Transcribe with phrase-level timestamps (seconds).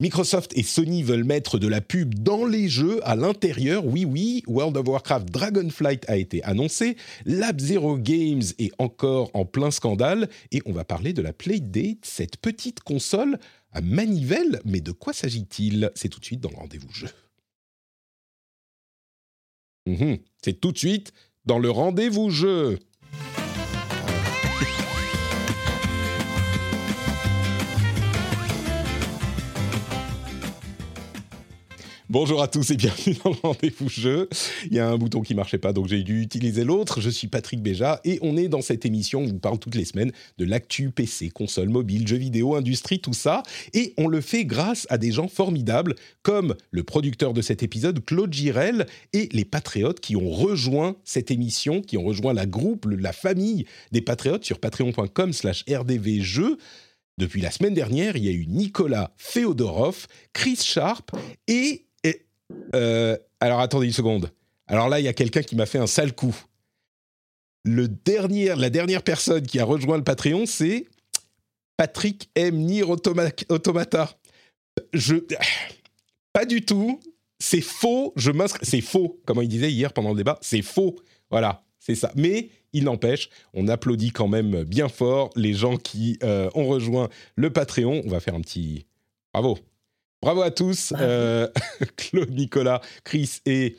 [0.00, 3.84] Microsoft et Sony veulent mettre de la pub dans les jeux à l'intérieur.
[3.84, 6.96] Oui, oui, World of Warcraft Dragonflight a été annoncé.
[7.26, 10.30] Lab Zero Games est encore en plein scandale.
[10.50, 13.38] Et on va parler de la Playdate, cette petite console
[13.72, 14.62] à manivelle.
[14.64, 15.90] Mais de quoi s'agit-il?
[15.94, 17.08] C'est tout de suite dans le rendez-vous jeu.
[19.86, 21.12] Mhm, C'est tout de suite
[21.44, 22.78] dans le rendez-vous jeu.
[32.14, 34.28] Bonjour à tous et bienvenue dans le rendez-vous jeu.
[34.66, 37.00] Il y a un bouton qui marchait pas, donc j'ai dû utiliser l'autre.
[37.00, 39.84] Je suis Patrick Béja et on est dans cette émission où on parle toutes les
[39.84, 43.42] semaines de l'actu PC, console mobile, jeux vidéo, industrie, tout ça.
[43.72, 48.04] Et on le fait grâce à des gens formidables comme le producteur de cet épisode,
[48.04, 52.86] Claude Girel, et les patriotes qui ont rejoint cette émission, qui ont rejoint la groupe,
[52.96, 56.58] la famille des patriotes sur patreon.com slash rdvjeux.
[57.18, 61.10] Depuis la semaine dernière, il y a eu Nicolas Féodorov, Chris Sharp
[61.48, 61.86] et
[62.74, 64.30] euh, alors attendez une seconde.
[64.66, 66.34] Alors là, il y a quelqu'un qui m'a fait un sale coup.
[67.64, 67.88] Le
[68.56, 70.86] la dernière personne qui a rejoint le Patreon, c'est
[71.76, 72.56] Patrick M.
[72.56, 74.10] Nier Automata.
[74.92, 75.16] Je.
[76.32, 77.00] Pas du tout.
[77.38, 78.12] C'est faux.
[78.16, 78.66] Je m'inscris.
[78.66, 80.38] C'est faux, comme il disait hier pendant le débat.
[80.42, 80.96] C'est faux.
[81.30, 82.12] Voilà, c'est ça.
[82.16, 87.08] Mais il n'empêche, on applaudit quand même bien fort les gens qui euh, ont rejoint
[87.36, 88.02] le Patreon.
[88.04, 88.86] On va faire un petit.
[89.32, 89.58] Bravo.
[90.24, 91.46] Bravo à tous, euh,
[91.98, 93.76] Claude, Nicolas, Chris et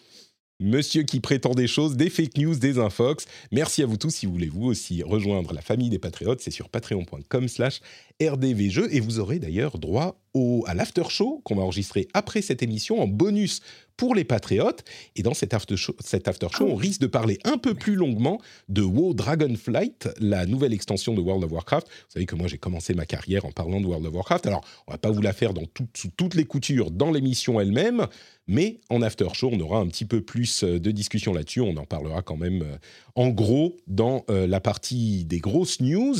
[0.59, 3.25] Monsieur qui prétend des choses, des fake news, des infox.
[3.51, 4.11] Merci à vous tous.
[4.11, 7.81] Si vous voulez vous aussi rejoindre la famille des patriotes, c'est sur patreon.com slash
[8.21, 8.93] rdvjeux.
[8.93, 13.01] Et vous aurez d'ailleurs droit au, à l'after show qu'on va enregistrer après cette émission
[13.01, 13.61] en bonus
[13.97, 14.83] pour les patriotes.
[15.15, 17.95] Et dans cet after show, cet after show on risque de parler un peu plus
[17.95, 18.39] longuement
[18.69, 21.87] de WoW Dragonflight, la nouvelle extension de World of Warcraft.
[21.87, 24.47] Vous savez que moi j'ai commencé ma carrière en parlant de World of Warcraft.
[24.47, 25.63] Alors on va pas vous la faire dans
[25.95, 28.07] sous toutes les coutures dans l'émission elle-même,
[28.47, 31.61] mais en after show on aura un petit peu plus euh, de discussion là-dessus.
[31.61, 32.77] On en parlera quand même euh,
[33.15, 36.15] en gros dans euh, la partie des grosses news.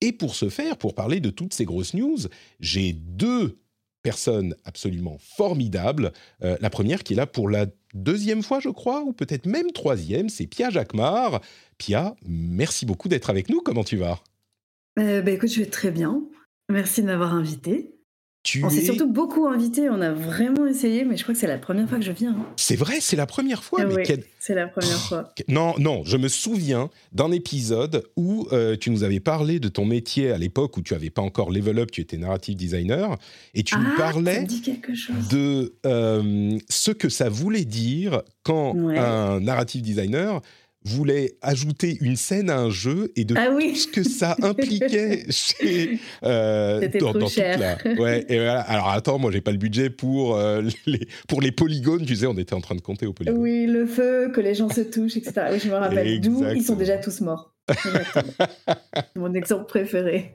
[0.00, 2.18] Et pour ce faire, pour parler de toutes ces grosses news,
[2.58, 3.61] j'ai deux
[4.02, 6.12] personnes absolument formidables.
[6.42, 9.70] Euh, la première qui est là pour la deuxième fois, je crois, ou peut-être même
[9.72, 11.40] troisième, c'est Pia Jacquemart.
[11.78, 13.60] Pia, merci beaucoup d'être avec nous.
[13.60, 14.20] Comment tu vas?
[14.98, 16.22] Euh, bah, Écoute, je vais très bien.
[16.68, 17.94] Merci de m'avoir invité
[18.62, 21.58] on s'est surtout beaucoup invité, on a vraiment essayé, mais je crois que c'est la
[21.58, 22.32] première fois que je viens.
[22.32, 22.46] Hein.
[22.56, 23.84] C'est vrai, c'est la première fois.
[23.84, 24.02] Oui,
[24.40, 25.32] c'est la première fois.
[25.48, 29.84] Non, non, je me souviens d'un épisode où euh, tu nous avais parlé de ton
[29.84, 33.16] métier à l'époque où tu n'avais pas encore level up, tu étais narrative designer,
[33.54, 35.28] et tu nous Ah, parlais quelque chose.
[35.30, 38.98] de euh, ce que ça voulait dire quand Ouais.
[38.98, 40.40] un narrative designer
[40.84, 43.72] voulait ajouter une scène à un jeu et de Ah oui.
[43.72, 47.58] tout ce que ça impliquait chez euh, C'était trop toute cher.
[47.58, 51.40] la- ouais et voilà alors attends moi j'ai pas le budget pour euh, les pour
[51.40, 54.30] les polygones tu sais on était en train de compter aux polygones Oui, le feu,
[54.34, 55.32] que les gens se touchent, etc.
[55.52, 56.20] Oui, je me rappelle.
[56.20, 57.50] D'où ils sont déjà tous morts.
[59.16, 60.34] Mon exemple préféré.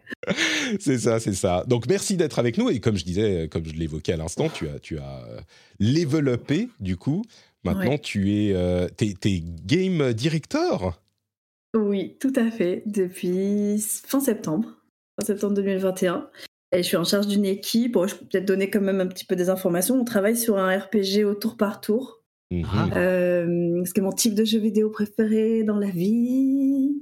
[0.79, 3.73] c'est ça c'est ça donc merci d'être avec nous et comme je disais comme je
[3.73, 5.39] l'évoquais à l'instant tu as tu as euh,
[5.79, 7.23] level upé du coup
[7.63, 7.99] maintenant Ouais.
[7.99, 8.87] tu es euh,
[9.65, 10.99] game director?
[11.75, 12.83] Oui, tout à fait.
[12.85, 14.69] Depuis fin septembre.
[15.19, 16.29] Fin septembre 2021.
[16.73, 17.93] Et je suis en charge d'une équipe.
[17.93, 19.95] Bon, je peux peut-être donner quand même un petit peu des informations.
[19.99, 22.23] On travaille sur un RPG au tour par tour.
[22.51, 22.65] Mhm.
[22.71, 22.89] Ah.
[22.97, 27.01] Euh, c'est mon type de jeu vidéo préféré dans la vie.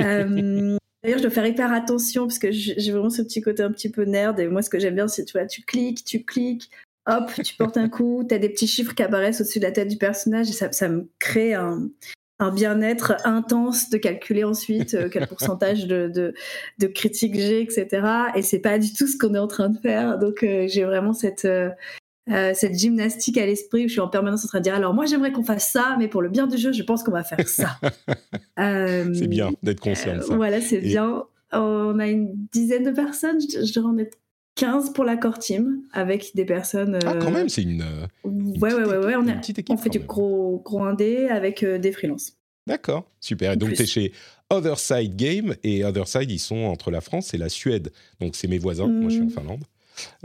[0.00, 3.62] Euh, D'ailleurs, je dois faire hyper attention parce que j'ai j'ai vraiment ce petit côté
[3.62, 4.38] un petit peu nerd.
[4.38, 6.70] Et moi, ce que j'aime bien, c'est tu vois, tu cliques, tu cliques,
[7.10, 9.72] hop, tu portes un coup, tu as des petits chiffres qui apparaissent au-dessus de la
[9.72, 11.88] tête du personnage et ça, ça me crée un,
[12.38, 16.34] un bien-être intense de calculer ensuite euh, quel pourcentage de, de,
[16.78, 17.86] de critiques j'ai, etc.
[18.34, 20.18] Et c'est pas du tout ce qu'on est en train de faire.
[20.18, 21.44] Donc, euh, j'ai vraiment cette.
[21.44, 21.70] euh,
[22.54, 25.04] cette gymnastique à l'esprit où je suis en permanence en train de dire alors moi
[25.04, 27.48] j'aimerais qu'on fasse ça mais pour le bien du jeu je pense qu'on va faire
[27.48, 27.70] ça
[28.56, 32.92] c'est bien d'être conscient de ça voilà c'est Et- bien on a une dizaine de
[32.92, 34.16] personnes je, je devrais en être
[34.60, 38.06] 15 pour la core team avec des personnes ah quand euh, même c'est une, euh,
[38.24, 40.06] une ouais ouais ouais, ouais on, a- équipe on fait du même.
[40.06, 42.34] gros gros indé avec euh, des freelances
[42.66, 43.52] D'accord, super.
[43.52, 44.12] Et donc, tu es chez
[44.50, 45.56] Other Side Game.
[45.64, 47.90] Et Other Side, ils sont entre la France et la Suède.
[48.20, 48.86] Donc, c'est mes voisins.
[48.86, 49.30] Moi, je suis en Mm.
[49.30, 49.64] Finlande.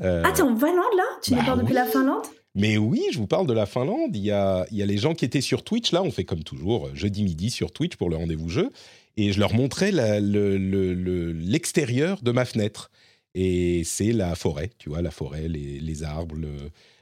[0.04, 1.04] Ah, t'es en Finlande là?
[1.24, 1.76] Tu bah nous parles depuis oui.
[1.80, 2.24] la Finlande?
[2.54, 4.16] Mais oui, je vous parle de la Finlande.
[4.16, 5.92] Il y a, il y a les gens qui étaient sur Twitch.
[5.94, 8.70] Là, on fait comme toujours, jeudi midi sur Twitch pour le rendez-vous jeu.
[9.18, 12.92] Et je leur montrais le- le- l'extérieur de ma fenêtre.
[13.38, 16.54] Et c'est la forêt, tu vois, la forêt, les, les arbres, le,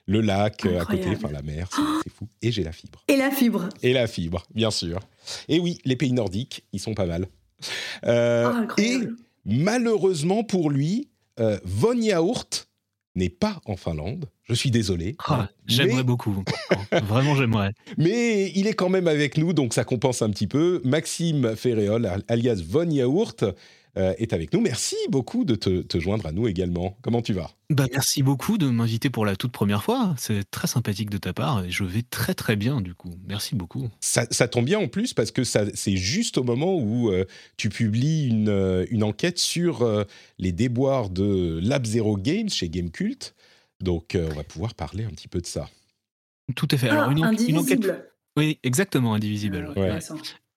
[0.08, 1.70] le lac euh, à côté, enfin la mer,
[2.04, 2.28] c'est fou.
[2.42, 3.04] Et j'ai la fibre.
[3.08, 3.70] Et la fibre.
[3.84, 5.00] Et la fibre, bien sûr.
[5.48, 7.28] Et oui, les pays nordiques, ils sont pas mal.
[8.06, 8.98] Euh, Ah, et
[9.46, 11.08] malheureusement pour lui,
[11.40, 12.68] euh, Von Yaourt
[13.16, 14.26] n'est pas en Finlande.
[14.44, 15.16] Je suis désolé.
[15.28, 16.44] Ah, j'aimerais Mais- beaucoup.
[17.08, 17.74] Vraiment, j'aimerais.
[17.98, 20.82] Mais il est quand même avec nous, donc ça compense un petit peu.
[20.84, 23.46] Maxime Ferréol, alias Von Yaourt,
[23.98, 24.62] euh, est avec nous.
[24.62, 26.98] Merci beaucoup de te, te joindre à nous également.
[27.02, 27.52] Comment tu vas?
[27.70, 30.16] Bah, merci beaucoup de m'inviter pour la toute première fois.
[30.18, 33.12] C'est très sympathique de ta part et je vais très très bien du coup.
[33.28, 33.90] Merci beaucoup.
[34.00, 37.26] ça, ça tombe bien en plus parce que ça- c'est juste au moment où euh,
[37.58, 40.04] tu publies une, euh, une enquête sur euh,
[40.40, 43.36] les déboires de Lab Zero Games chez Gamecult.
[43.82, 45.70] Donc euh, on va pouvoir parler un petit peu de ça.
[46.56, 46.90] Tout à fait.
[46.90, 47.74] Ah, Alors, une, en- une enquête.
[47.78, 48.10] indivisible.
[48.38, 49.72] Oui, exactement, indivisible.
[49.76, 49.92] ouais.
[49.92, 50.00] Ouais.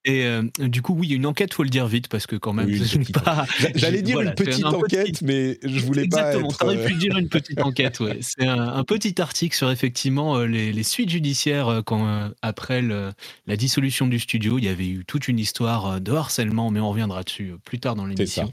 [0.09, 2.29] Et euh, du coup, oui, il y a une enquête, faut le dire vite parce
[2.29, 3.45] que quand même, Oui, je pas.
[3.59, 6.59] J'a- J'allais dire Voilà, une petite un petit- enquête, mais je voulais Exactement, pas être.
[6.59, 8.19] t'aurais euh, pu dire une petite enquête, ouais.
[8.21, 13.11] C'est un, un petit article sur effectivement euh, les, les suites judiciaires quand, après le-
[13.49, 16.91] la dissolution du studio, il y avait eu toute une histoire de harcèlement, mais on
[16.91, 18.51] reviendra dessus plus tard dans l'émission.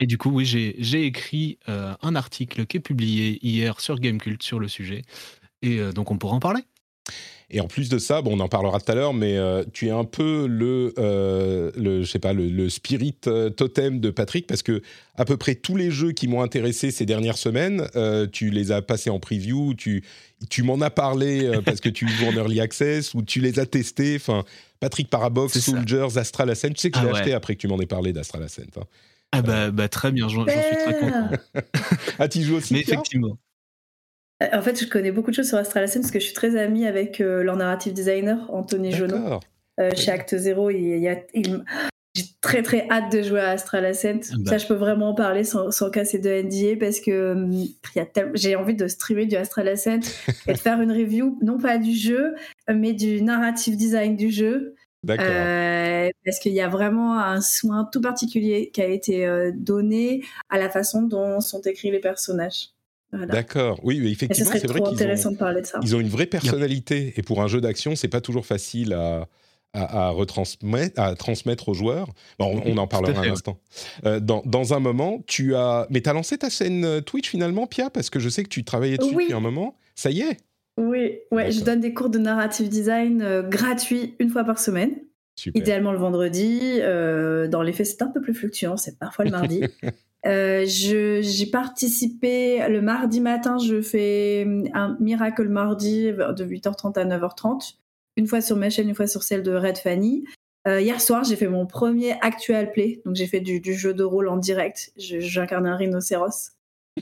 [0.00, 4.00] Et du coup, oui, j'ai j'ai écrit euh, un article qui est publié hier sur
[4.00, 5.02] Gamecult sur le sujet.
[5.62, 6.62] Et euh, donc, on pourra en parler.
[7.48, 9.86] Et en plus de ça, bon, on en parlera tout à l'heure, mais euh, tu
[9.86, 14.10] es un peu le, euh, le, je sais pas, le, le spirit euh, totem de
[14.10, 14.82] Patrick parce que
[15.14, 18.72] à peu près tous les jeux qui m'ont intéressé ces dernières semaines, euh, tu les
[18.72, 20.02] as passés en preview, tu,
[20.50, 23.60] tu m'en as parlé euh, parce que tu joues en early access ou tu les
[23.60, 24.16] as testés.
[24.16, 24.42] Enfin,
[24.80, 25.56] Patrick Parabox.
[25.60, 26.70] Soldiers, Astral Ascent.
[26.70, 27.18] Tu sais que je Ah l'ai ouais.
[27.20, 28.62] acheté après que tu m'en aies parlé d'Astral Ascent.
[28.76, 28.82] hein.
[29.32, 31.30] Ah bah, bah, très bien, j'en suis très content.
[32.18, 33.38] Ah, tu joues aussi Mais effectivement.
[34.40, 36.58] En fait, je connais beaucoup de choses sur Astral Ascent parce que je suis très
[36.58, 39.40] amie avec euh, leur narrative designer, Anthony Jonot.
[39.80, 41.24] Euh, chez Acte Zero, il,
[42.16, 44.20] j'ai très très hâte de jouer à Astral Ascent.
[44.38, 44.50] Bah.
[44.50, 47.66] Ça, je peux vraiment en parler sans, sans casser de NDA parce que hum,
[48.34, 50.00] j'ai envie de streamer du Astral Ascent
[50.46, 52.34] et de faire une review, non pas du jeu,
[52.68, 54.74] mais du narrative design du jeu.
[55.02, 55.26] D'accord.
[55.28, 60.24] Euh, parce qu'il y a vraiment un soin tout particulier qui a été euh, donné
[60.48, 62.70] à la façon dont sont écrits les personnages.
[63.16, 63.32] Voilà.
[63.32, 63.80] D'accord.
[63.82, 65.78] Oui, mais effectivement, c'est vrai qu'ils ont, intéressant de parler de ça.
[65.82, 67.14] ils ont une vraie personnalité.
[67.16, 69.28] Et pour un jeu d'action, c'est pas toujours facile à,
[69.72, 72.08] à, à retransmettre, à transmettre aux joueurs.
[72.38, 73.58] Bon, on, on en parlera un instant.
[74.04, 75.86] Euh, dans, dans un moment, tu as.
[75.90, 77.90] Mais tu as lancé ta scène euh, Twitch finalement, Pia?
[77.90, 79.24] Parce que je sais que tu travaillais dessus Oui.
[79.24, 79.76] depuis un moment.
[79.94, 80.38] Ça y est
[80.78, 84.92] Oui, ouais, je donne des cours de narrative design euh, gratuits une fois par semaine.
[85.36, 85.60] Super.
[85.60, 86.78] Idéalement le vendredi.
[86.80, 89.62] euh, dans les faits, c'est un peu plus fluctuant, c'est parfois le mardi.
[90.24, 94.44] Euh, J'ai participé le mardi matin, je fais
[94.74, 97.76] un Miracle Mardi de 8h30 à 9h30.
[98.16, 100.24] Une fois sur ma chaîne, une fois sur celle de Red Fanny.
[100.66, 103.02] Euh, hier soir, j'ai fait mon premier actual play.
[103.04, 104.90] Donc, j'ai fait du, du jeu de rôle en direct.
[104.96, 106.50] J'incarne un rhinocéros.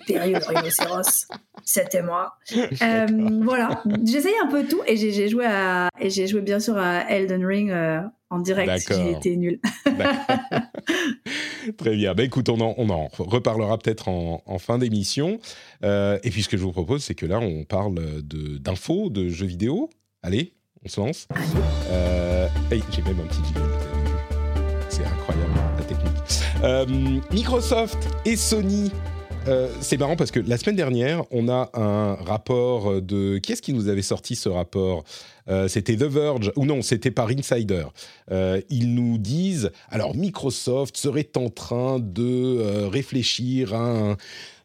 [0.07, 1.27] Périlleux rhinocéros.
[1.65, 2.35] C'était moi.
[2.83, 3.07] Euh,
[3.43, 3.83] voilà.
[4.05, 7.45] J'essaye un peu tout et j'ai joué à et j'ai joué bien sûr à Elden
[7.47, 8.01] Ring euh,
[8.31, 8.93] en direct.
[8.93, 9.61] J'ai été.
[9.87, 10.37] D'accord.
[11.79, 12.15] Très bien.
[12.15, 15.39] Bah, écoute, on en, on en reparlera peut-être en, en fin d'émission.
[15.85, 19.29] Euh, et puis, ce que je vous propose, c'est que là, on parle d'infos, de,
[19.29, 19.89] jeux vidéo.
[20.23, 20.55] Allez,
[20.85, 21.29] on se lance.
[21.91, 23.41] Euh, hey, J'ai même un petit
[24.89, 27.33] C'est incroyable, la technique.
[27.33, 28.91] Microsoft et Sony.
[29.47, 33.39] Euh, c'est marrant parce que la semaine dernière, on a un rapport de.
[33.39, 35.05] Qui est-ce qui nous avait sorti ce rapport?
[35.49, 37.85] Euh, C'était The Verge, ou non, c'était par Insider.
[38.31, 44.17] Euh, ils nous disent alors Microsoft serait en train de euh, réfléchir à un-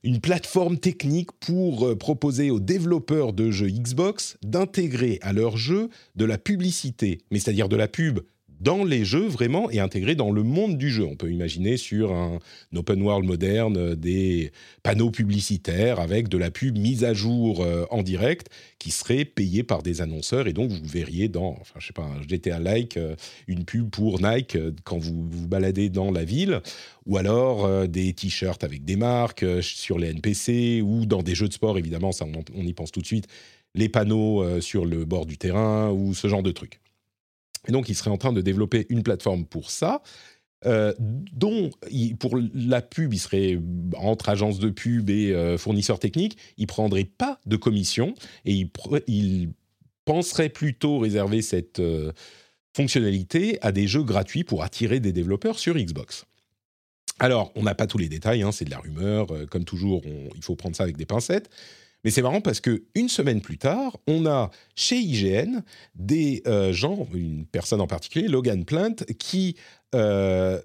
[0.03, 5.89] une plateforme technique pour euh, proposer aux développeurs de jeux Xbox d'intégrer à leurs jeux
[6.15, 8.21] de la publicité, mais c'est-à-dire de la pub
[8.59, 11.05] dans les jeux vraiment et intégrée dans le monde du jeu.
[11.05, 12.39] On peut imaginer sur un,
[12.75, 14.51] open world moderne euh, des
[14.83, 19.63] panneaux publicitaires avec de la pub mise à jour euh, en direct qui serait payée
[19.63, 22.97] par des annonceurs et donc vous verriez dans, enfin je sais pas, un GTA like
[22.97, 23.15] euh,
[23.47, 26.61] une pub pour Nike quand vous vous baladez dans la ville
[27.05, 31.53] ou alors des t-shirts avec des marques sur les NPC ou dans des jeux de
[31.53, 33.27] sport évidemment ça on, y pense tout de suite
[33.75, 36.79] les panneaux sur le bord du terrain ou ce genre de trucs.
[37.67, 40.01] Et donc, il serait en train de développer une plateforme pour ça,
[40.65, 41.69] euh, dont,
[42.19, 43.57] pour la pub, il serait
[43.95, 48.13] entre agences de pub et euh, fournisseurs techniques, il prendrait pas de commission
[48.45, 48.67] et
[49.07, 49.49] il,
[50.05, 52.11] penserait plutôt réserver cette euh,
[52.75, 56.25] fonctionnalité à des jeux gratuits pour attirer des développeurs sur Xbox.
[57.19, 60.01] Alors, on n'a pas tous les détails, hein, c'est de la rumeur, comme toujours,
[60.35, 61.51] il faut prendre ça avec des pincettes.
[62.03, 65.61] Mais c'est marrant parce que une semaine plus tard, on a chez IGN
[65.95, 69.55] des euh, gens, une personne en particulier, Logan Plant, qui
[69.95, 70.61] euh,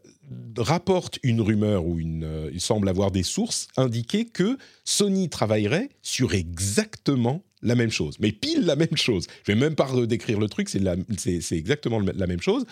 [0.56, 6.34] rapporte une rumeur ou euh, il semble avoir des sources indiquées que Sony travaillerait sur
[6.34, 9.26] exactement la même chose, mais pile la même chose.
[9.46, 12.66] Je vais même pas décrire le truc, c'est exactement la même chose.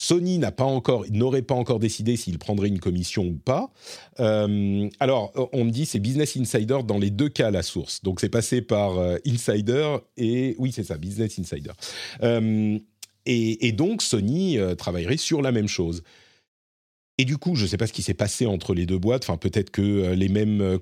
[0.00, 3.70] Sony n'a pas encore, n'aurait pas encore décidé s'il prendrait une commission ou pas.
[4.18, 8.02] Euh, alors, on me dit c'est Business Insider dans les deux cas la source.
[8.02, 11.72] Donc c'est passé par euh, Insider et oui c'est ça, Business Insider.
[12.22, 12.78] Euh,
[13.26, 16.02] et, donc Sony travaillerait sur la même chose.
[17.20, 19.24] Et du coup, je ne sais pas ce qui s'est passé entre les deux boîtes.
[19.24, 20.78] Enfin, peut-être que euh, les mêmes euh,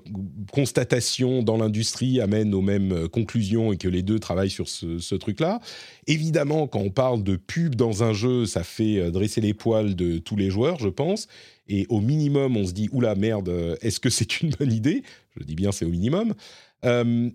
[0.53, 5.15] constatations dans l'industrie amènent aux mêmes euh, conclusions et que les deux travaillent sur ce,
[5.15, 5.59] truc-là.
[6.07, 10.17] Évidemment, quand on parle de pub dans un jeu, ça fait dresser les poils de
[10.17, 11.27] tous les joueurs, je pense.
[11.67, 15.03] Et au minimum, on se dit oula merde, est-ce que c'est une bonne idée?
[15.37, 16.35] Je dis bien, c'est au minimum.
[16.83, 17.31] je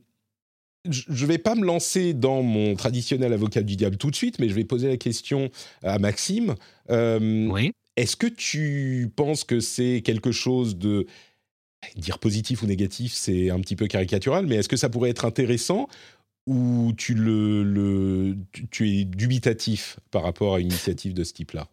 [0.87, 4.49] ne vais pas me lancer dans mon traditionnel avocat du diable tout de suite, mais
[4.49, 5.51] je vais poser la question
[5.83, 6.55] à Maxime.
[6.89, 7.73] oui.
[7.97, 11.07] Est-ce que tu penses que c'est quelque chose de
[11.97, 15.25] dire positif ou négatif, c'est un petit peu caricatural, mais est-ce que ça pourrait être
[15.25, 15.87] intéressant
[16.47, 17.15] ou tu
[18.81, 21.69] es dubitatif par rapport à une initiative de ce type-là?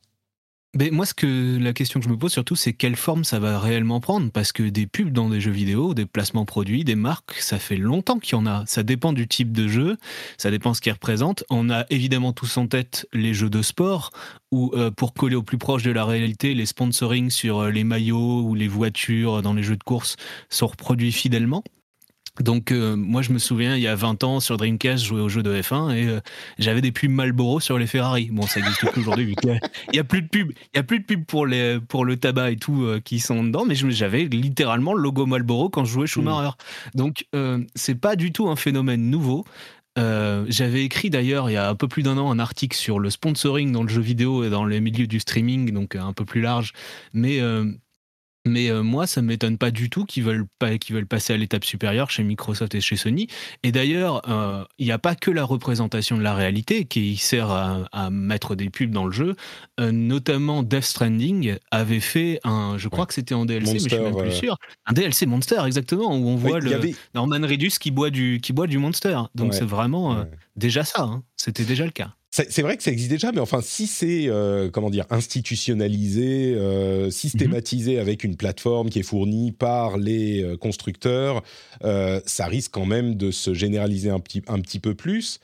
[0.91, 3.59] Moi, ce que la question que je me pose surtout, c'est quelle forme ça va
[3.59, 7.33] réellement prendre, parce que des pubs dans des jeux vidéo, des placements produits, des marques,
[7.39, 8.63] ça fait longtemps qu'il y en a.
[8.67, 9.97] Ça dépend du type de jeu,
[10.37, 11.43] ça dépend ce qu'ils représentent.
[11.49, 14.11] On a évidemment tous en tête les jeux de sport,
[14.51, 17.83] où euh, pour coller au plus proche de la réalité, les sponsoring sur euh, les
[17.83, 20.15] maillots ou les voitures dans les jeux de course
[20.49, 21.63] sont reproduits fidèlement.
[22.39, 25.19] Donc euh, moi je me souviens il y a 20 ans sur Dreamcast je jouais
[25.19, 26.21] au jeu de F1 et euh,
[26.59, 28.29] j'avais des pubs Marlboro sur les Ferrari.
[28.31, 29.59] Bon ça existe plus aujourd'hui vu qu'il
[29.93, 32.15] n'y a, plus de pubs, il y a plus de pubs pour les pour le
[32.15, 35.91] tabac et tout euh, qui sont dedans mais j'avais littéralement le logo Marlboro quand je
[35.91, 36.51] jouais Schumacher.
[36.95, 36.97] Mmh.
[36.97, 37.25] Donc
[37.75, 39.45] c'est pas du tout un phénomène nouveau.
[39.97, 43.09] j'avais écrit d'ailleurs il y a un peu plus d'un an un article sur le
[43.09, 46.39] sponsoring dans le jeu vidéo et dans les milieux du streaming, donc un peu plus
[46.39, 46.71] large.
[47.13, 47.41] Mais
[48.45, 51.33] mais euh, moi, ça ne m'étonne pas du tout qu'ils veulent, pas, qu'ils veulent passer
[51.33, 53.27] à l'étape supérieure chez Microsoft et chez Sony.
[53.61, 57.51] Et d'ailleurs, euh, il n'y a pas que la représentation de la réalité qui sert
[57.51, 59.35] à, mettre des pubs dans le jeu.
[59.79, 63.89] Euh, notamment, Death Stranding avait fait un, je crois que c'était en DLC, mais je
[63.89, 66.79] suis même plus sûr, un DLC Monster exactement, où on voit le
[67.13, 69.19] Norman Reedus qui boit du, qui boit du Monster.
[69.35, 71.03] Donc c'est vraiment déjà ça.
[71.03, 71.23] Hein.
[71.37, 72.15] C'était déjà le cas.
[72.33, 77.11] C'est vrai que ça existe déjà, mais enfin, si c'est euh, comment dire institutionnalisé, euh,
[77.11, 81.43] systématisé avec une plateforme qui est fournie par les euh, constructeurs,
[81.81, 85.41] ça risque quand même de se généraliser un petit, un petit peu plus.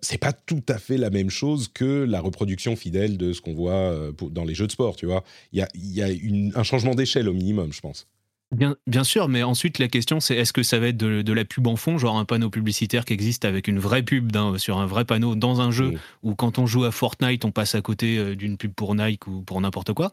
[0.00, 3.54] c'est pas tout à fait la même chose que la reproduction fidèle de ce qu'on
[3.54, 3.92] voit
[4.30, 5.24] dans les jeux de sport, tu vois.
[5.52, 8.06] Il y a, y a un changement d'échelle au minimum, je pense.
[8.54, 11.44] Bien, bien sûr, mais ensuite la question c'est est-ce que ça va être de, la
[11.44, 14.86] pub en fond, genre un panneau publicitaire qui existe avec une vraie pub sur un
[14.86, 18.18] vrai panneau dans un jeu, ou quand on joue à Fortnite on passe à côté
[18.18, 20.12] euh, d'une pub pour Nike ou pour n'importe quoi,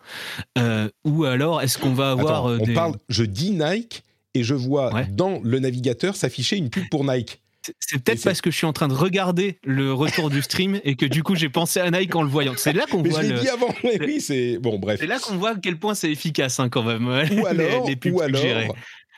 [0.57, 2.47] euh, ou alors est-ce qu'on va avoir...
[2.47, 6.89] Euh, on parle, je dis Nike et je vois dans le navigateur s'afficher une pub
[6.89, 7.42] pour Nike.
[7.79, 10.95] C'est peut-être parce que je suis en train de regarder le retour du stream et
[10.95, 12.53] que du coup j'ai pensé à Nike en le voyant.
[12.57, 13.21] C'est là qu'on voit.
[13.21, 14.99] Je l'ai dit avant, mais oui, c'est bon, bref.
[14.99, 17.07] C'est là qu'on voit à quel point c'est efficace hein, quand même.
[17.07, 18.41] Ou alors, les pubs ou alors,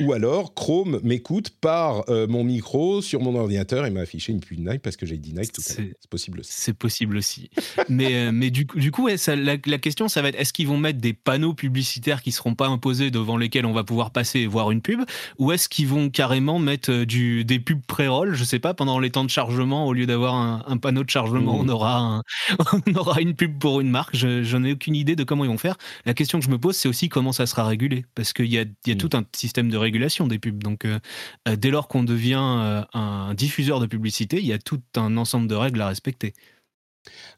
[0.01, 4.41] ou alors, Chrome m'écoute par euh, mon micro sur mon ordinateur et m'a affiché une
[4.41, 5.91] pub Nike parce que j'ai dit Nike tout à l'heure.
[6.01, 6.51] C'est possible aussi.
[6.53, 7.49] C'est possible aussi.
[7.89, 10.99] mais, euh, mais du, du coup, la, question, ça va être est-ce qu'ils vont mettre
[10.99, 14.47] des panneaux publicitaires qui ne seront pas imposés devant lesquels on va pouvoir passer et
[14.47, 14.99] voir une pub
[15.39, 18.99] Ou est-ce qu'ils vont carrément mettre euh, du, des pubs pré-roll Je sais pas, pendant
[18.99, 21.69] les temps de chargement, au lieu d'avoir un, panneau de chargement, mmh.
[21.69, 22.21] on, aura
[22.87, 24.13] on aura une pub pour une marque.
[24.13, 25.77] Je n'en ai aucune idée de comment ils vont faire.
[26.05, 28.05] La question que je me pose, c'est aussi comment ça sera régulé.
[28.13, 28.97] Parce qu'il y a, y a mmh.
[28.97, 30.61] tout un système de régulation des pubs.
[30.61, 30.99] Donc, euh,
[31.47, 35.17] euh, dès lors qu'on devient euh, un diffuseur de publicité, il y a tout un
[35.17, 36.33] ensemble de règles à respecter.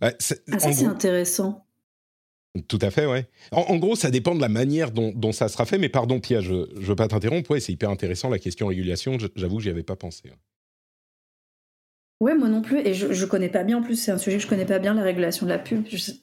[0.02, 1.64] ah, ça, c'est intéressant.
[2.68, 3.28] Tout à fait, ouais.
[3.52, 5.78] En, gros, ça dépend de la manière dont, ça sera fait.
[5.78, 7.52] Mais pardon, Pia, je ne veux pas t'interrompre.
[7.52, 9.18] Ouais, c'est hyper intéressant la question régulation.
[9.36, 10.32] J'avoue, j'y avais pas pensé.
[12.20, 12.80] Ouais, moi non plus.
[12.80, 13.78] Et je, je connais pas bien.
[13.78, 15.86] En plus, c'est un sujet que je connais pas bien, la régulation de la pub.
[15.88, 16.14] Je,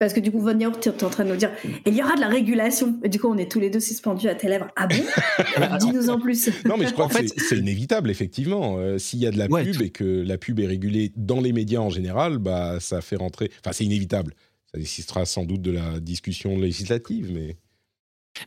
[0.00, 1.50] parce que du coup, Von tu es en train de nous dire,
[1.84, 2.98] il y aura de la régulation.
[3.04, 4.68] Et du coup, on est tous les deux suspendus à tes lèvres.
[4.74, 4.96] Ah bon?
[5.78, 6.48] Dis-nous en plus.
[6.64, 8.78] non, mais je crois que c'est inévitable, effectivement.
[8.78, 11.52] Euh, s'il y a de la pub et que la pub est régulée dans les
[11.52, 13.50] médias en général, bah, ça fait rentrer.
[13.62, 14.32] Enfin, c'est inévitable.
[14.72, 17.58] Ça nécessitera sans doute de la discussion législative, mais.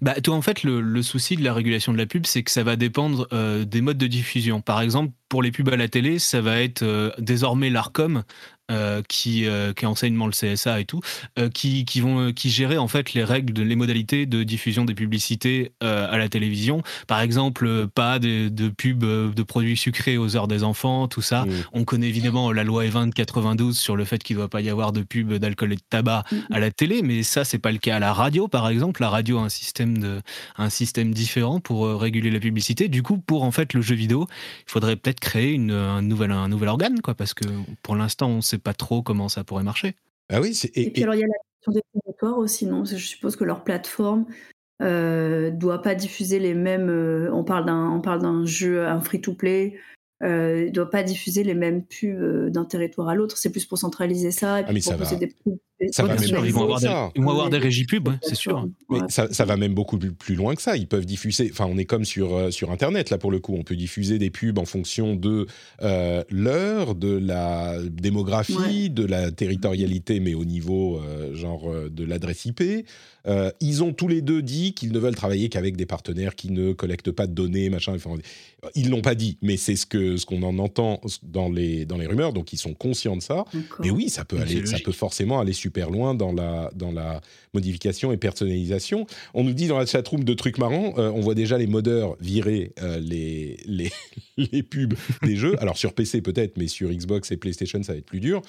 [0.01, 2.63] Bah, toi, en fait, le, souci de la régulation de la pub, c'est que ça
[2.63, 4.61] va dépendre euh, des modes de diffusion.
[4.61, 8.23] Par exemple, pour les pubs à la télé, ça va être euh, désormais l'ARCOM
[9.07, 11.01] qui, qui enseignement le CSA et tout,
[11.53, 15.71] qui, qui vont qui géraient en fait les règles, les modalités de diffusion des publicités
[15.81, 16.81] à la télévision.
[17.07, 21.45] Par exemple, pas de, de pubs de produits sucrés aux heures des enfants, tout ça.
[21.45, 21.51] Mmh.
[21.73, 24.69] On connaît évidemment la loi E20 92 sur le fait qu'il ne doit pas y
[24.69, 26.35] avoir de pub d'alcool et de tabac mmh.
[26.51, 29.01] à la télé, mais ça c'est pas le cas à la radio par exemple.
[29.01, 30.21] La radio a un système de
[30.57, 32.87] un système différent pour réguler la publicité.
[32.87, 34.27] Du coup, pour en fait le jeu vidéo,
[34.67, 37.45] il faudrait peut-être créer une, un nouvel un nouvel organe quoi, parce que
[37.81, 39.95] pour l'instant on ne sait pas trop comment ça pourrait marcher.
[40.29, 42.85] Ah oui, et, et, puis alors il y a la question des territoires aussi, non?
[42.85, 44.25] Je suppose que leur plateforme
[44.81, 46.89] euh, doit pas diffuser les mêmes.
[46.89, 49.77] Euh, on parle d'un, on parle d'un jeu, un free-to-play.
[50.23, 53.37] Euh, doit pas diffuser les mêmes pubs d'un territoire à l'autre.
[53.37, 55.57] C'est plus pour centraliser ça et ah, pour proposer des pubs
[55.91, 58.67] ça va même ils, vont avoir des, ils vont avoir des régies pubs, c'est sûr.
[58.89, 60.77] Mais ça, ça, va même beaucoup plus loin que ça.
[60.77, 61.49] Ils peuvent diffuser.
[61.51, 63.55] Enfin, on est comme sur euh, sur Internet là pour le coup.
[63.57, 65.47] On peut diffuser des pubs en fonction de
[65.81, 72.45] euh, l'heure, de la démographie, de la territorialité, mais au niveau euh, genre de l'adresse
[72.45, 72.61] IP.
[73.61, 76.73] ils ont tous les deux dit qu'ils ne veulent travailler qu'avec des partenaires qui ne
[76.73, 77.93] collectent pas de données, machin.
[77.95, 78.15] Enfin,
[78.75, 81.97] ils l'ont pas dit, mais c'est ce que ce qu'on en entend dans les dans
[81.97, 82.33] les rumeurs.
[82.33, 83.45] Donc ils sont conscients de ça.
[83.79, 87.19] Mais oui, ça peut aller, ça peut forcément aller super loin dans la, dans la
[87.55, 89.07] modification et personnalisation.
[89.33, 92.15] On nous dit dans la chatroom de trucs marrants, euh, on voit déjà les modeurs
[92.19, 93.91] virer euh, les, les,
[94.37, 95.59] les, pubs des jeux.
[95.59, 98.43] Alors sur PC peut-être, mais sur Xbox et PlayStation, ça va être plus dur.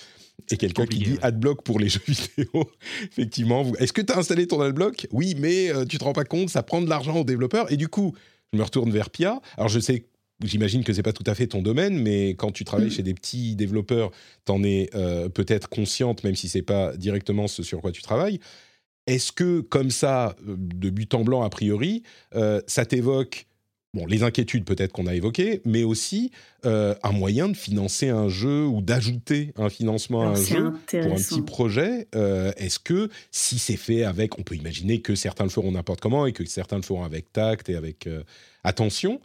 [0.51, 2.71] Et quelqu'un qui dit adblock pour les jeux vidéo.
[3.05, 5.07] Effectivement, est-ce que tu as installé ton adblock?
[5.11, 7.73] Oui, mais euh, tu te rends pas compte, ça prend de l'argent aux développeurs.
[7.73, 8.13] Et du coup,
[8.53, 9.41] je me retourne vers Pia.
[9.57, 10.05] Alors je sais
[10.43, 12.93] J'imagine que c'est pas tout à fait ton domaine, mais quand tu travailles mm.
[12.93, 14.11] chez des petits développeurs,
[14.45, 18.03] tu en es euh, peut-être consciente, même si c'est pas directement ce sur quoi tu
[18.03, 18.41] travailles.
[19.07, 22.03] Est-ce que, comme ça, euh, de but en blanc a priori,
[22.35, 23.47] euh, ça t'évoque
[23.93, 26.33] bon, les inquiétudes peut-être qu'on a évoquées, mais aussi
[26.65, 31.17] un moyen de financer un jeu ou d'ajouter un financement à un jeu pour un
[31.17, 32.09] petit projet.
[32.57, 36.27] Est-ce que si c'est fait avec, on peut imaginer que certains le feront n'importe comment
[36.27, 38.09] et que certains le feront avec tact et avec
[38.65, 39.21] attention,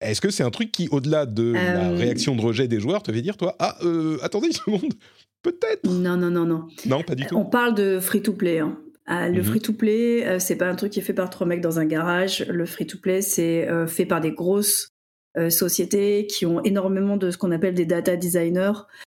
[0.00, 3.02] est-ce que c'est un truc qui, au-delà de la euh, réaction de rejet des joueurs,
[3.02, 4.92] te fait dire, toi, ah, euh, attendez une seconde,
[5.42, 6.66] peut-être Non, non, non, non.
[6.86, 7.36] Non, pas du tout.
[7.36, 8.60] On parle de free-to-play.
[8.60, 8.78] Hein.
[9.06, 9.44] Ah, le mhm.
[9.44, 12.44] free-to-play, euh, c'est pas un truc qui est fait par trois mecs dans un garage.
[12.48, 14.90] Le free-to-play, c'est fait par des grosses
[15.50, 18.72] sociétés qui ont énormément de ce qu'on appelle des data designers,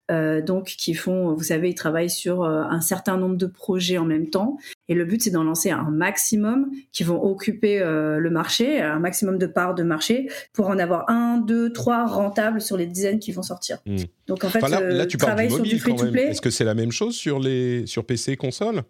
[0.09, 3.97] euh, donc qui font, vous savez, ils travaillent sur euh, un certain nombre de projets
[3.97, 4.57] en même temps.
[4.89, 8.99] Et le but, c'est d'en lancer un maximum qui vont occuper euh, le marché, un
[8.99, 13.19] maximum de parts de marché, pour en avoir un, deux, trois rentables sur les dizaines
[13.19, 13.79] qui vont sortir.
[13.85, 13.97] Hmm.
[14.27, 16.15] Donc en fait, là, tu parles du mobile quand même.
[16.15, 18.83] Est-ce que c'est la même chose sur les sur PC console?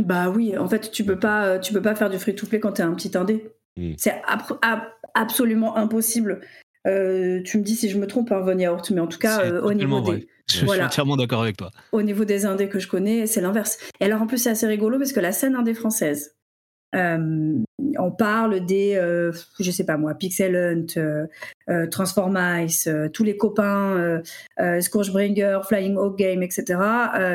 [0.00, 2.82] Bah oui, en fait, tu peux pas, tu peux pas faire du free-to-play quand tu
[2.82, 3.50] es un petit indé.
[3.76, 3.94] Hmm.
[3.96, 4.22] C'est
[5.14, 6.40] absolument impossible
[6.88, 9.42] euh, tu me dis si je me trompe, hein, Von Yaourt, mais en tout cas,
[9.42, 10.26] euh, au niveau des.
[10.50, 11.70] Je suis entièrement d'accord avec toi.
[11.92, 13.78] Au niveau des indés que je connais, c'est l'inverse.
[14.00, 16.36] Et alors, en plus, c'est assez rigolo parce que la scène indé française,
[16.94, 17.58] euh,
[17.98, 18.94] on parle des,
[19.60, 24.22] je sais pas moi, Pixel Hunt, Transformice, tous les copains,
[24.80, 26.64] Scourgebringer, Flying Hawk Game, etc.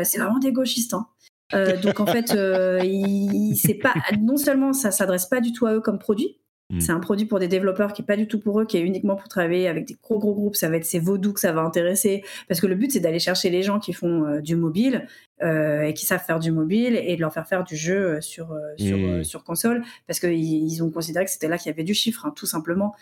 [0.04, 0.96] c'est vraiment des gauchistes.
[0.96, 1.08] Hein.
[1.84, 6.00] donc en fait, c'est pas non seulement ça s'adresse pas du tout à eux comme
[6.00, 6.40] produit,
[6.74, 6.82] Mm.
[6.82, 8.82] C'est un produit pour des développeurs qui est pas du tout pour eux, qui est
[8.82, 10.56] uniquement pour travailler avec des gros gros groupes.
[10.56, 13.20] Ça va être ces vaudous que ça va intéresser, parce que le but c'est d'aller
[13.20, 15.08] chercher les gens qui font euh, du mobile
[15.42, 18.22] euh, et qui savent faire du mobile et de leur faire faire du jeu euh,
[18.22, 19.24] sur sur, mm.
[19.24, 22.26] sur console, parce qu'ils ils ont considéré que c'était là qu'il y avait du chiffre,
[22.26, 22.96] hein, tout simplement.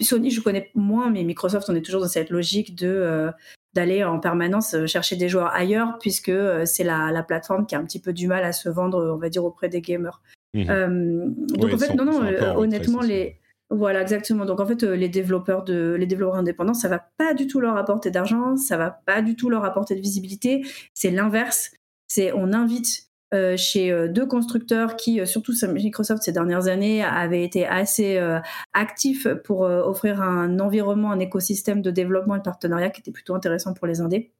[0.00, 3.30] Sony, je connais moins, mais Microsoft, on est toujours dans cette logique de
[3.72, 6.32] d'aller en permanence chercher des joueurs ailleurs, puisque
[6.64, 9.16] c'est la, la, plateforme qui a un petit peu du mal à se vendre, on
[9.16, 10.20] va dire, auprès des gamers.
[10.54, 10.64] Mmh.
[10.68, 13.36] Euh, donc en fait, non, non, euh, honnêtement, les.
[13.70, 14.44] Voilà, exactement.
[14.46, 17.60] Donc en fait, euh, les développeurs de, les développeurs indépendants, ça va pas du tout
[17.60, 20.64] leur apporter d'argent, ça va pas du tout leur apporter de visibilité.
[20.92, 21.70] C'est l'inverse.
[22.08, 23.06] C'est on invite
[23.56, 28.20] chez deux constructeurs qui, surtout Microsoft ces dernières années, avaient été assez
[28.72, 33.36] actifs pour offrir un environnement, un écosystème de développement et de partenariat qui était plutôt
[33.36, 34.32] intéressant pour les indés.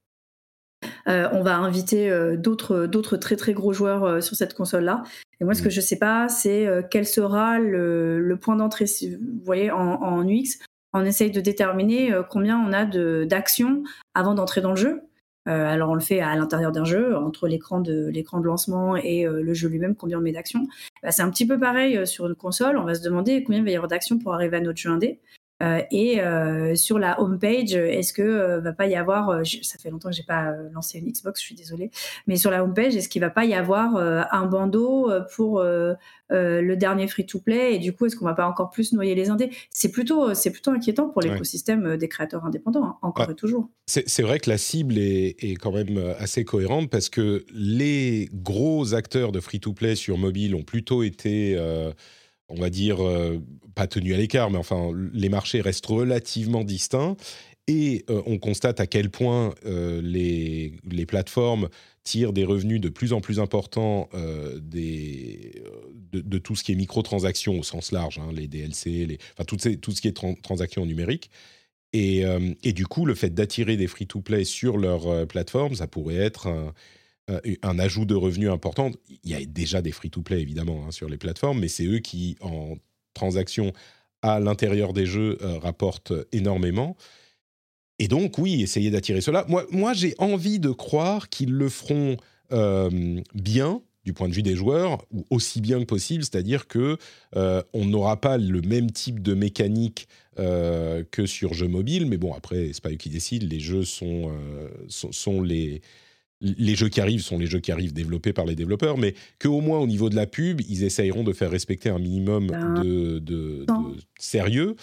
[1.09, 4.85] Euh, on va inviter euh, d'autres d'autres très très gros joueurs euh, sur cette console
[4.85, 5.03] là.
[5.41, 5.73] Et moi, ce que mm.
[5.73, 8.85] je sais pas, c'est quel sera le, point d'entrée.
[8.85, 10.59] Vous voyez, en, UX,
[10.93, 12.85] on essaye de déterminer combien on a
[13.25, 13.83] d'actions
[14.15, 15.01] avant d'entrer dans le jeu.
[15.47, 19.25] alors on le fait à l'intérieur d'un jeu, entre l'écran de l'écran de lancement et
[19.25, 20.67] le jeu lui-même, combien on met d'actions.
[21.03, 22.77] Bah, c'est un petit peu pareil sur une console.
[22.77, 24.91] On va se demander combien il va y avoir d'actions pour arriver à notre jeu
[24.91, 25.21] indé.
[25.63, 29.91] Euh, et euh, sur la homepage, est-ce que euh, va pas y avoir, ça fait
[29.91, 31.91] longtemps que j'ai pas lancé une Xbox, je suis désolée,
[32.27, 37.09] mais sur la homepage, est-ce qu'il va pas y avoir un bandeau pour le dernier
[37.09, 39.51] free-to-play et du coup, est-ce qu'on va pas encore plus noyer les indés?
[39.71, 43.69] C'est plutôt, c'est plutôt inquiétant pour l'écosystème des créateurs indépendants, hein, encore et toujours.
[43.87, 48.95] C'est vrai que la cible est, est, quand même assez cohérente parce que les gros
[48.95, 51.57] acteurs de free-to-play sur mobile ont plutôt été
[52.51, 53.39] on va dire, euh,
[53.75, 57.17] pas tenu à l'écart, mais enfin, les marchés restent relativement distincts.
[57.67, 61.69] Et euh, on constate à quel point euh, les, les, plateformes
[62.03, 64.09] tirent des revenus de plus en plus importants
[64.61, 65.63] des,
[66.13, 69.59] de, tout ce qui est microtransactions au sens large, hein, les DLC, les, enfin, tout,
[69.59, 71.31] ce qui est transactions numériques.
[71.93, 72.25] Et,
[72.63, 76.73] et, du coup, le fait d'attirer des free-to-play sur leur plateforme, ça pourrait être un,
[77.63, 78.91] un ajout de revenus important.
[79.09, 82.37] Il y a déjà des free-to-play, évidemment, hein, sur les plateformes, mais c'est eux qui,
[82.41, 82.77] en
[83.15, 83.73] transaction
[84.23, 86.97] à l'intérieur des jeux, euh, rapportent énormément.
[87.99, 89.45] Et donc, oui, essayer d'attirer cela.
[89.49, 92.17] Moi, moi j'ai envie de croire qu'ils le feront
[92.53, 96.97] euh, bien, du point de vue des joueurs, ou aussi bien que possible, c'est-à-dire que
[97.35, 102.71] on n'aura pas le même type de mécanique que sur jeux mobiles, mais bon, après,
[102.73, 104.33] c'est pas eux qui décident, les jeux sont,
[104.89, 105.83] sont les
[106.41, 109.61] les jeux qui arrivent sont les jeux qui arrivent développés par les développeurs, mais qu'au
[109.61, 113.67] moins au niveau de la pub, ils essayeront de faire respecter un minimum ben, de,
[114.19, 114.77] sérieux.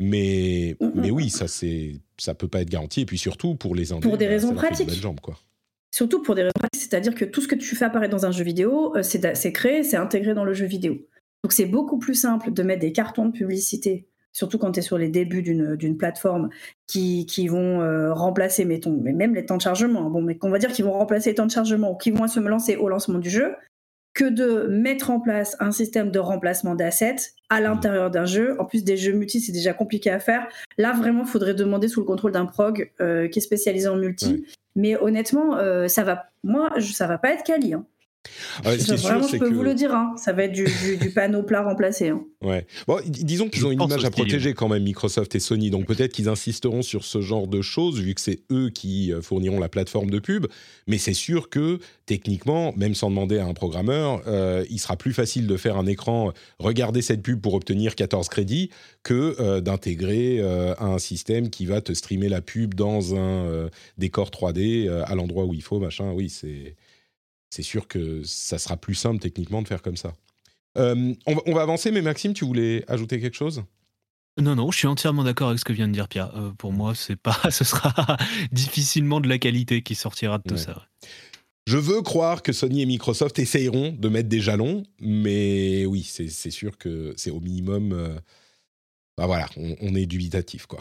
[0.00, 1.30] Mais, mm, mm, mais oui, mm.
[1.30, 3.02] ça c'est ça peut pas être garanti.
[3.02, 4.88] Et puis surtout pour les Pour des bah, raisons pratiques.
[5.20, 5.38] quoi.
[5.94, 8.32] Surtout pour des raisons pratiques, c'est-à-dire que tout ce que tu fais apparaître dans un
[8.32, 10.94] jeu vidéo, euh, c'est créé, c'est intégré dans le jeu vidéo.
[11.44, 14.82] Donc c'est beaucoup plus simple de mettre des cartons de publicité surtout quand tu es
[14.82, 16.48] sur les débuts d'une plateforme,
[16.86, 20.50] qui, qui vont euh, remplacer, mettons, mais même les temps de chargement, bon, mais qu'on
[20.50, 22.88] va dire qu'ils vont remplacer les temps de chargement ou qu'ils vont se lancer au
[22.88, 23.54] lancement du jeu,
[24.14, 27.16] que de mettre en place un système de remplacement d'assets
[27.48, 28.56] à l'intérieur d'un jeu.
[28.60, 30.46] En plus, des jeux multi, c'est déjà compliqué à faire.
[30.76, 33.96] Là, vraiment, il faudrait demander sous le contrôle d'un prog euh, qui est spécialisé en
[33.96, 34.44] multi.
[34.76, 37.74] Mais honnêtement, euh, ça va, moi, ça va pas être quali.
[37.74, 37.86] Hein.
[38.64, 40.14] Ah, je peux vous le dire, hein.
[40.16, 42.08] ça va être du, panneau plat remplacé.
[42.08, 42.24] Hein.
[42.40, 42.66] Ouais.
[42.86, 46.12] Bon, disons qu'ils ont une image à protéger quand même, Microsoft et Sony, donc peut-être
[46.12, 49.68] qu'ils insisteront sur ce genre de choses, vu que c'est eux qui euh, fourniront la
[49.68, 50.46] plateforme de pub.
[50.86, 55.12] Mais c'est sûr que, techniquement, même sans demander à un programmeur, euh, il sera plus
[55.12, 58.70] facile de faire un écran, regarder cette pub pour obtenir 14 crédits,
[59.02, 60.40] que euh, d'intégrer
[60.78, 65.54] un système qui va te streamer la pub dans un décor 3D à l'endroit où
[65.54, 66.12] il faut, machin.
[66.12, 66.74] Oui, c'est
[67.52, 70.14] c'est sûr que ça sera plus simple techniquement de faire comme ça.
[70.78, 73.62] Euh, on, va, avancer, mais Maxime, tu voulais ajouter quelque chose?
[74.40, 76.34] Non, non, je suis entièrement d'accord avec ce que vient de dire Pierre.
[76.34, 78.16] Euh, pour moi, c'est pas, ce sera
[78.52, 80.88] difficilement de la qualité qui sortira de tout ça.
[81.66, 86.50] Je veux croire que Sony et Microsoft essayeront de mettre des jalons, mais oui, c'est
[86.50, 87.92] sûr que c'est au minimum.
[87.92, 88.18] Euh,
[89.18, 90.80] bah voilà, on, on, est dubitatif, quoi.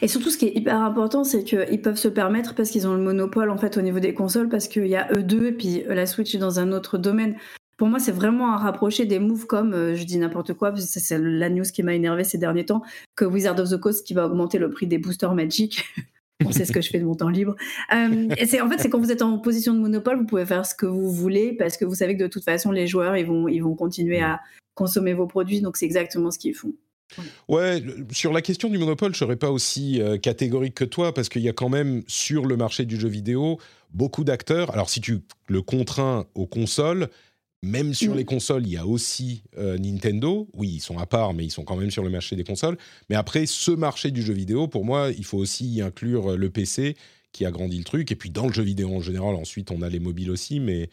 [0.00, 2.94] Et surtout, ce qui est hyper important, c'est qu'ils peuvent se permettre parce qu'ils ont
[2.94, 5.52] le monopole en fait au niveau des consoles, parce qu'il y a eux deux et
[5.52, 7.36] puis la Switch est dans un autre domaine.
[7.76, 10.92] Pour moi, c'est vraiment à rapprocher des moves comme, euh, je dis n'importe quoi, parce
[10.92, 12.82] que c'est la news qui m'a énervé ces derniers temps,
[13.14, 15.84] que Wizard of the Coast qui va augmenter le prix des boosters Magic.
[16.44, 17.56] On sait ce que je fais de mon temps libre.
[17.92, 20.74] Euh, en fait, c'est quand vous êtes en position de monopole, vous pouvez faire ce
[20.74, 23.48] que vous voulez parce que vous savez que de toute façon, les joueurs, ils vont,
[23.48, 24.40] ils vont continuer à
[24.74, 25.60] consommer vos produits.
[25.60, 26.72] Donc, c'est exactement ce qu'ils font.
[27.48, 31.28] Ouais, sur la question du monopole, je serais pas aussi euh, catégorique que toi parce
[31.28, 33.58] qu'il y a quand même sur le marché du jeu vidéo
[33.92, 34.70] beaucoup d'acteurs.
[34.72, 37.08] Alors si tu le contrains aux consoles,
[37.62, 40.48] même sur les consoles, il y a aussi euh, Nintendo.
[40.54, 42.78] Oui, ils sont à part, mais ils sont quand même sur le marché des consoles.
[43.10, 46.36] Mais après, ce marché du jeu vidéo, pour moi, il faut aussi y inclure euh,
[46.36, 46.96] le PC
[47.32, 48.12] qui a grandi le truc.
[48.12, 50.60] Et puis dans le jeu vidéo en général, ensuite, on a les mobiles aussi.
[50.60, 50.88] Mais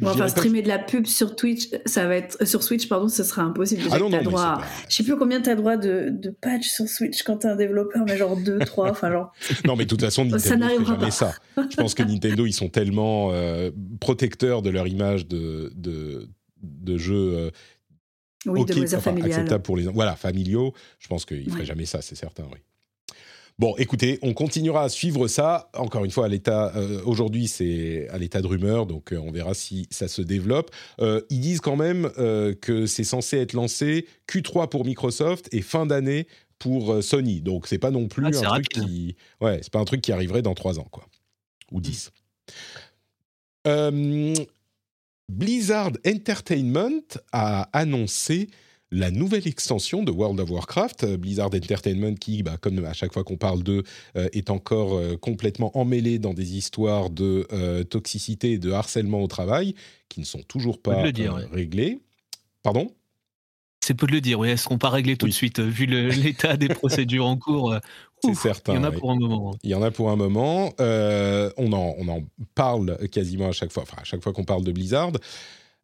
[0.00, 3.22] Bon, enfin, streamer de la pub sur Twitch, ça va être sur Switch, pardon, ce
[3.22, 3.82] sera impossible.
[3.90, 6.88] Ah non, non, droit, je sais plus combien tu as droit de, de patch sur
[6.88, 9.32] Switch quand tu es un développeur, mais genre 2, 3, enfin genre.
[9.66, 11.34] Non, mais de toute façon, Nintendo ça n'arrivera jamais ça.
[11.56, 16.28] Je pense que Nintendo, ils sont tellement euh, protecteurs de leur image de, de,
[16.62, 17.34] de jeu.
[17.36, 17.50] Euh,
[18.46, 20.72] oui, de enfin, acceptable pour les voilà familiaux.
[20.98, 22.58] Je pense qu'ils ne feraient jamais ça, c'est certain, oui.
[23.58, 25.70] Bon, écoutez, on continuera à suivre ça.
[25.74, 29.30] Encore une fois, à l'état euh, aujourd'hui, c'est à l'état de rumeur, donc euh, on
[29.30, 30.70] verra si ça se développe.
[31.00, 32.10] Euh, ils disent quand même
[32.60, 36.26] que c'est censé être lancé Q3 pour Microsoft et fin d'année
[36.58, 37.40] pour Sony.
[37.40, 40.12] Donc c'est pas non plus ah, un truc qui, ouais, c'est pas un truc qui
[40.12, 41.06] arriverait dans trois ans, quoi,
[41.72, 42.12] ou dix.
[45.28, 47.00] Blizzard Entertainment
[47.32, 48.48] a annoncé
[48.90, 53.12] la nouvelle extension de World of Warcraft, euh, Blizzard Entertainment, qui, bah, comme à chaque
[53.12, 53.82] fois qu'on parle d'eux,
[54.16, 57.46] euh, est encore euh, complètement emmêlé dans des histoires de
[57.90, 59.74] toxicité et de harcèlement au travail,
[60.08, 61.02] qui ne sont toujours pas
[61.52, 62.00] réglées.
[62.62, 62.90] Pardon?
[63.80, 66.56] C'est peu de le dire, oui, elles seront pas réglées tout de suite, vu l'état
[66.56, 67.74] des procédures en cours.
[68.24, 68.74] C'est certain.
[68.74, 69.54] Il y en a pour un moment.
[69.62, 70.72] Il y en a pour un moment.
[70.78, 72.22] on, en, on en
[72.54, 75.12] parle quasiment à chaque fois, enfin à chaque fois qu'on parle de Blizzard.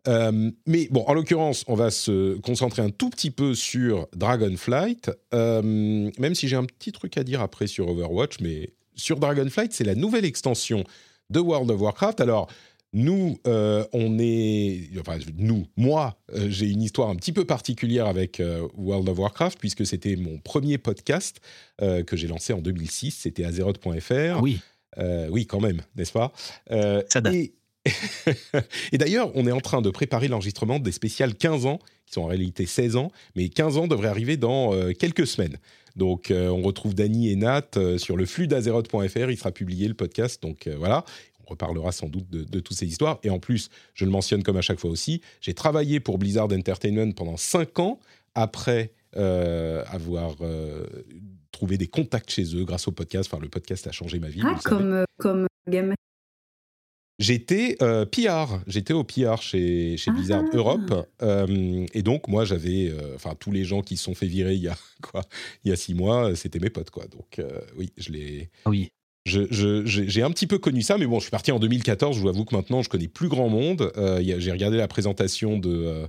[0.09, 5.11] Euh, mais bon, en l'occurrence, on va se concentrer un tout petit peu sur Dragonflight,
[5.33, 5.63] euh,
[6.19, 9.85] même si j'ai un petit truc à dire après sur Overwatch, mais sur Dragonflight, c'est
[9.85, 10.85] la nouvelle extension
[11.31, 12.21] de World of Warcraft.
[12.21, 12.49] Alors,
[12.93, 18.43] nous, euh, on est, enfin nous, moi, j'ai une histoire un petit peu particulière avec
[18.77, 21.41] World of Warcraft puisque c'était mon premier podcast
[21.79, 23.13] que j'ai lancé en 2006.
[23.13, 24.43] C'était Azeroth.fr.
[24.43, 24.61] Oui.
[25.31, 26.33] oui, quand même, n'est-ce pas?
[26.69, 27.33] Ça date.
[27.35, 27.55] et
[28.93, 32.27] d'ailleurs, on est en train de préparer l'enregistrement des spéciales 15 ans, qui sont en
[32.27, 35.59] réalité 16 ans, mais 15 ans devraient arriver dans euh, quelques semaines.
[35.97, 39.31] Donc, euh, on retrouve Dany et Nat euh, sur le flux d'azeroth.fr.
[39.31, 40.43] Il sera publié le podcast.
[40.43, 41.05] Donc, voilà.
[41.45, 43.19] On reparlera sans doute de, de, toutes ces histoires.
[43.25, 46.51] Et en plus, je le mentionne comme à chaque fois aussi, j'ai travaillé pour Blizzard
[46.53, 48.01] Entertainment pendant 5 ans
[48.35, 50.37] après avoir
[51.51, 53.29] trouvé des contacts chez eux grâce au podcast.
[53.31, 54.41] Enfin, le podcast a changé ma vie.
[54.43, 55.95] Ah, comme, comme Game
[57.19, 60.57] J'étais euh, PR, j'étais au PR chez, chez Blizzard ah.
[60.57, 64.27] Europe, euh, et donc moi j'avais, euh, enfin tous les gens qui se sont fait
[64.27, 65.23] virer il y a quoi,
[65.65, 67.05] il y a six mois, c'était mes potes quoi.
[67.07, 67.41] Donc
[67.77, 68.51] oui, je l'ai.
[68.65, 68.91] Ah oui.
[69.25, 72.17] J'ai je, un petit peu connu ça, mais bon, je suis parti en 2014.
[72.17, 73.93] Je vous avoue que maintenant je connais plus grand monde.
[74.21, 76.09] j'ai regardé la présentation de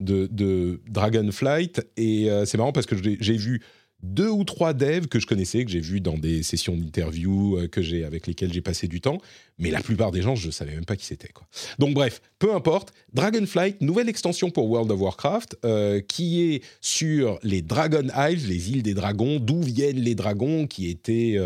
[0.00, 3.62] de, de Dragonflight et c'est marrant parce que j'ai vu
[4.02, 7.68] deux ou trois devs que je connaissais, que j'ai vus dans des sessions d'interview euh,
[7.68, 9.18] que j'ai avec lesquelles j'ai passé du temps,
[9.58, 11.30] mais la plupart des gens, je ne savais même pas qui c'était.
[11.78, 12.92] Donc bref, peu importe.
[13.14, 18.70] Dragonflight, nouvelle extension pour World of Warcraft, euh, qui est sur les Dragon Isles, les
[18.70, 21.36] îles des dragons, d'où viennent les dragons qui étaient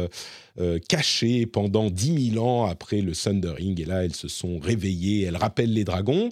[0.58, 5.22] euh, cachés pendant 10 000 ans après le Thundering, et là elles se sont réveillées,
[5.22, 6.30] elles rappellent les dragons.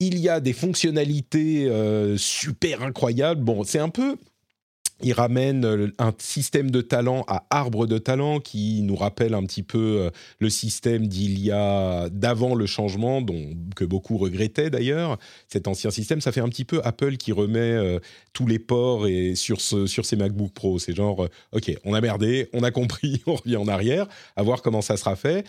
[0.00, 1.68] Il y a des fonctionnalités
[2.16, 3.42] super incroyables.
[3.42, 4.16] Bon, c'est un peu
[5.00, 9.44] il ramène euh, un système de talent à arbre de talent qui nous rappelle un
[9.44, 14.70] petit peu euh, le système d'il y a d'avant le changement, dont que beaucoup regrettaient
[14.70, 15.18] d'ailleurs.
[15.48, 18.00] Cet ancien système, ça fait un petit peu Apple qui remet euh,
[18.32, 20.78] tous les ports et sur ce, sur ses MacBook Pro.
[20.78, 24.62] C'est genre, ok, on a merdé, on a compris, on revient en arrière, à voir
[24.62, 25.44] comment ça sera fait.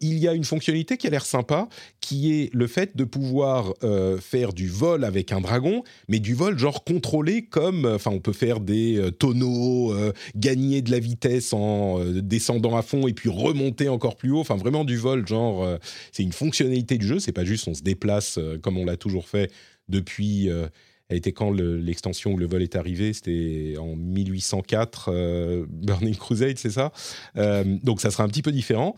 [0.00, 1.68] il y a une fonctionnalité qui a l'air sympa,
[2.00, 3.74] qui est le fait de pouvoir
[4.20, 8.32] faire du vol avec un dragon, mais du vol genre contrôlé comme, enfin, on peut
[8.32, 13.12] faire des euh, tonneaux, euh, gagner de la vitesse en euh, descendant à fond et
[13.12, 14.40] puis remonter encore plus haut.
[14.40, 15.78] Enfin, vraiment du vol, genre,
[16.12, 17.18] c'est une fonctionnalité du jeu.
[17.18, 19.50] C'est pas juste on se déplace comme on l'a toujours fait
[19.88, 20.48] depuis.
[21.08, 23.12] elle était quand l'extension où le vol est arrivé?
[23.12, 26.92] C'était en 1804, Burning Crusade, c'est ça?
[27.82, 28.94] Donc ça sera un petit peu différent.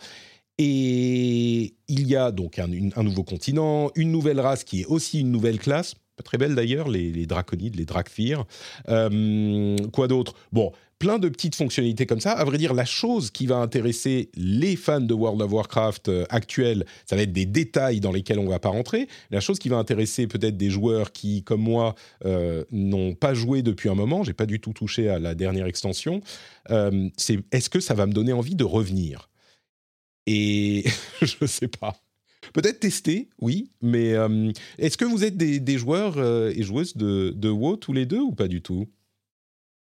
[0.59, 2.69] Et il y a donc un,
[3.03, 7.27] nouveau continent, une nouvelle race qui est aussi une nouvelle classe très belle d'ailleurs, les,
[7.27, 8.45] draconides, les dracfir.
[8.89, 10.35] Euh, quoi d'autre?
[10.53, 12.33] Bon, plein de petites fonctionnalités comme ça.
[12.33, 16.25] À vrai dire, la chose qui va intéresser les fans de World of Warcraft euh,
[16.29, 19.09] actuels, ça va être des détails dans lesquels on ne va pas rentrer.
[19.31, 23.63] La chose qui va intéresser peut-être des joueurs qui, comme moi, euh, n'ont pas joué
[23.63, 26.21] depuis un moment, j'ai pas du tout touché à la dernière extension,
[27.17, 29.29] c'est est-ce que ça va me donner envie de revenir?
[30.27, 30.85] Et
[31.23, 31.97] je ne sais pas.
[32.53, 37.33] Peut-être tester, oui, mais euh, est-ce que vous êtes des, joueurs euh, et joueuses de,
[37.37, 38.87] de WoW tous les deux ou pas du tout?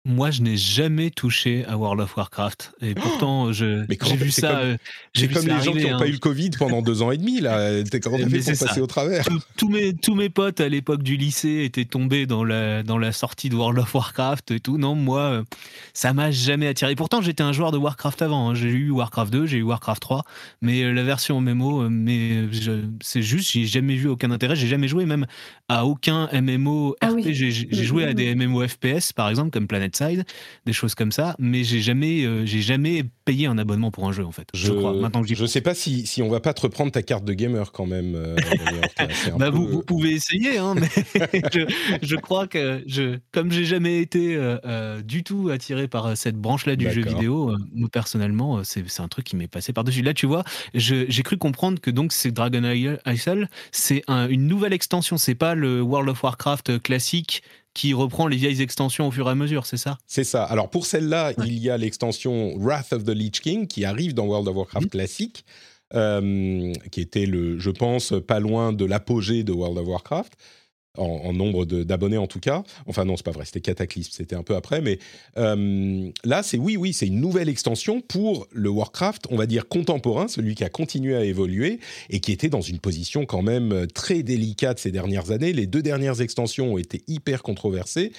[0.08, 2.72] Moi, je n'ai jamais touché à World of Warcraft.
[2.82, 4.60] Et oh pourtant, je, j'ai vu ça.
[4.60, 4.78] Euh,
[5.13, 6.08] j'ai comme les gens qui n'ont pas hein.
[6.08, 7.41] eu le Covid pendant deux ans et demi.
[7.41, 9.26] Là, t'es comment fait pour passer au travers
[9.58, 13.12] tous, mes, tous mes potes à l'époque du lycée étaient tombés dans la, dans la
[13.12, 14.78] sortie de World of Warcraft et tout.
[14.78, 15.43] Non, moi, euh,
[15.93, 16.96] ça m'a jamais attiré.
[16.96, 18.50] Pourtant, j'étais un joueur de Warcraft avant.
[18.50, 18.56] Hein.
[18.56, 20.24] J'ai eu Warcraft 2, j'ai eu Warcraft 3,
[20.62, 22.46] mais euh, la version MMO, mais
[23.02, 24.56] c'est juste, j'ai jamais vu aucun intérêt.
[24.56, 25.26] J'ai jamais joué même
[25.67, 27.34] à aucun MMO ah RPG.
[27.34, 29.97] J'ai joué à des MMO FPS, par exemple, comme Planet
[30.66, 31.36] des choses comme ça.
[31.40, 34.48] Mais j'ai jamais, euh, j'ai jamais payé un abonnement pour un jeu en fait.
[34.54, 34.94] Je, crois.
[34.94, 37.34] Maintenant que je sais pas si, si on va pas te reprendre ta carte de
[37.34, 38.16] gamer quand même.
[38.16, 38.36] Euh,
[39.38, 40.88] bah, vous, vous, pouvez essayer, hein, mais
[41.54, 41.62] je,
[42.02, 46.76] je, crois que je, comme j'ai jamais été euh, du tout attiré par cette branche-là
[46.76, 50.02] du jeu vidéo, moi personnellement, c'est un truc qui m'est passé par-dessus.
[50.02, 53.00] Là, tu vois, j'ai cru comprendre que donc c'est Dragon Isle,
[53.72, 55.18] c'est une nouvelle extension.
[55.18, 57.44] C'est pas le World of Warcraft classique
[57.78, 60.00] qui reprend les vieilles extensions au fur et à mesure, c'est ça?
[60.08, 60.44] C'est ça.
[60.44, 64.26] Alors pour celle-là, il y a l'extension Wrath of the Lich King qui arrive dans
[64.26, 65.46] World of Warcraft classique,
[65.94, 70.34] euh, qui était le, je pense, pas loin de l'apogée de World of Warcraft.
[70.98, 72.64] En, nombre d'abonnés en tout cas.
[72.86, 75.00] Enfin non, c'est pas vrai, c'était Cataclysme, c'était un peu après, mais
[75.38, 79.68] euh, là c'est oui, oui, c'est une nouvelle extension pour le Warcraft, on va dire
[79.68, 81.80] contemporain, celui qui a continué à évoluer
[82.10, 85.54] et qui était dans une position quand même très délicate ces dernières années.
[85.54, 88.12] Les deux dernières extensions ont été hyper controversées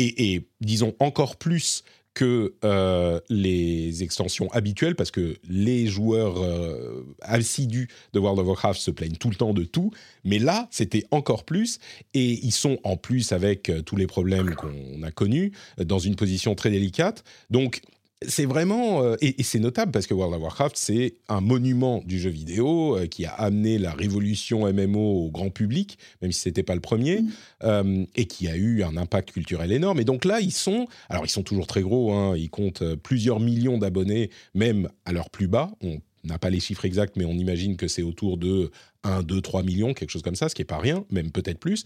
[0.00, 1.82] et disons encore plus
[2.18, 8.80] que euh, les extensions habituelles, parce que les joueurs euh, assidus de World of Warcraft
[8.80, 9.92] se plaignent tout le temps de tout,
[10.24, 11.78] mais là, c'était encore plus,
[12.14, 16.16] et ils sont en plus avec euh, tous les problèmes qu'on a connus, dans une
[16.16, 17.22] position très délicate.
[17.50, 17.82] Donc,
[18.26, 22.18] c'est vraiment euh, et, c'est notable parce que World of Warcraft c'est un monument du
[22.18, 26.64] jeu vidéo euh, qui a amené la révolution MMO au grand public, même si c'était
[26.64, 27.30] pas le premier, mm.
[27.64, 30.00] euh, et qui a eu un impact culturel énorme.
[30.00, 33.38] Et donc là, ils sont, alors ils sont toujours très gros, hein, ils comptent plusieurs
[33.38, 35.70] millions d'abonnés, même à leur plus bas.
[35.80, 38.72] On n'a pas les chiffres exacts, mais on imagine que c'est autour de
[39.04, 41.60] 1, 2, 3 millions, quelque chose comme ça, ce qui est pas rien, même peut-être
[41.60, 41.84] plus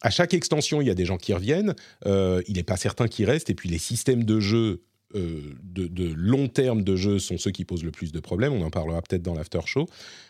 [0.00, 1.74] à chaque extension, il y a des gens qui reviennent.
[2.06, 3.50] il n'est pas certain qu'ils restent.
[3.50, 7.64] Et puis les systèmes de jeu euh, de, long terme de jeu sont ceux qui
[7.64, 8.52] posent le plus de problèmes.
[8.52, 9.86] On en parlera peut-être dans l'after show.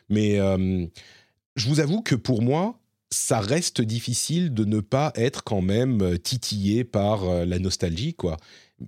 [0.09, 0.87] Mais euh,
[1.57, 2.79] je vous avoue que pour moi,
[3.11, 8.37] ça reste difficile de ne pas être quand même euh, titillé par la nostalgie, quoi.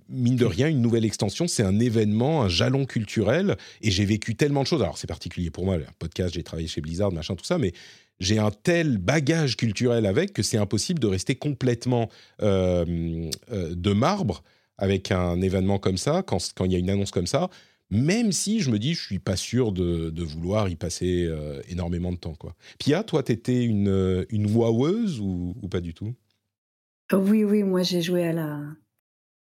[0.07, 4.35] Mine de rien, une nouvelle extension, c'est un événement, un jalon culturel, et j'ai vécu
[4.35, 4.81] tellement de choses.
[4.81, 7.73] Alors c'est particulier pour moi, le podcast, j'ai travaillé chez Blizzard, machin, tout ça, mais
[8.21, 12.07] j'ai un tel bagage culturel avec que c'est impossible de rester complètement
[12.39, 14.43] de marbre
[14.81, 17.49] avec un événement comme ça, quand, quand il y a une annonce comme ça,
[17.91, 22.11] même si je me dis, je suis pas sûr de, vouloir y passer euh, énormément
[22.11, 22.33] de temps.
[22.33, 22.55] Quoi.
[22.79, 26.13] Pia, toi, tu étais une, euh, une woweuse ou, pas du tout?
[27.13, 28.59] Oui, oui, moi j'ai joué à la...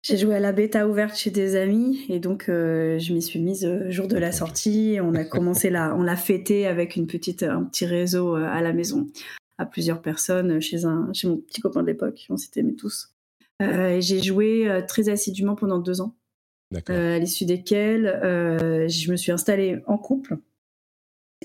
[0.03, 3.39] J'ai joué à la bêta ouverte chez des amis et donc euh, je m'y suis
[3.39, 4.97] mise le jour de la sortie.
[5.01, 8.73] On a commencé là, on l'a fêté avec une petite, un petit réseau à la
[8.73, 9.07] maison,
[9.57, 12.25] à plusieurs personnes chez un, chez mon petit copain de l'époque.
[12.29, 13.12] On s'était mis tous.
[13.61, 16.15] Euh, j'ai joué euh, très assidûment pendant deux ans.
[16.89, 18.19] Euh, à l'issue desquels
[18.89, 20.37] je me suis installée en couple.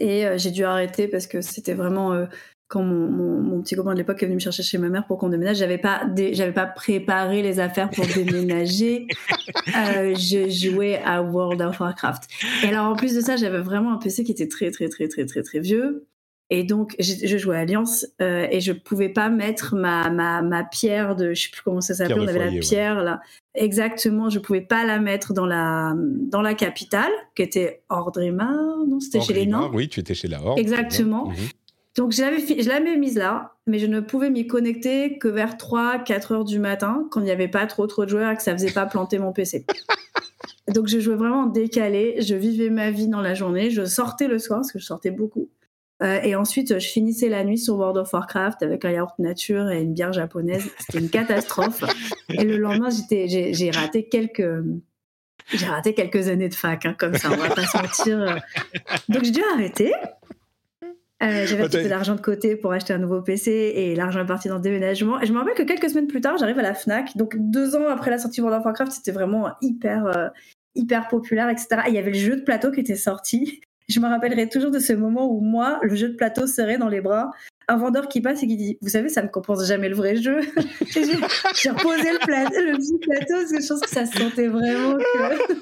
[0.00, 2.26] Et j'ai dû arrêter parce que c'était vraiment
[2.68, 5.28] quand mon, petit copain de l'époque est venu me chercher chez ma mère pour qu'on
[5.28, 9.06] déménage, j'avais pas j'avais pas préparé les affaires pour déménager.
[9.66, 12.22] je jouais à World of Warcraft.
[12.62, 15.08] Et alors en plus de ça, j'avais vraiment un PC qui était très très très
[15.08, 16.07] très très très vieux.
[16.50, 20.64] Et donc, je jouais à Alliance euh, et je pouvais pas mettre ma, ma, ma
[20.64, 23.20] pierre de, je sais plus comment ça s'appelle, on avait la pierre là.
[23.54, 28.98] Exactement, je pouvais pas la mettre dans la, dans la capitale, qui était Ordrimar, non,
[28.98, 29.70] c'était chez les Nains.
[29.74, 30.58] Oui, tu étais chez la Horde.
[30.58, 31.26] Exactement.
[31.26, 31.36] Mhm.
[31.96, 35.58] Donc, je l'avais, je l'avais mise là, mais je ne pouvais m'y connecter que vers
[35.58, 38.36] 3, 4 heures du matin, quand il n'y avait pas trop, trop de joueurs et
[38.36, 39.66] que ça faisait pas planter mon PC.
[40.72, 44.38] Donc, je jouais vraiment décalé, je vivais ma vie dans la journée, je sortais le
[44.38, 45.50] soir, parce que je sortais beaucoup.
[46.02, 49.68] Euh, et ensuite, je finissais la nuit sur World of Warcraft avec un yaourt nature
[49.70, 50.70] et une bière japonaise.
[50.78, 51.82] C'était une catastrophe.
[52.28, 54.62] et le lendemain, j'ai raté quelques,
[55.52, 58.42] j'ai raté quelques années de fac, hein, comme ça, on va pas se mentir.
[59.08, 59.92] Donc j'ai dû arrêter.
[61.20, 64.26] Euh, j'avais un peu d'argent de côté pour acheter un nouveau PC et l'argent est
[64.26, 65.20] parti dans le déménagement.
[65.20, 67.16] Et je me rappelle que quelques semaines plus tard, j'arrive à la Fnac.
[67.16, 70.28] Donc deux ans après la sortie de World of Warcraft, c'était vraiment hyper, euh,
[70.76, 71.68] hyper populaire, etc.
[71.86, 73.60] Et il y avait le jeu de plateau qui était sorti.
[73.88, 76.88] Je me rappellerai toujours de ce moment où moi, le jeu de plateau serait dans
[76.88, 77.30] les bras
[77.68, 80.16] un vendeur qui passe et qui dit Vous savez, ça ne compense jamais le vrai
[80.16, 80.40] jeu.
[80.90, 84.96] j'ai reposé le, plateau, le petit plateau parce que je pense que ça sentait vraiment
[84.96, 85.58] que.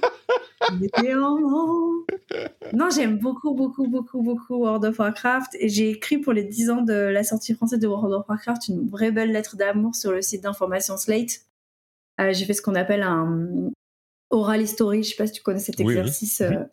[2.74, 6.70] Non, j'aime beaucoup, beaucoup, beaucoup, beaucoup World of Warcraft et j'ai écrit pour les 10
[6.70, 10.12] ans de la sortie française de World of Warcraft une vraie belle lettre d'amour sur
[10.12, 11.40] le site d'information Slate.
[12.20, 13.70] Euh, j'ai fait ce qu'on appelle un
[14.30, 15.02] oral history.
[15.02, 16.40] Je sais pas si tu connais cet exercice.
[16.40, 16.64] Euh,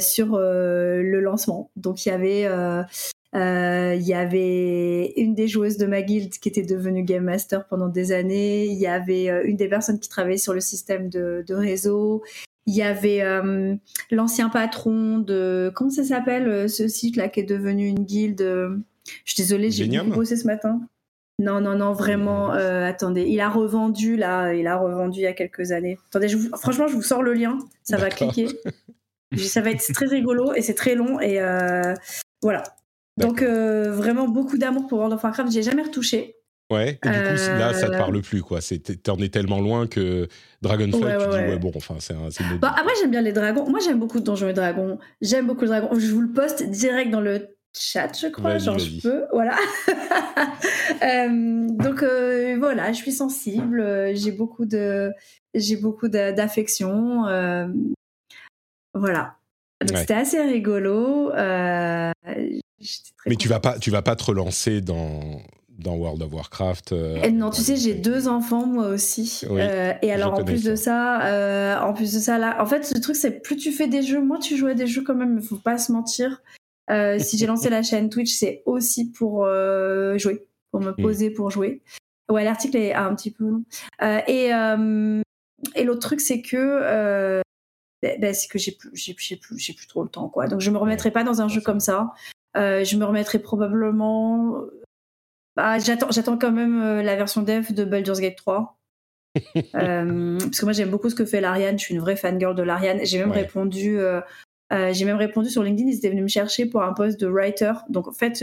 [0.00, 1.70] sur euh, le lancement.
[1.76, 6.48] Donc il y avait euh, il y avait une des joueuses de ma guilde qui
[6.48, 8.66] était devenue game master pendant des années.
[8.66, 12.22] Il y avait une des personnes qui travaillait sur le système de, réseau.
[12.66, 13.22] Il y avait
[14.10, 18.40] l'ancien patron de comment ça s'appelle ce site là qui est devenu une guilde.
[19.24, 20.80] Je suis désolée, j'ai bossé ce matin.
[21.38, 22.50] Non, non, non, vraiment.
[22.52, 25.98] attendez, il a revendu là, il a revendu il y a quelques années.
[26.08, 28.48] Attendez, franchement, je vous sors le lien, ça va cliquer.
[29.36, 31.94] ça va être très rigolo et c'est très long et euh,
[32.42, 32.62] voilà.
[33.16, 35.50] Donc euh, vraiment beaucoup d'amour pour World of Warcraft.
[35.50, 36.36] J'ai jamais retouché.
[36.68, 38.58] Ouais, et du coup, là, ça te euh, parle plus, quoi.
[39.04, 40.26] T'en es tellement loin que
[40.62, 42.56] Dragonflight, ouais, tu dis, ouais, bon, enfin, c'est un.
[42.56, 43.70] Bon, après, j'aime bien les dragons.
[43.70, 44.98] Moi, j'aime beaucoup Donjons et Dragons.
[45.20, 45.90] J'aime beaucoup le dragon.
[45.96, 48.58] Je vous le poste direct dans le chat, je crois.
[48.58, 49.26] Genre, je peux.
[49.32, 49.56] Voilà.
[51.78, 52.02] donc,
[52.58, 54.10] voilà, je suis sensible.
[54.14, 55.12] J'ai beaucoup de.
[55.54, 57.26] J'ai beaucoup d'affection.
[58.96, 59.36] Voilà.
[59.80, 61.30] Donc c'était assez rigolo.
[61.32, 62.10] Euh,
[63.26, 65.42] Mais tu vas pas, tu vas pas te relancer dans
[65.78, 66.92] dans World of Warcraft.
[66.92, 69.42] Euh, non, tu sais, j'ai deux enfants moi aussi.
[69.50, 73.00] Euh, et alors en plus de ça, en plus de ça là, en fait, le
[73.00, 75.38] truc c'est plus tu fais des jeux, moins tu joues à des jeux quand même.
[75.40, 76.42] Il faut pas se mentir.
[77.18, 79.44] si j'ai lancé la chaîne Twitch, c'est aussi pour
[80.16, 81.02] jouer, pour me hmm.
[81.02, 81.82] poser pour jouer.
[82.30, 83.62] Ouais, l'article est un petit peu long.
[84.26, 84.50] et
[85.74, 87.42] et l'autre truc c'est que
[88.02, 90.46] ben, ben, c'est que j'ai plus, j'ai, plus, j'ai plus trop le temps quoi.
[90.46, 92.12] Donc je me remettrai pas dans un jeu comme ça.
[92.54, 94.62] je me remettrai probablement
[95.56, 98.74] bah, j'attends, j'attends quand même euh, la version dev de Baldur's Gate 3.
[99.74, 102.54] Euh, parce que moi j'aime beaucoup ce que fait l'Ariane, je suis une vraie fangirl
[102.54, 103.00] de l'Ariane.
[103.02, 104.22] J'ai même répondu, euh,
[104.70, 107.74] j'ai même répondu sur LinkedIn, ils étaient venus me chercher pour un poste de writer.
[107.90, 108.42] Donc en fait,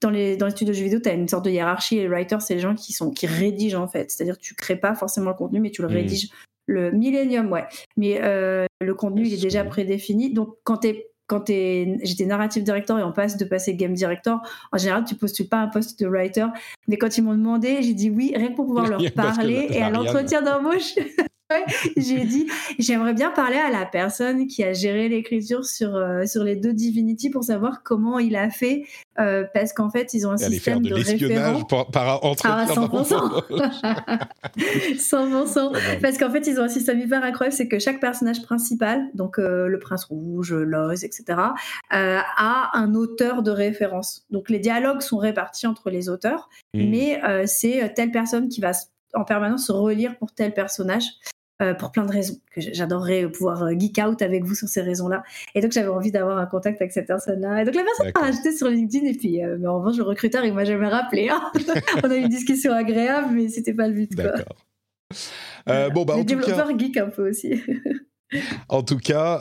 [0.00, 2.02] dans les dans les studios de jeux vidéo, tu as une sorte de hiérarchie et
[2.02, 4.10] les writers, c'est les gens qui sont qui rédigent en fait.
[4.10, 5.92] C'est-à-dire tu crées pas forcément le contenu, mais tu le hmm.
[5.92, 6.28] rédiges.
[6.68, 7.64] Le Millennium, ouais.
[7.96, 10.32] Mais le contenu, il est déjà prédéfini.
[10.32, 10.94] Donc quand tu
[11.28, 14.40] quand j'étais narrative director et on passe de passer game director,
[14.72, 16.46] en général, tu postules pas un poste de writer.
[16.88, 19.68] Mais quand ils m'ont demandé, j'ai dit oui, rien que pour pouvoir leur parler.
[19.70, 20.94] Et à l'entretien d'embauche,
[21.96, 22.46] j'ai dit
[22.78, 26.74] j'aimerais bien parler à la personne qui a géré l'écriture sur euh, sur les deux
[26.74, 28.84] Divinity pour savoir comment il a fait
[29.18, 33.42] euh, parce qu'en fait ils ont un système de, de référence par, par entretien 100%
[34.58, 39.08] 100% parce qu'en fait ils ont un système hyper incroyable c'est que chaque personnage principal
[39.14, 41.38] donc euh, le prince rouge Loz etc
[41.90, 44.26] a un auteur de référence.
[44.30, 46.90] Donc les dialogues sont répartis entre les auteurs hmm.
[46.90, 48.72] mais c'est telle personne qui va
[49.14, 51.04] en permanence se relire pour tel personnage.
[51.60, 54.80] Euh, pour plein de raisons, que j'adorerais pouvoir euh, geek out avec vous sur ces
[54.80, 55.24] raisons-là.
[55.56, 57.62] Et donc j'avais envie d'avoir un contact avec cette personne-là.
[57.62, 60.04] Et donc la personne m'a rajouté sur LinkedIn et puis, euh, mais en revanche, le
[60.04, 61.28] recruteur, il m'a jamais rappelé.
[61.28, 61.42] Hein.
[62.04, 64.14] On a eu une discussion agréable, mais c'était pas le but.
[64.14, 64.54] D'accord.
[65.66, 67.60] bon, bah, Les développeurs geek un peu aussi.
[68.68, 69.40] En tout cas,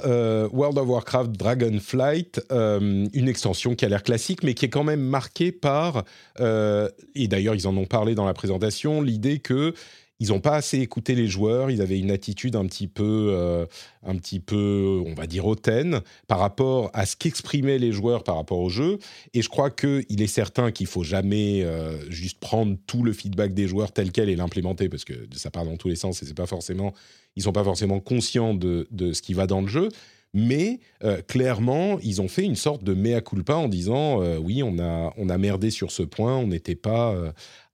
[0.53, 5.01] World of Warcraft Dragonflight, une extension qui a l'air classique, mais qui est quand même
[5.01, 6.05] marquée par,
[6.39, 9.73] et d'ailleurs ils en ont parlé dans la présentation, l'idée que
[10.19, 13.65] ils n'ont pas assez écouté les joueurs, ils avaient une attitude un petit peu, euh,
[14.03, 18.35] un petit peu, on va dire hautaine par rapport à ce qu'exprimaient les joueurs par
[18.35, 18.97] rapport au jeu.
[19.33, 23.53] Et je crois qu'il est certain qu'il faut jamais euh, juste prendre tout le feedback
[23.53, 26.25] des joueurs tel quel et l'implémenter parce que ça part dans tous les sens et
[26.25, 26.93] c'est pas forcément,
[27.35, 29.89] ils sont pas forcément conscients de, de ce qui va dans le jeu.
[30.33, 34.77] Mais euh, clairement, ils ont fait une sorte de mea culpa en disant oui, on
[34.79, 37.15] a, on a merdé sur ce point, on n'était pas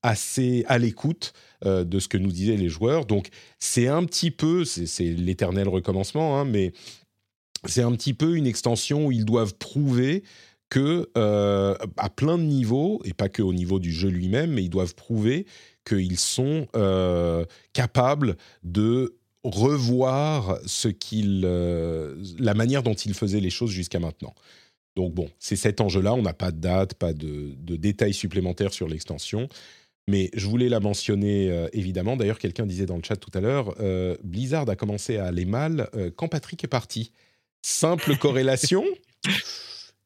[0.03, 1.33] assez à l'écoute
[1.65, 3.05] euh, de ce que nous disaient les joueurs.
[3.05, 6.73] Donc c'est un petit peu, c'est l'éternel recommencement, hein, mais
[7.65, 10.23] c'est un petit peu une extension où ils doivent prouver
[10.69, 14.63] que euh, à plein de niveaux et pas que au niveau du jeu lui-même, mais
[14.63, 15.45] ils doivent prouver
[15.85, 23.71] qu'ils sont euh, capables de revoir ce qu'il, la manière dont ils faisaient les choses
[23.71, 24.33] jusqu'à maintenant.
[24.95, 26.13] Donc bon, c'est cet enjeu-là.
[26.13, 29.49] On n'a pas de date, pas de détails supplémentaires sur l'extension.
[30.07, 32.17] Mais je voulais la mentionner euh, évidemment.
[32.17, 35.45] D'ailleurs, quelqu'un disait dans le chat tout à l'heure, euh, Blizzard a commencé à aller
[35.45, 37.11] mal euh, quand Patrick est parti.
[37.61, 38.83] Simple corrélation.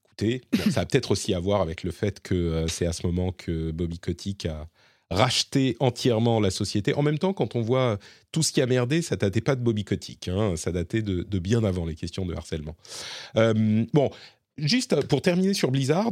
[0.06, 3.32] Écoutez, ça a peut-être aussi à voir avec le fait que c'est à ce moment
[3.32, 4.68] que Bobby Kotick a
[5.10, 6.94] racheté entièrement la société.
[6.94, 7.98] En même temps, quand on voit
[8.32, 11.24] tout ce qui a merdé, ça datait pas de Bobby Kotick, hein, ça datait de,
[11.24, 12.76] de, bien avant les questions de harcèlement.
[13.36, 14.12] bon,
[14.58, 16.12] juste pour terminer sur Blizzard,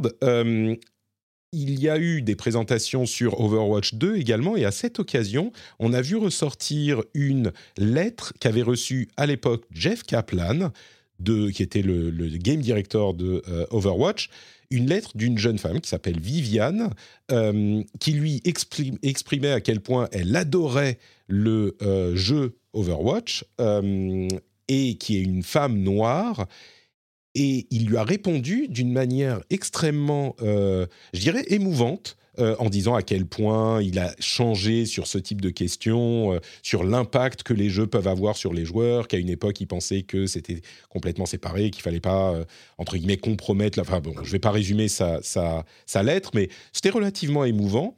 [1.56, 5.92] il y a eu des présentations sur Overwatch 2 également, et à cette occasion, on
[5.92, 10.70] a vu ressortir une lettre qu'avait reçue à l'époque Jeff Kaplan,
[11.24, 14.28] qui était le, game director de euh, Overwatch,
[14.70, 16.90] une lettre d'une jeune femme qui s'appelle Viviane,
[17.32, 20.98] euh, qui lui exprimait à quel point elle adorait
[21.28, 23.44] le euh, jeu Overwatch,
[24.68, 26.46] et qui est une femme noire
[27.38, 32.16] et il lui a répondu d'une manière extrêmement, euh, je dirais, émouvante.
[32.38, 36.38] Euh, en disant à quel point il a changé sur ce type de questions, euh,
[36.62, 40.02] sur l'impact que les jeux peuvent avoir sur les joueurs, qu'à une époque il pensait
[40.02, 40.60] que c'était
[40.90, 42.38] complètement séparé, qu'il fallait pas
[42.76, 43.78] entre guillemets compromettre.
[43.78, 43.84] La...
[43.84, 45.22] Enfin bon, je vais pas résumer sa
[46.02, 47.96] lettre, mais c'était relativement émouvant.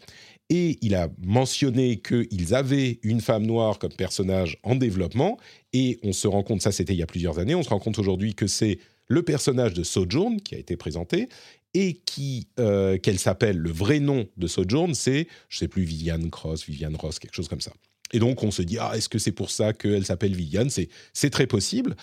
[0.51, 5.37] Et il a mentionné qu'ils avaient une femme noire comme personnage en développement.
[5.73, 7.81] Et on se rend compte, ça c'était il y a plusieurs années, on se rend
[7.81, 8.79] compte aujourd'hui que c'est
[9.09, 11.29] le personnage de Sojourn qui a été présenté
[11.75, 16.31] et qui euh, qu'elle s'appelle le vrai nom de Sojourn, c'est je sais plus Viviane
[16.31, 17.73] Cross, Viviane Ross, quelque chose comme ça.
[18.13, 20.71] Et donc on se dit ah est-ce que c'est pour ça qu'elle s'appelle Viviane?
[20.71, 21.97] C'est c'est très possible.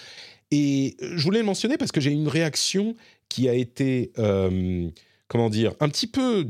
[0.52, 2.96] Et je voulais le mentionner parce que j'ai une réaction
[3.30, 4.90] qui a été euh,
[5.28, 6.48] comment dire un petit peu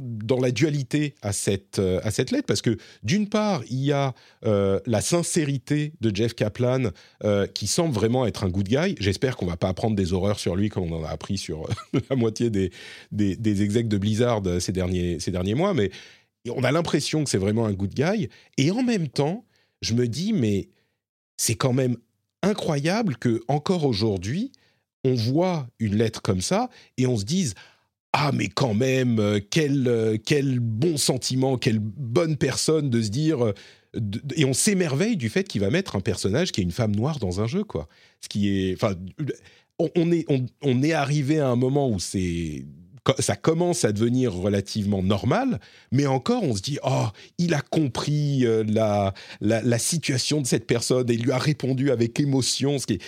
[0.00, 3.92] dans la dualité à cette, euh, à cette lettre, parce que d'une part, il y
[3.92, 4.14] a
[4.44, 6.90] euh, la sincérité de Jeff Kaplan,
[7.24, 8.94] euh, qui semble vraiment être un good guy.
[8.98, 11.68] J'espère qu'on va pas apprendre des horreurs sur lui comme on en a appris sur
[12.10, 12.70] la moitié des,
[13.12, 15.90] des, execs de Blizzard ces derniers, ces derniers mois, mais
[16.50, 18.28] on a l'impression que c'est vraiment un good guy.
[18.58, 19.44] Et en même temps,
[19.82, 20.68] je me dis, mais
[21.36, 21.96] c'est quand même
[22.42, 24.52] incroyable que encore aujourd'hui,
[25.04, 27.54] on voit une lettre comme ça et on se dise
[28.18, 33.10] ah mais quand même euh, quel euh, quel bon sentiment, quelle bonne personne de se
[33.10, 33.52] dire euh,
[34.36, 37.18] et on s'émerveille du fait qu'il va mettre un personnage qui est une femme noire
[37.18, 37.88] dans un jeu quoi.
[38.22, 38.94] Ce qui est enfin
[39.78, 40.24] on, est
[40.62, 42.64] on, est arrivé à un moment où c'est
[43.18, 45.60] ça commence à devenir relativement normal,
[45.92, 47.06] mais encore on se dit oh
[47.36, 49.12] il a compris la,
[49.42, 52.94] la, la situation de cette personne et il lui a répondu avec émotion, ce qui
[52.94, 53.02] est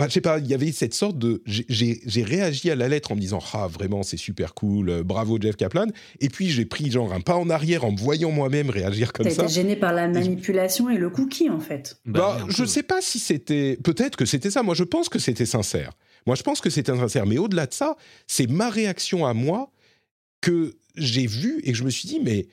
[0.00, 1.42] je sais pas, il y avait cette sorte de.
[1.46, 5.38] J'ai réagi à la lettre en me disant Ah, vraiment, c'est super cool, euh, bravo
[5.40, 5.86] Jeff Kaplan.
[6.20, 9.30] Et puis j'ai pris genre un pas en arrière en me voyant moi-même réagir comme
[9.30, 9.36] ça.
[9.36, 11.98] T'as été gêné par la manipulation et, le cookie, en fait.
[12.06, 13.78] Bah, bah je sais pas si c'était.
[13.82, 14.62] Peut-être que c'était ça.
[14.62, 15.92] Moi, je pense que c'était sincère.
[16.26, 17.26] Moi, je pense que c'était sincère.
[17.26, 19.70] Mais au-delà de ça, c'est ma réaction à moi
[20.40, 22.46] que j'ai vue et que je me suis dit Mais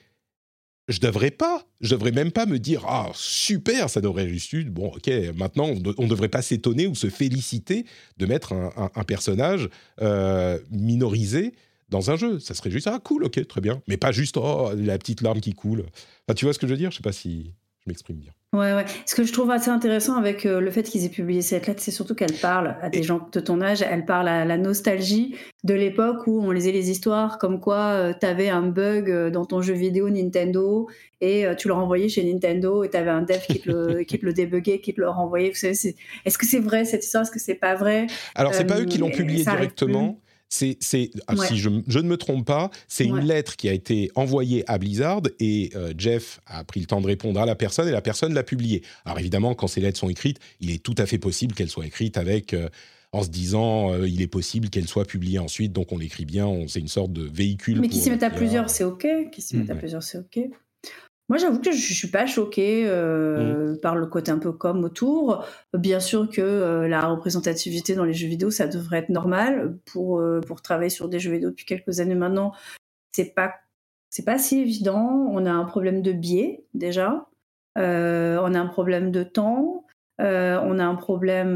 [0.91, 4.87] je devrais pas, je devrais même pas me dire ah super, ça devrait juste bon
[4.95, 7.85] ok maintenant on, ne devrait pas s'étonner ou se féliciter
[8.17, 9.69] de mettre un, personnage
[10.01, 11.53] euh, minorisé
[11.89, 12.39] dans un jeu.
[12.39, 15.41] Ça serait juste ah cool ok très bien, mais pas juste oh la petite larme
[15.41, 15.85] qui coule.
[16.27, 16.91] Enfin, tu vois ce que je veux dire?
[16.91, 17.53] Je sais pas si
[17.85, 18.31] je m'exprime bien.
[18.53, 18.85] Ouais, ouais.
[19.05, 21.81] Ce que je trouve assez intéressant avec euh, le fait qu'ils aient publié cette lettre,
[21.81, 25.35] c'est surtout qu'elle parle à des gens de ton âge, elle parle à la nostalgie
[25.63, 29.29] de l'époque où on lisait les histoires comme quoi euh, tu avais un bug euh,
[29.29, 30.89] dans ton jeu vidéo Nintendo
[31.21, 34.19] et tu le renvoyais chez Nintendo et tu avais un dev qui te le, qui
[34.19, 35.51] te le débuguait, qui te le renvoyait.
[35.51, 37.21] Est-ce que c'est vrai cette histoire?
[37.21, 38.07] Est-ce que c'est pas vrai?
[38.35, 40.19] Alors, c'est pas eux qui l'ont publié directement.
[40.53, 40.77] C'est,
[41.27, 44.77] ah, si je, ne me trompe pas, c'est une lettre qui a été envoyée à
[44.77, 48.01] Blizzard et euh, Jeff a pris le temps de répondre à la personne et la
[48.01, 48.83] personne l'a publiée.
[49.05, 51.85] Alors évidemment, quand ces lettres sont écrites, il est tout à fait possible qu'elles soient
[51.85, 52.67] écrites avec euh,
[53.13, 56.49] en se disant euh, il est possible qu'elles soient publiées ensuite, donc on l'écrit bien,
[56.67, 57.79] c'est une sorte de véhicule.
[57.79, 59.07] Mais qui s'y mettent à plusieurs, c'est ok.
[59.31, 60.49] Qui s'y mettent à plusieurs, c'est ok.
[61.31, 63.79] Moi, j'avoue que je ne suis pas choquée euh, mmh.
[63.79, 65.45] par le côté un peu comme autour.
[65.73, 70.19] Bien sûr que euh, la représentativité dans les jeux vidéo, ça devrait être normal pour
[70.19, 72.51] euh, pour travailler sur des jeux vidéo depuis quelques années maintenant.
[73.13, 73.53] C'est pas
[74.09, 75.25] c'est pas si évident.
[75.31, 77.25] On a un problème de biais déjà.
[77.77, 79.85] on a un problème de temps.
[80.19, 81.55] on a un problème.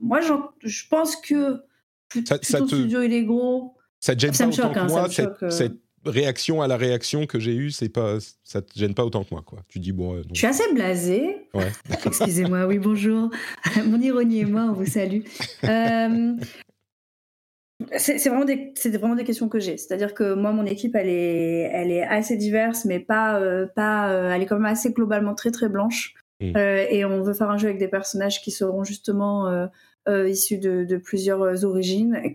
[0.00, 1.60] Moi, je pense que
[2.08, 3.76] plus, ça, ça studio il est gros.
[3.98, 5.06] Ça te gêne pas autant que hein, moi
[5.50, 5.74] cette
[6.04, 9.28] réaction à la réaction que j'ai eue, c'est pas, ça te gêne pas autant que
[9.32, 9.60] moi, quoi.
[9.68, 10.22] Tu dis bon.
[10.32, 11.36] Je suis assez blasée.
[11.54, 11.70] Ouais.
[12.06, 12.66] Excusez-moi.
[12.66, 13.30] Oui, bonjour.
[13.86, 15.22] Mon ironie et moi, on vous salue.
[15.64, 16.34] Euh,
[17.96, 19.76] c'est vraiment vraiment des questions que j'ai.
[19.76, 24.10] C'est-à-dire que moi, mon équipe, elle est, elle est assez diverse, mais pas, euh, pas,
[24.10, 26.14] euh, elle est quand même assez globalement très très blanche.
[26.42, 26.56] Mm.
[26.56, 29.68] et on veut faire un jeu avec des personnages qui seront justement
[30.08, 32.14] issus de, de, plusieurs origines.
[32.24, 32.34] Est,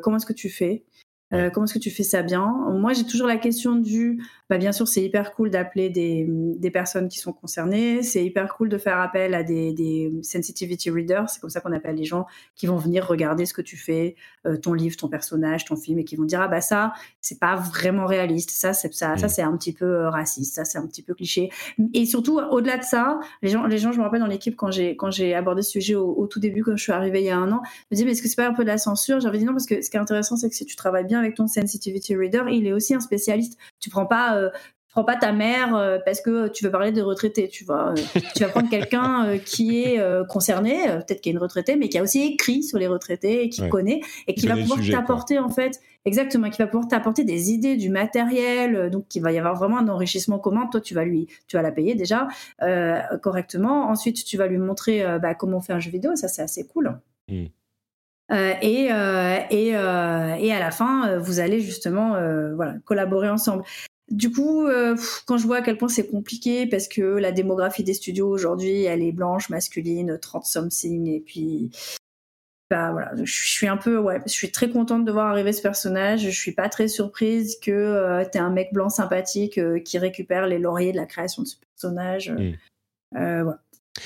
[0.00, 0.84] comment est-ce que tu fais?
[1.34, 2.46] Euh, comment est-ce que tu fais ça bien?
[2.70, 4.20] Moi, j'ai toujours la question du,
[4.50, 8.02] bah, bien sûr, c'est hyper cool d'appeler des, des, personnes qui sont concernées.
[8.02, 11.30] C'est hyper cool de faire appel à des, des sensitivity readers.
[11.30, 14.16] C'est comme ça qu'on appelle les gens qui vont venir regarder ce que tu fais,
[14.46, 17.40] euh, ton livre, ton personnage, ton film, et qui vont dire ah bah ça, c'est
[17.40, 18.50] pas vraiment réaliste.
[18.50, 19.30] Ça, c'est ça, ça mm.
[19.30, 20.54] c'est un petit peu euh, raciste.
[20.54, 21.50] Ça, c'est un petit peu cliché.
[21.94, 24.70] Et surtout, au-delà de ça, les gens, les gens, je me rappelle dans l'équipe quand
[24.70, 27.30] j'ai quand j'ai abordé ce sujet au, tout début, quand je suis arrivée il y
[27.30, 28.78] a un an, je me disais mais est-ce que c'est pas un peu de la
[28.78, 29.20] censure?
[29.20, 31.22] J'avais dit non parce que ce qui est intéressant, c'est que si tu travailles bien
[31.24, 33.58] avec ton sensitivity reader, il est aussi un spécialiste.
[33.80, 34.50] Tu prends pas euh,
[34.90, 37.90] prends pas ta mère euh, parce que tu veux parler des retraités, tu vois.
[37.90, 41.98] Euh, tu vas prendre quelqu'un qui est concerné, peut-être qui est une retraitée, mais qui
[41.98, 45.48] a aussi écrit sur les retraités et qui connaît et qui va pouvoir t'apporter en
[45.48, 49.56] fait, exactement, qui va pouvoir t'apporter des idées, du matériel, donc il va y avoir
[49.56, 50.68] vraiment un enrichissement commun.
[50.70, 52.28] Toi, tu vas lui, tu vas la payer déjà
[53.22, 53.88] correctement.
[53.88, 56.14] Ensuite, tu vas lui montrer bah, comment on fait un jeu vidéo.
[56.14, 57.00] Ça, c'est assez cool.
[57.28, 57.46] Mm.
[58.34, 62.18] Euh, et, euh, et, euh, et, à la fin, vous allez justement
[62.54, 63.64] voilà, collaborer ensemble.
[64.10, 64.68] Du coup,
[65.26, 68.84] quand je vois à quel point c'est compliqué, parce que la démographie des studios aujourd'hui,
[68.84, 71.70] elle est blanche, masculine, 30 something, et puis
[72.70, 75.62] bah voilà, je suis un peu ouais, je suis très contente de voir arriver ce
[75.62, 76.22] personnage.
[76.22, 80.58] Je suis pas très surprise que euh, tu un mec blanc sympathique qui récupère les
[80.58, 82.30] lauriers de la création de ce personnage.
[82.30, 82.54] Mmh.
[83.12, 83.63] voilà.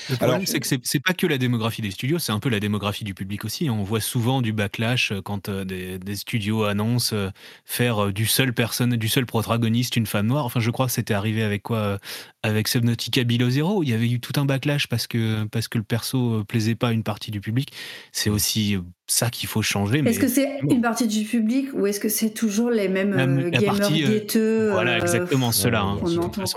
[0.09, 2.59] Le problème, c'est que c'est pas que la démographie des studios, c'est un peu la
[2.59, 3.69] démographie du public aussi.
[3.69, 7.31] On voit souvent du backlash euh, quand euh, des, studios annoncent euh,
[7.65, 10.45] faire du seul personne, du seul protagoniste une femme noire.
[10.45, 11.99] Enfin, je crois que c'était arrivé avec quoi
[12.43, 13.83] Avec Subnautica Below Zero.
[13.83, 16.89] Il y avait eu tout un backlash parce que, parce que le perso plaisait pas
[16.89, 17.73] à une partie du public.
[18.11, 18.77] C'est aussi
[19.11, 19.99] ça qu'il faut changer.
[20.05, 23.49] Est-ce que c'est une partie du public ou est-ce que c'est toujours les mêmes euh,
[23.49, 23.89] gamers
[24.35, 25.81] euh, Voilà, exactement ceux-là.
[25.81, 25.99] Hein,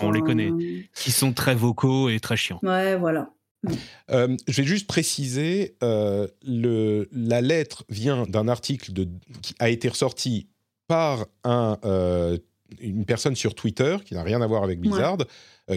[0.01, 0.51] on, les connaît,
[0.95, 2.61] qui sont très vocaux et très chiants.
[2.63, 3.31] Ouais, voilà.
[4.11, 9.09] je vais juste préciser, le, la lettre vient d'un article de,
[9.41, 10.49] qui a été ressorti
[10.89, 11.79] par un,
[12.81, 15.19] une personne sur Twitter qui n'a rien à voir avec Blizzard,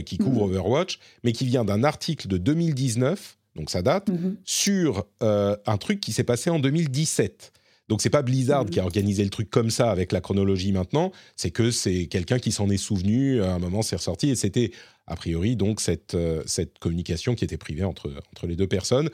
[0.06, 0.56] qui couvre mhm.
[0.56, 4.38] Overwatch, mais qui vient d'un article de 2019 donc ça date, mhm.
[4.44, 7.54] sur euh, un truc qui s'est passé en 2017.
[7.88, 8.88] Donc c'est pas Blizzard qui a mhm.
[8.88, 12.70] organisé le truc comme ça avec la chronologie maintenant, c'est que c'est quelqu'un qui s'en
[12.70, 14.72] est souvenu, à un moment c'est ressorti, et c'était
[15.08, 19.10] a priori donc cette, euh, cette communication qui était privée entre, entre les deux personnes,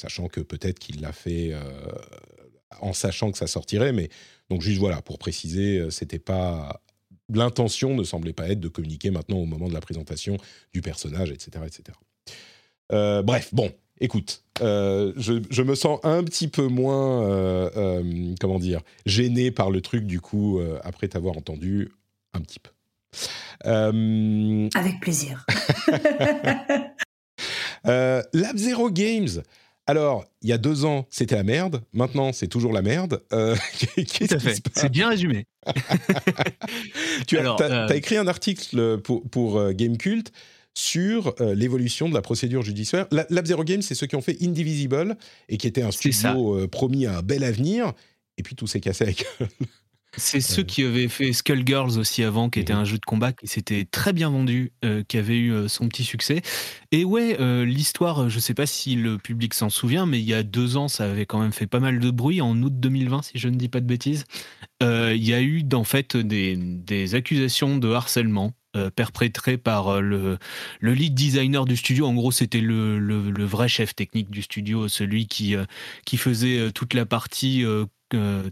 [0.00, 1.60] sachant que peut-être qu'il l'a fait euh,
[2.80, 4.08] en sachant que ça sortirait, mais
[4.48, 6.80] donc juste voilà, pour préciser, c'était pas...
[7.32, 10.36] L'intention ne semblait pas être de communiquer maintenant au moment de la présentation
[10.74, 11.64] du personnage, etc.
[11.66, 11.96] etc.
[12.92, 18.80] Euh, bref, bon, écoute, euh, je, me sens un petit peu moins, euh, comment dire,
[19.06, 21.90] gêné par le truc, du coup, après t'avoir entendu
[22.32, 22.70] un petit peu.
[23.64, 25.46] Avec plaisir.
[27.84, 29.42] Lab Zero Games.
[29.86, 31.82] Alors, il y a deux ans, c'était la merde.
[31.92, 33.22] Maintenant, c'est toujours la merde.
[33.30, 33.36] Tout
[34.30, 34.62] à fait.
[34.74, 35.44] C'est bien résumé.
[37.26, 40.32] tu as, écrit un article pour, pour Game Cult
[40.74, 43.06] sur euh, l'évolution de la procédure judiciaire.
[43.10, 45.16] Lab Zero Games, c'est ceux qui ont fait Indivisible
[45.48, 47.92] et qui était un studio euh, promis à un bel avenir.
[48.36, 49.24] Et puis tout s'est cassé avec.
[50.16, 52.78] C'est ceux qui avaient fait Skullgirls aussi avant, qui était mhm.
[52.78, 56.04] un jeu de combat qui s'était très bien vendu, euh, qui avait eu son petit
[56.04, 56.40] succès.
[56.92, 60.44] Et ouais, l'histoire, je sais pas si le public s'en souvient, mais il y a
[60.44, 63.38] deux ans, ça avait quand même fait pas mal de bruit, en août 2020, si
[63.40, 64.22] je ne dis pas de bêtises.
[64.82, 70.00] Il y a eu en fait des, des accusations de harcèlement euh, perpétré par euh,
[70.00, 70.38] le,
[70.80, 72.06] le, lead designer du studio.
[72.06, 75.64] En gros, c'était le, le, vrai chef technique du studio, celui qui, euh,
[76.04, 77.64] qui faisait toute la partie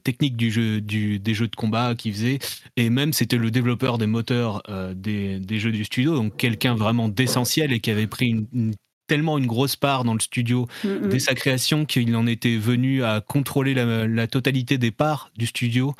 [0.03, 2.39] technique du jeu, du, des jeux de combat qui faisait,
[2.77, 4.63] et même c'était le développeur des moteurs
[4.95, 8.75] des, des, jeux du studio, donc quelqu'un vraiment d'essentiel et qui avait pris une,
[9.07, 13.05] tellement une grosse part dans le studio mm, dès sa création qu'il en était venu
[13.05, 15.95] à contrôler la, la totalité des parts du studio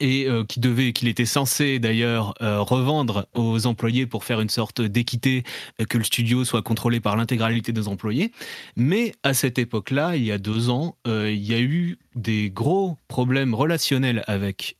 [0.00, 4.48] et euh, qui devait, qu'il était censé d'ailleurs euh, revendre aux employés pour faire une
[4.48, 5.44] sorte d'équité,
[5.80, 8.32] euh, que le studio soit contrôlé par l'intégralité des employés.
[8.76, 12.96] Mais à cette époque-là, il y a deux ans, il y a eu des gros
[13.08, 14.76] problèmes relationnels avec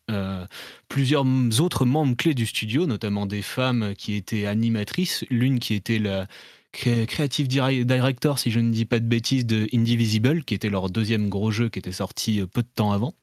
[0.88, 1.24] plusieurs
[1.60, 6.26] autres membres clés du studio, notamment des femmes qui étaient animatrices, l'une qui était la
[6.72, 11.28] creative director, si je ne dis pas de bêtises, de Indivisible, qui était leur deuxième
[11.28, 13.14] gros jeu qui était sorti peu de temps avant.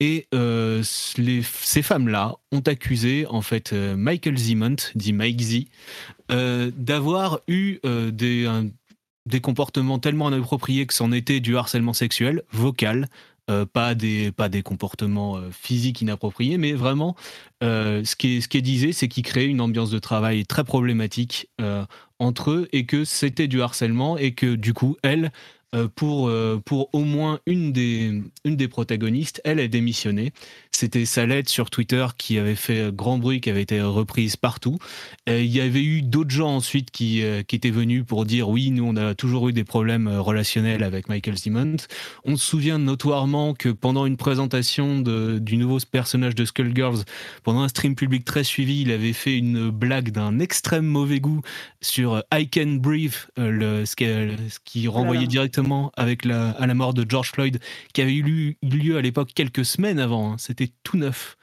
[0.00, 5.64] Et euh, ces femmes-là ont accusé en fait euh, Michael Zimont, dit Mike Z,
[6.30, 8.48] euh, d'avoir eu des,
[9.26, 13.08] des comportements tellement inappropriés que c'en était du harcèlement sexuel, vocal,
[13.72, 17.16] pas, des, pas des comportements physiques inappropriés, mais vraiment,
[17.62, 21.48] ce qui ce qui disait, c'est qu'ils créaient une ambiance de travail très problématique
[22.18, 25.30] entre eux et que c'était du harcèlement et que du coup, elle, euh,
[25.96, 29.42] pour, euh, pour au moins une des, une des protagonistes.
[29.44, 30.32] Elle a démissionné.
[30.72, 34.78] C'était sa lettre sur Twitter qui avait fait grand bruit, qui avait été reprise partout.
[35.26, 38.70] il y avait eu d'autres gens ensuite qui, euh, qui étaient venus pour dire oui,
[38.70, 41.76] nous on a toujours eu des problèmes relationnels avec Michael Simmons.
[42.24, 47.04] On se souvient notoirement que pendant une présentation de, du nouveau personnage de Skullgirls,
[47.42, 51.42] pendant un stream public très suivi, il avait fait une blague d'un extrême mauvais goût
[51.82, 55.26] sur I Can Breathe, le, ce, qui, ce qui renvoyait
[55.96, 57.60] avec la, à la mort de George Floyd,
[57.92, 60.32] qui avait eu lieu à l'époque quelques semaines avant.
[60.32, 60.36] Hein.
[60.38, 61.36] C'était tout neuf.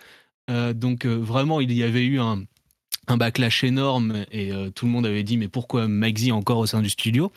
[0.50, 2.44] Euh, donc euh, vraiment, il y avait eu un,
[3.08, 6.82] backlash énorme et euh, tout le monde avait dit mais pourquoi Z encore au sein
[6.82, 7.32] du studio?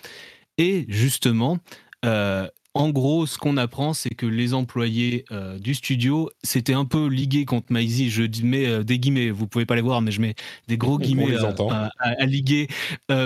[0.57, 1.59] Et justement,
[2.79, 7.09] en gros, ce qu'on apprend, c'est que les employés euh, du studio s'étaient un peu
[7.09, 8.09] ligués contre Maizy.
[8.09, 10.37] Je mets euh, des guillemets, vous pouvez pas les voir, mais je mets
[10.69, 12.69] des gros guillemets euh, à, à, liguer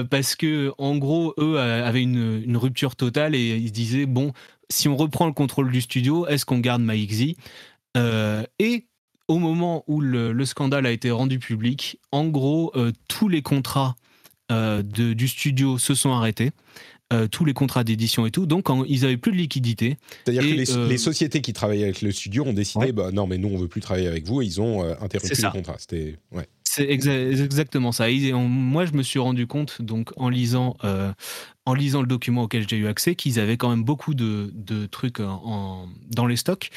[0.08, 4.32] parce que, en gros, eux avaient une, rupture totale et ils se disaient bon,
[4.70, 7.34] si on reprend le contrôle du studio, est-ce qu'on garde Z
[8.58, 8.86] Et
[9.28, 12.72] au moment où le, scandale a été rendu public, en gros,
[13.06, 13.96] tous les contrats
[14.50, 16.52] du studio se sont arrêtés.
[17.12, 18.46] Euh, tous les contrats d'édition et tout.
[18.46, 19.98] Donc, ils avaient plus de liquidité.
[20.24, 23.36] C'est-à-dire que euh, les, sociétés qui travaillaient avec le studio ont décidé, bah, non, mais
[23.36, 25.76] nous, on veut plus travailler avec vous, et ils ont euh, interrompu le contrat.
[25.78, 26.46] C'était, ouais.
[26.64, 28.06] C'est exactement ça.
[28.32, 30.74] moi, je me suis rendu compte, donc en lisant,
[31.66, 34.50] en lisant le document auquel j'ai eu accès, qu'ils avaient quand même beaucoup de,
[34.90, 36.70] trucs en, dans les stocks.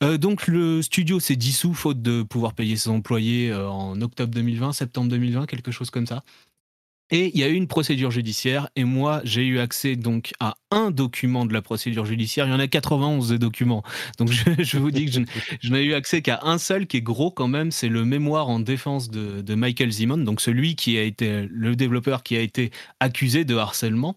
[0.00, 5.10] donc le studio s'est dissous faute de pouvoir payer ses employés en octobre 2020, septembre
[5.10, 6.22] 2020, quelque chose comme ça.
[7.10, 10.54] Et il y a eu une procédure judiciaire, et moi j'ai eu accès donc à
[10.70, 12.46] un document de la procédure judiciaire.
[12.46, 13.82] Il y en a 91 des documents,
[14.18, 15.20] donc je, vous dis que
[15.60, 17.70] je, n'ai eu accès qu'à un seul qui est gros quand même.
[17.70, 22.22] C'est le mémoire en défense de, Michael Zimon, donc celui qui a été le développeur
[22.22, 24.16] qui a été accusé de harcèlement.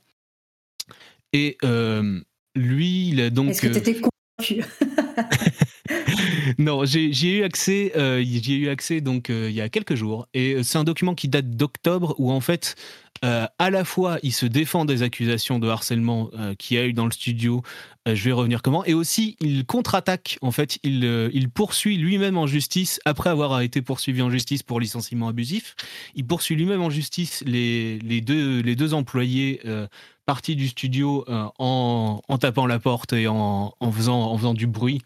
[1.34, 2.22] Et euh,
[2.56, 3.50] lui, il a donc.
[3.50, 4.64] Est-ce que tu étais convaincu?
[6.58, 10.28] non, j'ai eu accès, euh, j'ai eu accès donc euh, il y a quelques jours,
[10.34, 12.76] et euh, c'est un document qui date d'octobre où en fait,
[13.24, 16.30] à la fois il se défend des accusations de harcèlement
[16.60, 17.64] qu'il y a eu dans le studio.
[18.06, 20.38] je vais revenir comment, et aussi il contre-attaque.
[20.44, 25.28] En fait, il, poursuit lui-même en justice après avoir été poursuivi en justice pour licenciement
[25.28, 25.76] abusif.
[26.14, 29.60] Il poursuit lui-même en justice les, deux employés
[30.28, 31.26] partis du studio
[31.58, 35.02] en, tapant la porte et en faisant du bruit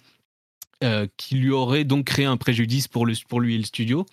[0.84, 4.06] euh, qui lui aurait donc créé un préjudice pour, le, pour lui et le studio.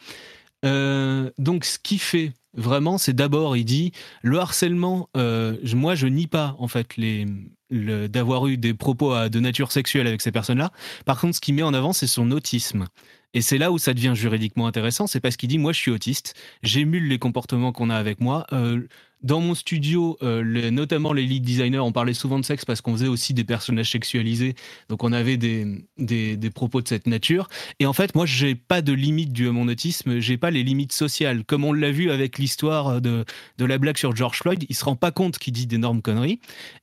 [0.65, 3.93] Euh, donc ce qu'il fait vraiment, c'est d'abord, il dit,
[4.23, 7.27] le harcèlement, euh, moi je nie pas en fait les,
[7.71, 10.73] d'avoir eu des propos de nature sexuelle avec ces personnes-là.
[11.05, 12.87] Par contre, ce qu'il met en avant, c'est son autisme.
[13.35, 15.91] Et c'est là où ça devient juridiquement intéressant, c'est parce qu'il dit, moi je suis
[15.91, 18.47] autiste, j'émule les comportements qu'on a avec moi
[19.23, 22.93] dans mon studio, euh, notamment les lead designers, on parlait souvent de sexe parce qu'on
[22.93, 24.55] faisait aussi des personnages sexualisés.
[24.89, 27.49] Donc on avait des, des, propos de cette nature.
[27.81, 30.21] Et en fait, moi, j'ai pas de limite à mon autisme.
[30.21, 31.45] J'ai pas les limites sociales.
[31.45, 33.25] Comme on l'a vu avec l'histoire de,
[33.59, 36.41] de la blague sur George Floyd, il se rend pas compte qu'il dit d'énormes conneries.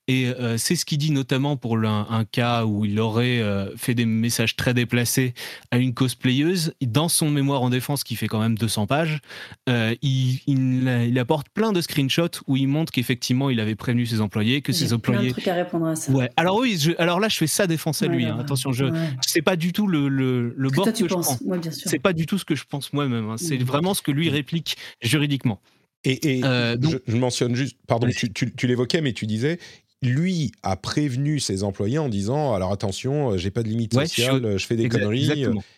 [0.07, 3.95] Et euh, c'est ce qu'il dit notamment pour un, cas où il aurait euh, fait
[3.95, 5.33] des messages très déplacés
[5.71, 6.73] à une cosplayeuse.
[6.81, 9.19] Dans son mémoire en défense, qui fait quand même 200 pages,
[9.67, 14.73] il apporte plein de screenshots où il montre qu'effectivement il avait prévenu ses employés, que
[14.73, 15.33] ses employés.
[15.33, 16.11] Plein de à répondre à ça.
[16.11, 16.29] Ouais.
[16.37, 18.25] Alors oui, alors là je fais ça défoncer lui.
[18.25, 18.37] Hein.
[18.39, 18.85] Attention, je
[19.21, 21.39] c'est pas du tout le le, le bord que, je pense.
[21.71, 23.29] C'est pas du tout ce que je pense moi-même.
[23.29, 23.37] Hein.
[23.37, 23.63] C'est mm.
[23.63, 25.59] vraiment ce que lui réplique juridiquement.
[26.05, 26.75] Et, euh,
[27.07, 29.57] je, mentionne juste, pardon, tu, tu, l'évoquais, mais tu disais,
[30.01, 34.57] lui a prévenu ses employés en disant alors attention, euh, j'ai pas de limite sociale,
[34.57, 35.31] je, fais des conneries.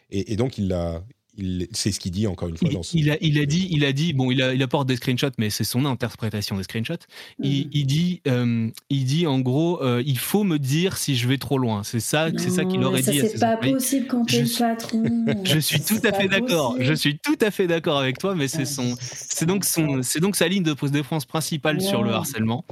[0.10, 1.04] Et, et, donc il l'a
[1.72, 2.70] c'est ce qu'il dit encore une fois.
[2.70, 4.88] Il, dans il, a, il, a, dit, il a dit, bon, il, a, il apporte
[4.88, 7.06] des screenshots, mais c'est son interprétation des screenshots.
[7.40, 7.86] Il, mm.
[7.86, 11.58] dit, euh, il dit en gros, euh, il faut me dire si je vais trop
[11.58, 11.84] loin.
[11.84, 13.20] C'est ça, c'est ça qu'il aurait dit.
[13.20, 15.04] C'est pas possible quand t'es le patron.
[15.44, 16.76] Je suis tout à fait d'accord.
[16.80, 20.20] Je suis tout à fait d'accord avec toi, mais c'est son, c'est donc son, c'est
[20.20, 22.66] donc sa ligne de défense principale sur le harcèlement.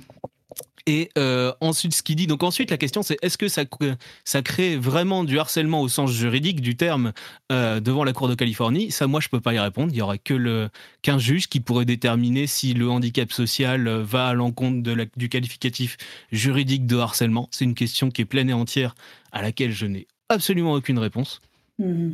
[0.85, 4.75] Et euh, ensuite, ce qu'il dit, donc ensuite, la question c'est est-ce que ça, crée
[4.75, 7.13] vraiment du harcèlement au sens juridique du terme
[7.51, 8.91] euh, devant la Cour de Californie?
[8.91, 9.93] Ça, moi, je peux pas y répondre.
[9.93, 10.69] Il y aurait que
[11.01, 14.81] qu'un juge qui pourrait déterminer si le handicap social euh, va à l'encontre
[15.15, 15.97] du qualificatif
[16.33, 17.47] juridique de harcèlement.
[17.51, 18.95] C'est une question qui est pleine et entière
[19.31, 21.39] à laquelle je n'ai absolument aucune réponse.
[21.79, 22.11] Mmh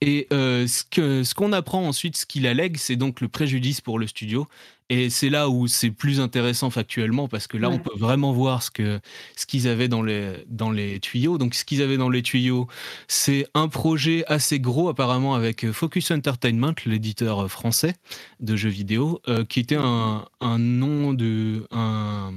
[0.00, 3.80] et euh, ce qu'on ce qu'on apprend ensuite, ce qu'il allègue, c'est donc le préjudice
[3.80, 4.46] pour le studio.
[4.90, 8.62] Et c'est là où c'est plus intéressant factuellement parce que là, on peut vraiment voir
[8.62, 9.00] ce que
[9.36, 11.36] ce qu'ils avaient dans les dans les tuyaux.
[11.36, 12.68] Donc, ce qu'ils avaient dans les tuyaux,
[13.06, 17.94] c'est un projet assez gros apparemment avec Focus Entertainment, l'éditeur français
[18.40, 22.32] de jeux vidéo, euh, qui était un, un nom de un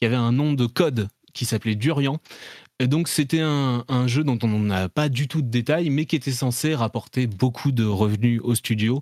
[0.00, 2.18] qui avait un nom de code qui s'appelait Durian
[2.80, 6.16] et donc c'était un, jeu dont on n'a pas du tout de détails, mais qui
[6.16, 9.00] était censé rapporter beaucoup de revenus au studio.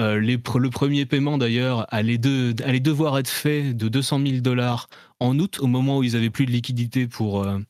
[0.00, 4.88] Euh, le premier paiement d'ailleurs allait, devoir être fait de 200 000 dollars
[5.20, 7.60] en août, au moment où ils avaient plus de liquidité pour, euh,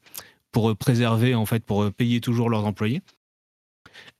[0.52, 3.02] pour préserver, en fait, pour payer toujours leurs employés.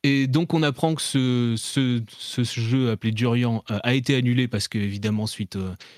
[0.02, 2.02] Et donc on apprend que ce,
[2.42, 5.56] jeu appelé Durian euh, a été annulé parce que évidemment suite,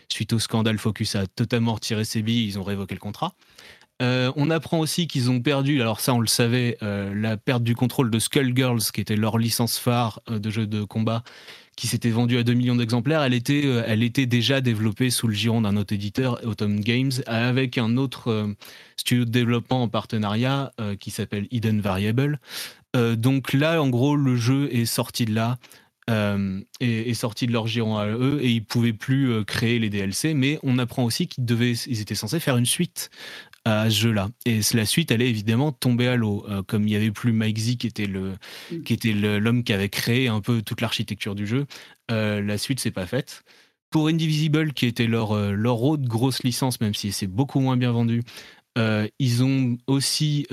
[0.09, 3.35] suite au scandale Focus a totalement retiré ses billes, ils ont révoqué le contrat.
[4.03, 7.63] Euh, on apprend aussi qu'ils ont perdu, alors ça on le savait, euh, la perte
[7.63, 11.23] du contrôle de Skullgirls, qui était leur licence phare euh, de jeu de combat,
[11.77, 13.23] qui s'était vendue à 2 millions d'exemplaires.
[13.23, 17.79] Elle était, elle était déjà développée sous le giron d'un autre éditeur, Autumn Games, avec
[17.79, 18.55] un autre
[18.97, 20.71] studio de développement en partenariat
[21.01, 22.39] qui s'appelle Hidden Variable.
[22.95, 25.59] donc là, en gros, le jeu est sorti de là.
[26.79, 30.61] est sorti de leur giron à eux et ils pouvaient plus créer les DLC mais
[30.63, 33.11] on apprend aussi qu'ils devaient ils étaient censés faire une suite
[33.65, 34.29] à ce jeu-là.
[34.45, 37.59] Et la suite allait évidemment tomber à l'eau, euh, comme il n'y avait plus Mike
[37.59, 38.35] Z qui était le,
[38.71, 38.83] mm.
[38.83, 41.67] qui était l'homme qui avait créé un peu toute l'architecture du jeu.
[42.11, 43.45] Euh, la suite s'est pas faite.
[43.91, 47.77] Pour Indivisible, qui était leur, euh, leur autre grosse licence, même si c'est beaucoup moins
[47.77, 48.23] bien vendu,
[49.21, 50.49] ils ont aussi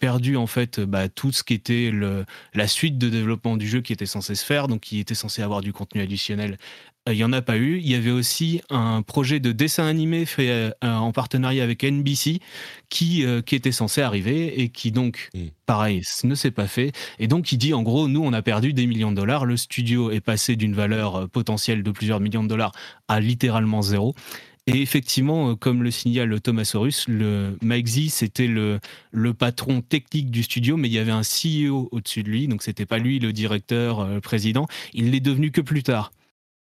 [0.00, 2.24] perdu en fait bah, tout ce qui était le,
[2.54, 5.40] la suite de développement du jeu qui était censé se faire, donc qui était censé
[5.40, 6.58] avoir du contenu additionnel
[7.06, 7.78] il n'y en a pas eu.
[7.78, 12.40] Il y avait aussi un projet de dessin animé fait en partenariat avec NBC
[12.88, 15.40] qui, qui était censé arriver et qui donc, mm.
[15.66, 16.92] pareil, ne s'est pas fait.
[17.18, 19.44] Et donc, il dit en gros, nous, on a perdu des millions de dollars.
[19.44, 22.72] Le studio est passé d'une valeur potentielle de plusieurs millions de dollars
[23.08, 24.14] à littéralement zéro.
[24.66, 28.80] Et effectivement, euh, comme le signale Thomasaurus, le Mike Z, c'était le,
[29.12, 32.62] le patron technique du studio, mais il y avait un CEO au-dessus de lui, donc
[32.62, 34.66] c'était pas lui le directeur, euh, le président.
[34.94, 36.12] Il l'est devenu que plus tard.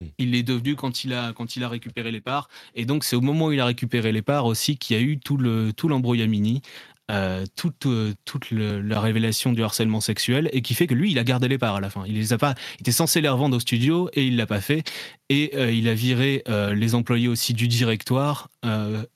[0.00, 0.06] Hmm.
[0.18, 3.16] Il l'est devenu quand il a quand il a récupéré les parts, et donc c'est
[3.16, 5.72] au moment où il a récupéré les parts aussi qu'il y a eu tout le
[5.72, 6.62] tout l'embrouillamini
[7.10, 11.18] euh, toute, euh, toute la révélation du harcèlement sexuel et qui fait que lui, il
[11.18, 12.02] a gardé les parts à la fin.
[12.06, 14.62] Il les a pas, il était censé les revendre au studio et il l'a pas
[14.62, 14.90] fait.
[15.28, 18.48] Et euh, il a viré les employés aussi du directoire.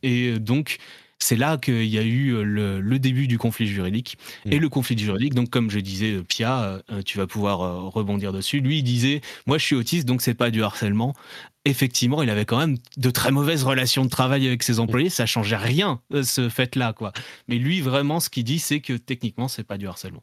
[0.02, 0.76] et donc,
[1.18, 4.18] c'est là qu'il y a eu le, début du conflit juridique.
[4.46, 4.52] Mmh.
[4.52, 8.60] Et le conflit juridique, donc comme je disais, Pia, tu vas pouvoir rebondir dessus.
[8.60, 11.14] Lui, il disait, moi je suis autiste, donc c'est pas du harcèlement
[11.68, 15.10] effectivement, il avait quand même de très mauvaises relations de travail avec ses employés.
[15.10, 17.12] Ça changeait rien, euh, ce fait-là, quoi.
[17.46, 20.22] Mais lui, vraiment, ce qu'il dit, c'est que techniquement, c'est pas du harcèlement.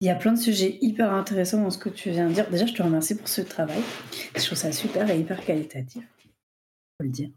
[0.00, 2.48] Il y a plein de sujets hyper intéressants dans ce que tu viens de dire.
[2.50, 3.82] Déjà, je te remercie pour ce travail.
[4.34, 6.02] Je trouve ça super et hyper qualitatif.
[6.96, 7.28] Faut le dire.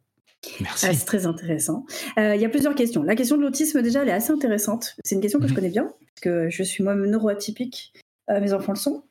[0.62, 0.86] Merci.
[0.88, 1.86] Ah, c'est très intéressant.
[2.18, 3.04] Euh, il y a plusieurs questions.
[3.04, 4.96] La question de l'autisme, déjà, elle est assez intéressante.
[5.04, 5.56] C'est une question que je mhm.
[5.56, 7.94] connais bien, parce que je suis moi-même neuroatypique.
[8.30, 9.04] Euh, mes enfants le sont.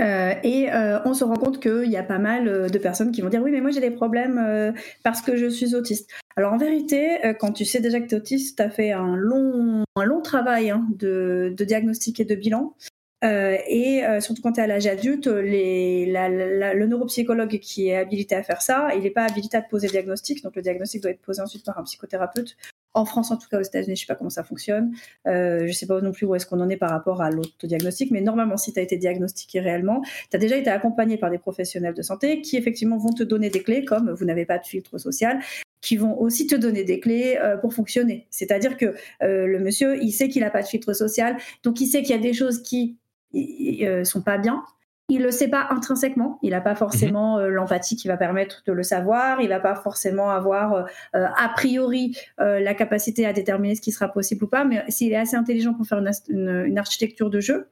[0.00, 0.68] Euh, et
[1.04, 3.52] on se rend compte qu'il y a pas mal de personnes qui vont dire oui
[3.52, 4.74] mais moi j'ai des problèmes
[5.04, 6.10] parce que je suis autiste.
[6.34, 9.14] Alors en vérité, quand tu sais déjà que tu es autiste, tu as fait un
[9.14, 12.74] long, un long travail hein, de, de, diagnostic et de bilan.
[13.22, 18.42] Et surtout quand tu es à l'âge adulte, les, le neuropsychologue qui est habilité à
[18.42, 21.10] faire ça, il n'est pas habilité à te poser le diagnostic, donc le diagnostic doit
[21.10, 22.56] être posé ensuite par un psychothérapeute
[22.94, 24.94] en France, en tout cas aux États-Unis, je sais pas comment ça fonctionne.
[25.26, 28.12] Euh, je sais pas non plus où est-ce qu'on en est par rapport à l'autodiagnostic,
[28.12, 31.38] mais normalement, si tu as été diagnostiqué réellement, tu as déjà été accompagné par des
[31.38, 34.66] professionnels de santé qui effectivement vont te donner des clés, comme vous n'avez pas de
[34.66, 35.40] filtre social,
[35.80, 38.26] qui vont aussi te donner des clés euh, pour fonctionner.
[38.30, 41.86] C'est-à-dire que euh, le monsieur, il sait qu'il n'a pas de filtre social, donc il
[41.86, 42.96] sait qu'il y a des choses qui
[43.34, 44.62] euh, sont pas bien,
[45.08, 46.38] il le sait pas intrinsèquement.
[46.42, 47.42] Il n'a pas forcément mhm.
[47.42, 49.40] euh, l'empathie qui va permettre de le savoir.
[49.40, 54.08] Il va pas forcément avoir euh, a priori la capacité à déterminer ce qui sera
[54.08, 54.64] possible ou pas.
[54.64, 57.68] Mais s'il est assez intelligent pour faire une, architecture de jeu,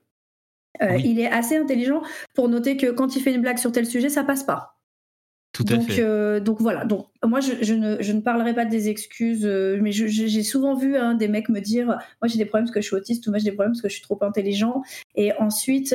[0.80, 2.02] il est assez intelligent
[2.34, 4.76] pour noter que quand il fait une blague sur tel sujet, ça passe pas.
[5.52, 6.40] Tout à donc, fait.
[6.40, 6.84] donc voilà.
[6.86, 11.50] Donc moi, je, ne, parlerai pas des excuses, mais j'ai souvent vu hein, des mecs
[11.50, 13.56] me dire, moi j'ai des problèmes parce que je suis autiste ou moi j'ai des
[13.56, 14.82] problèmes parce que je suis trop intelligent.
[15.14, 15.94] Et ensuite,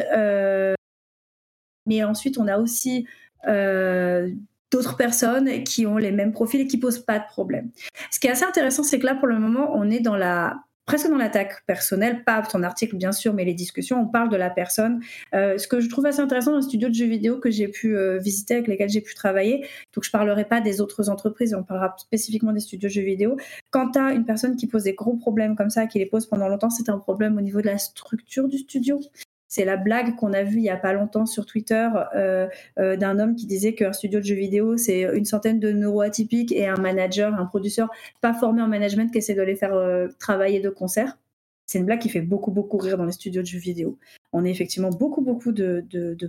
[1.87, 3.07] mais ensuite, on a aussi
[3.47, 4.29] euh,
[4.71, 7.71] d'autres personnes qui ont les mêmes profils et qui posent pas de problème.
[8.11, 10.57] Ce qui est assez intéressant, c'est que là, pour le moment, on est dans la
[10.87, 14.37] presque dans l'attaque personnelle, pas ton article bien sûr, mais les discussions, on parle de
[14.37, 15.01] la personne.
[15.35, 17.67] Euh, ce que je trouve assez intéressant dans le studio de jeux vidéo que j'ai
[17.67, 21.53] pu euh, visiter, avec lesquels j'ai pu travailler, donc je parlerai pas des autres entreprises,
[21.53, 23.37] on parlera spécifiquement des studios de jeux vidéo.
[23.69, 26.25] Quand tu as une personne qui pose des gros problèmes comme ça, qui les pose
[26.25, 29.01] pendant longtemps, c'est un problème au niveau de la structure du studio.
[29.47, 32.47] C'est la blague qu'on a vue il y a pas longtemps sur Twitter euh,
[32.79, 36.51] euh, d'un homme qui disait qu'un studio de jeux vidéo, c'est une centaine de neuroatypiques
[36.51, 37.89] et un manager, un producteur
[38.21, 41.17] pas formé en management qui essaie de les faire euh, travailler de concert.
[41.65, 43.97] C'est une blague qui fait beaucoup, beaucoup rire dans les studios de jeux vidéo.
[44.37, 45.83] On est effectivement beaucoup, beaucoup de,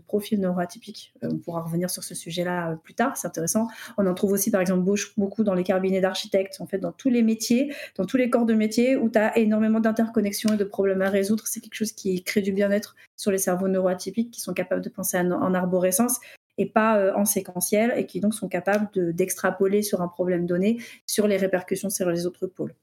[0.07, 1.13] profils neuroatypiques.
[1.23, 3.69] Euh, on pourra revenir sur ce sujet-là euh, plus tard, c'est intéressant.
[3.99, 7.11] On en trouve aussi, par exemple, beaucoup dans les cabinets d'architectes, en fait, dans tous
[7.11, 10.65] les métiers, dans tous les corps de métier où tu as énormément d'interconnexions et de
[10.65, 11.47] problèmes à résoudre.
[11.47, 14.89] C'est quelque chose qui crée du bien-être sur les cerveaux neuroatypiques qui sont capables de
[14.89, 16.19] penser en arborescence
[16.59, 20.79] et pas euh, en séquentiel et qui donc sont capables d'extrapoler sur un problème donné
[21.07, 22.75] sur les répercussions sur les autres pôles.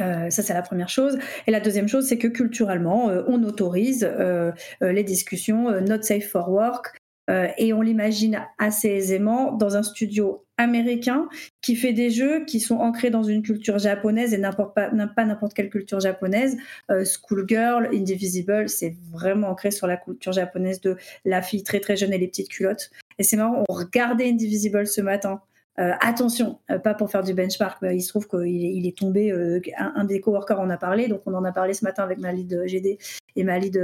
[0.00, 1.18] Euh, ça, c'est la première chose.
[1.46, 6.28] Et la deuxième chose, c'est que culturellement, euh, on autorise euh, les discussions not safe
[6.28, 6.96] for work.
[7.58, 11.28] et on l'imagine assez aisément dans un studio américain
[11.60, 15.52] qui fait des jeux qui sont ancrés dans une culture japonaise et n'importe pas, n'importe
[15.52, 16.56] quelle culture japonaise.
[16.88, 22.12] Schoolgirl, Indivisible, c'est vraiment ancré sur la culture japonaise de la fille très très jeune
[22.12, 22.92] et les petites culottes.
[23.18, 25.42] Et c'est marrant, on regardait Indivisible ce matin
[25.78, 29.30] euh, attention, euh, pas pour faire du benchmark, mais il se trouve qu'il est, tombé,
[29.30, 32.18] euh, un, des coworkers en a parlé, donc on en a parlé ce matin avec
[32.18, 32.98] ma lead GD
[33.36, 33.76] et ma lead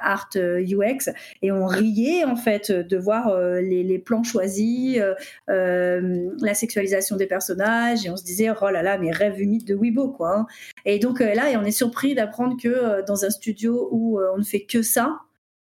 [0.00, 1.10] Art UX,
[1.42, 5.00] et on riait en fait de voir les, plans choisis,
[5.48, 9.74] la sexualisation des personnages, et on se disait, oh là là, mais rêve humide de
[9.74, 10.38] Weibo, quoi.
[10.38, 10.46] Hein.
[10.84, 14.44] Et donc là, et on est surpris d'apprendre que dans un studio où on ne
[14.44, 15.18] fait que ça,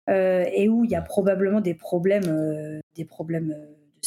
[0.09, 3.57] et où il y a probablement des problèmes, des problèmes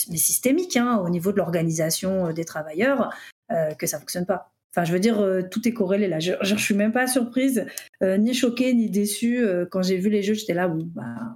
[0.10, 3.14] mais systémique hein, au niveau de l'organisation euh, des travailleurs,
[3.52, 4.52] euh, que ça fonctionne pas.
[4.72, 6.20] Enfin, je veux dire, euh, tout est corrélé là.
[6.20, 7.66] Je, je, suis même pas surprise,
[8.02, 9.46] ni choquée, ni déçue.
[9.72, 11.36] quand j'ai vu les jeux, j'étais là, bon, bah.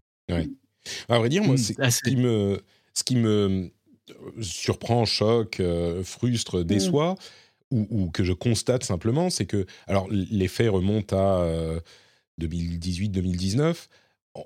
[1.09, 1.57] À vrai dire, moi, mm.
[1.57, 2.61] c'est ce qui me
[2.93, 3.71] ce qui me
[4.41, 5.61] surprend, choque,
[6.03, 6.63] frustre, mm.
[6.63, 7.15] déçoit,
[7.71, 11.47] ou, que je constate simplement, c'est que, alors les faits remontent à
[12.39, 13.87] 2018-2019,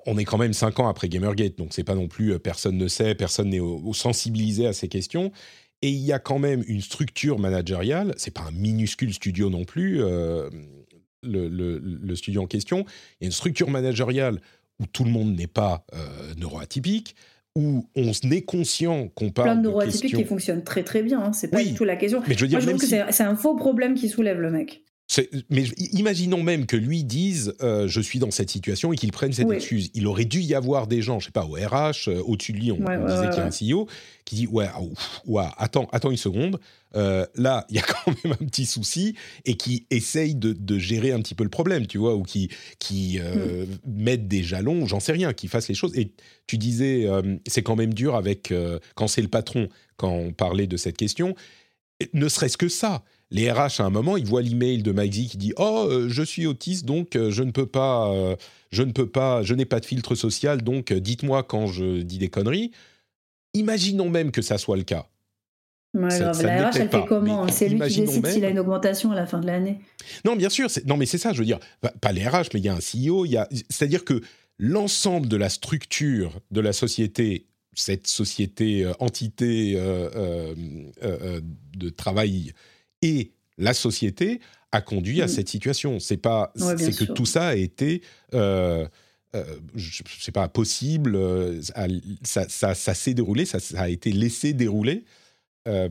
[0.06, 2.88] on est quand même cinq ans après Gamergate, donc c'est pas non plus personne ne
[2.88, 3.60] sait, personne n'est
[3.92, 5.32] sensibilisé à ces questions.
[5.80, 9.64] Et il y a quand même une structure managériale, c'est pas un minuscule studio non
[9.64, 10.50] plus, euh,
[11.22, 12.84] le, studio en question,
[13.20, 14.40] il y a une structure managériale
[14.80, 17.14] où tout le monde n'est pas euh, neuroatypique,
[17.54, 21.32] où on est conscient qu'on parle Plein de neuroatypiques qui fonctionnent très très bien, hein,
[21.32, 22.22] c'est pas du tout la question.
[22.26, 24.50] Mais je veux dire, Moi, je trouve que c'est un faux problème qui soulève le
[24.50, 24.82] mec.
[25.48, 29.32] Mais imaginons même que lui dise euh, je suis dans cette situation et qu'il prenne
[29.32, 29.90] cette excuse.
[29.94, 32.58] Il aurait dû y avoir des gens, je sais pas, au RH, euh, au-dessus de
[32.58, 33.88] lui, on, disait qu'il y a un CEO
[34.26, 34.68] qui dit ouais,
[35.26, 36.60] ouais attends, attends une seconde.
[36.94, 39.14] Euh, là, il y a quand même un petit souci
[39.46, 43.18] et qui essaye de, gérer un petit peu le problème, tu vois, ou qui qui
[43.18, 43.66] hmm.
[43.86, 45.96] mette des jalons, j'en sais rien, qui fasse les choses.
[45.96, 46.12] Et
[46.46, 47.06] tu disais
[47.46, 48.52] c'est quand même dur avec
[48.94, 51.34] quand c'est le patron quand on parlait de cette question.
[52.12, 55.36] Ne serait-ce que ça les RH à un moment, ils voient l'email de Mike qui
[55.36, 58.36] dit "Oh, euh, je suis autiste donc euh, je ne peux pas euh,
[58.70, 62.18] je ne peux pas je n'ai pas de filtre social donc dites-moi quand je dis
[62.18, 62.72] des conneries."
[63.54, 65.06] Imaginons même que ça soit le cas.
[65.94, 69.10] Ouais, ça, la RH, elle fait comment C'est lui qui décide s'il a une augmentation
[69.10, 69.80] à la fin de l'année.
[70.26, 70.68] Non, bien sûr.
[70.84, 71.58] Non, mais c'est ça, je veux dire.
[71.80, 73.24] Pas les RH, mais il y a un CEO.
[73.24, 73.48] Il y a...
[73.70, 74.20] C'est-à-dire que
[74.58, 79.76] l'ensemble de la structure de la société, cette société, entité
[81.74, 82.52] de travail
[83.02, 84.40] et la société
[84.72, 85.28] a conduit à mm.
[85.28, 86.00] cette situation.
[86.00, 88.02] C'est pas, c'est que tout ça a été,
[88.34, 88.86] euh,
[89.34, 89.44] euh
[90.20, 91.16] sais pas, possible.
[91.16, 91.60] Euh,
[92.22, 95.04] ça, ça, s'est déroulé, ça, a été laissé dérouler,
[95.66, 95.88] euh,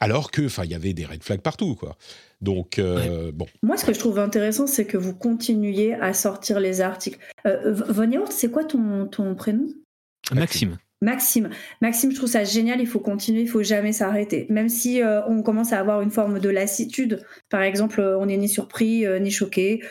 [0.00, 1.96] alors que, enfin, il y avait des red flags partout, quoi.
[2.42, 3.46] Donc, bon.
[3.62, 7.18] Moi, ce que je trouve intéressant, c'est que vous continuiez à sortir les articles.
[7.46, 7.74] Euh,
[8.30, 9.68] c'est quoi ton, ton prénom?
[10.32, 10.76] Maxime.
[11.02, 11.50] Maxime.
[11.82, 14.46] Maxime, je trouve ça génial, il faut continuer, il faut jamais s'arrêter.
[14.48, 18.26] Même si euh, on commence à avoir une forme de lassitude, par exemple, euh, on
[18.26, 19.82] n'est ni surpris euh, ni choqué.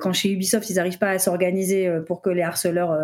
[0.00, 2.96] quand chez Ubisoft, ils n'arrivent pas à s'organiser pour que les harceleurs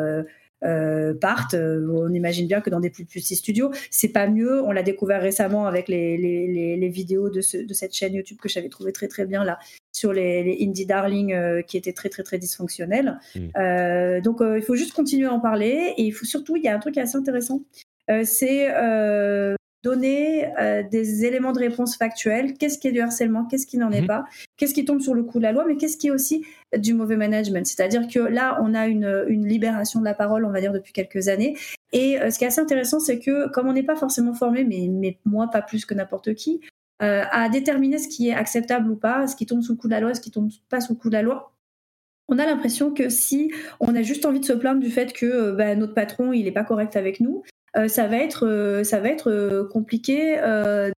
[0.64, 1.54] euh, partent.
[1.54, 4.62] Euh, on imagine bien que dans des plus petits studios, c'est pas mieux.
[4.62, 8.38] On l'a découvert récemment avec les, les, les, vidéos de, ce, de, cette chaîne YouTube
[8.40, 9.58] que j'avais trouvé très très bien là
[9.92, 13.18] sur les, indie darling euh, qui étaient très très très dysfonctionnels.
[13.34, 14.20] Mm.
[14.22, 16.74] donc il faut juste continuer à en parler et il faut surtout il y a
[16.74, 17.62] un truc assez intéressant.
[18.24, 18.68] c'est
[19.82, 22.54] donner euh, des éléments de réponse factuels.
[22.54, 23.44] Qu'est-ce qui est du harcèlement?
[23.44, 24.06] Qu'est-ce qui n'en est mhm.
[24.06, 24.24] pas?
[24.56, 25.64] Qu'est-ce qui tombe sur le coup de la loi?
[25.66, 26.44] Mais qu'est-ce qui est aussi
[26.76, 27.66] du mauvais management?
[27.66, 30.92] C'est-à-dire que là, on a une, une, libération de la parole, on va dire, depuis
[30.92, 31.56] quelques années.
[31.92, 34.64] Et euh, ce qui est assez intéressant, c'est que comme on n'est pas forcément formé,
[34.64, 36.60] mais, mais moi pas plus que n'importe qui,
[37.02, 39.88] euh, à déterminer ce qui est acceptable ou pas, ce qui tombe sous le coup
[39.88, 41.52] de la loi, ce qui tombe pas sous le coup de la loi,
[42.28, 45.52] on a l'impression que si on a juste envie de se plaindre du fait que
[45.52, 47.42] bah, notre patron il n'est pas correct avec nous,
[47.76, 48.82] euh, ça va être, euh,
[49.26, 50.36] euh, compliqué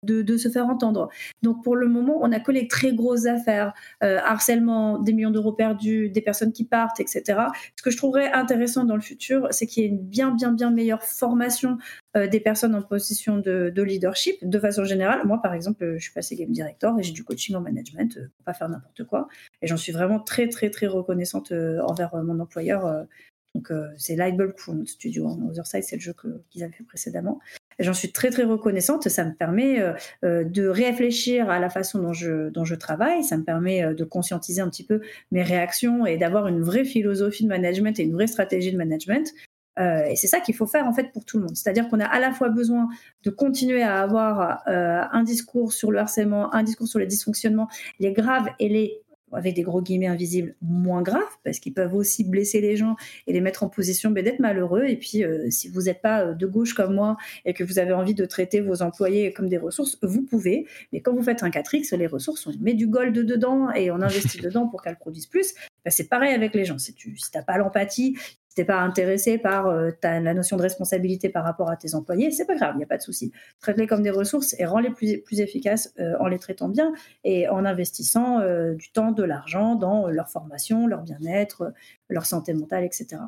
[0.03, 1.09] de, se faire entendre.
[1.43, 5.53] Donc pour le moment, on a que les très grosses affaires, harcèlement, des millions d'euros
[5.53, 7.41] perdus, des personnes qui partent, etc.
[7.77, 10.53] Ce que je trouverais intéressant dans le futur, c'est qu'il y ait une bien, bien,
[10.53, 11.79] bien meilleure formation
[12.15, 15.21] des personnes en position de, de, leadership de façon générale.
[15.25, 18.45] Moi, par exemple, je suis passée game director et j'ai du coaching en management pour
[18.45, 19.29] pas faire n'importe quoi.
[19.63, 23.07] Et j'en suis vraiment très, très, très reconnaissante envers mon employeur
[23.55, 25.29] donc euh, c'est Lightbulb pour notre studio.
[25.29, 25.39] Hein.
[25.49, 26.15] Otherside, c'est le jeu
[26.51, 27.41] qu'ils avaient fait précédemment.
[27.79, 29.09] J'en suis très très reconnaissante.
[29.09, 29.93] Ça me permet euh,
[30.25, 33.23] euh, de réfléchir à la façon dont je, dont je travaille.
[33.23, 35.01] Ça me permet de conscientiser un petit peu
[35.31, 39.33] mes réactions et d'avoir une vraie philosophie de management et une vraie stratégie de management.
[39.79, 41.57] et c'est ça qu'il faut faire en fait pour tout le monde.
[41.57, 42.89] C'est-à-dire qu'on a à la fois besoin
[43.25, 48.13] de continuer à avoir un discours sur le harcèlement, un discours sur les dysfonctionnements, les
[48.13, 49.04] graves et les
[49.35, 53.33] avec des gros guillemets invisibles, moins graves, parce qu'ils peuvent aussi blesser les gens et
[53.33, 54.85] les mettre en position d'être malheureux.
[54.85, 57.79] Et puis, euh, si vous n'êtes pas euh, de gauche comme moi et que vous
[57.79, 60.67] avez envie de traiter vos employés comme des ressources, vous pouvez.
[60.93, 64.01] Mais quand vous faites un 4X, les ressources, on met du gold dedans et on
[64.01, 65.55] investit dedans pour qu'elles produisent plus.
[65.85, 66.79] Ben, c'est pareil avec les gens.
[66.79, 68.17] Si tu n'as pas l'empathie,
[68.55, 72.31] si t'es pas intéressé par euh, la notion de responsabilité par rapport à tes employés,
[72.31, 73.33] c'est pas grave, il n'y a pas de souci.
[73.61, 76.93] Traite-les comme des ressources et rends-les plus, plus efficaces euh, en les traitant bien
[77.25, 81.73] et en investissant euh, du temps, de l'argent dans leur formation, leur bien-être,
[82.09, 83.23] leur santé mentale, etc.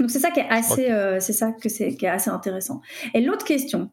[0.00, 0.88] Donc c'est ça qui est assez,
[1.20, 2.80] c'est ça que c'est qui est assez intéressant.
[3.14, 3.90] Et l'autre question,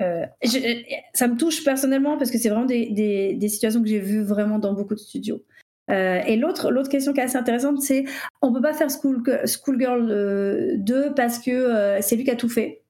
[0.00, 4.22] ça me touche personnellement parce que c'est vraiment des, des, des situations que j'ai vues
[4.22, 5.44] vraiment dans beaucoup de studios.
[5.90, 8.04] Euh, et l'autre, l'autre question qui est assez intéressante, c'est
[8.42, 12.36] on peut pas faire School, Schoolgirl 2 euh, parce que euh, c'est lui qui a
[12.36, 12.82] tout fait.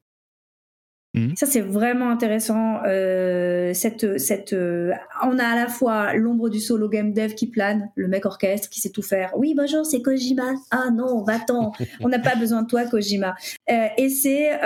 [1.15, 1.37] Mhm.
[1.37, 2.81] Ça, c'est vraiment intéressant.
[3.73, 8.09] cette, cette, on a à la fois l'ombre du solo game dev qui plane, le
[8.09, 9.31] mec orchestre qui sait tout faire.
[9.37, 10.55] Oui, bonjour, c'est Kojima.
[10.73, 11.71] Ah non, va-t'en.
[12.01, 13.37] on n'a pas besoin de toi, Kojima.
[13.69, 14.59] et c'est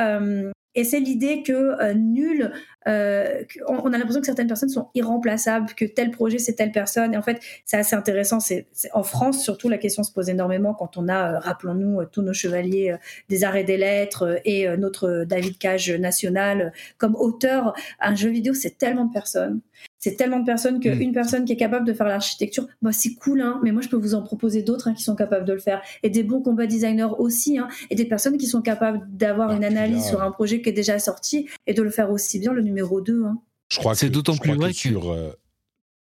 [0.78, 2.52] Et c'est l'idée que nul,
[2.86, 7.14] on, a l'impression que certaines personnes sont irremplaçables, que tel projet c'est telle personne.
[7.14, 8.38] Et en fait, c'est assez intéressant.
[8.38, 12.32] C'est en France surtout la question se pose énormément quand on a, rappelons-nous, tous nos
[12.32, 12.94] chevaliers
[13.28, 17.74] des arts et des lettres et notre David Cage national comme auteur.
[17.98, 19.60] Un jeu vidéo, c'est tellement de personnes
[19.98, 21.12] c'est tellement de personnes qu'une mm.
[21.12, 23.96] personne qui est capable de faire l'architecture, bah c'est cool, hein, mais moi je peux
[23.96, 25.82] vous en proposer d'autres hein, qui sont capables de le faire.
[26.02, 29.64] Et des bons combat designers aussi, hein, et des personnes qui sont capables d'avoir une
[29.64, 32.62] analyse sur un projet qui est déjà sorti et de le faire aussi bien le
[32.62, 33.24] numéro 2.
[33.24, 33.38] Hein.
[33.68, 35.10] Je crois que c'est d'autant plus vrai que, sur.
[35.10, 35.32] Euh,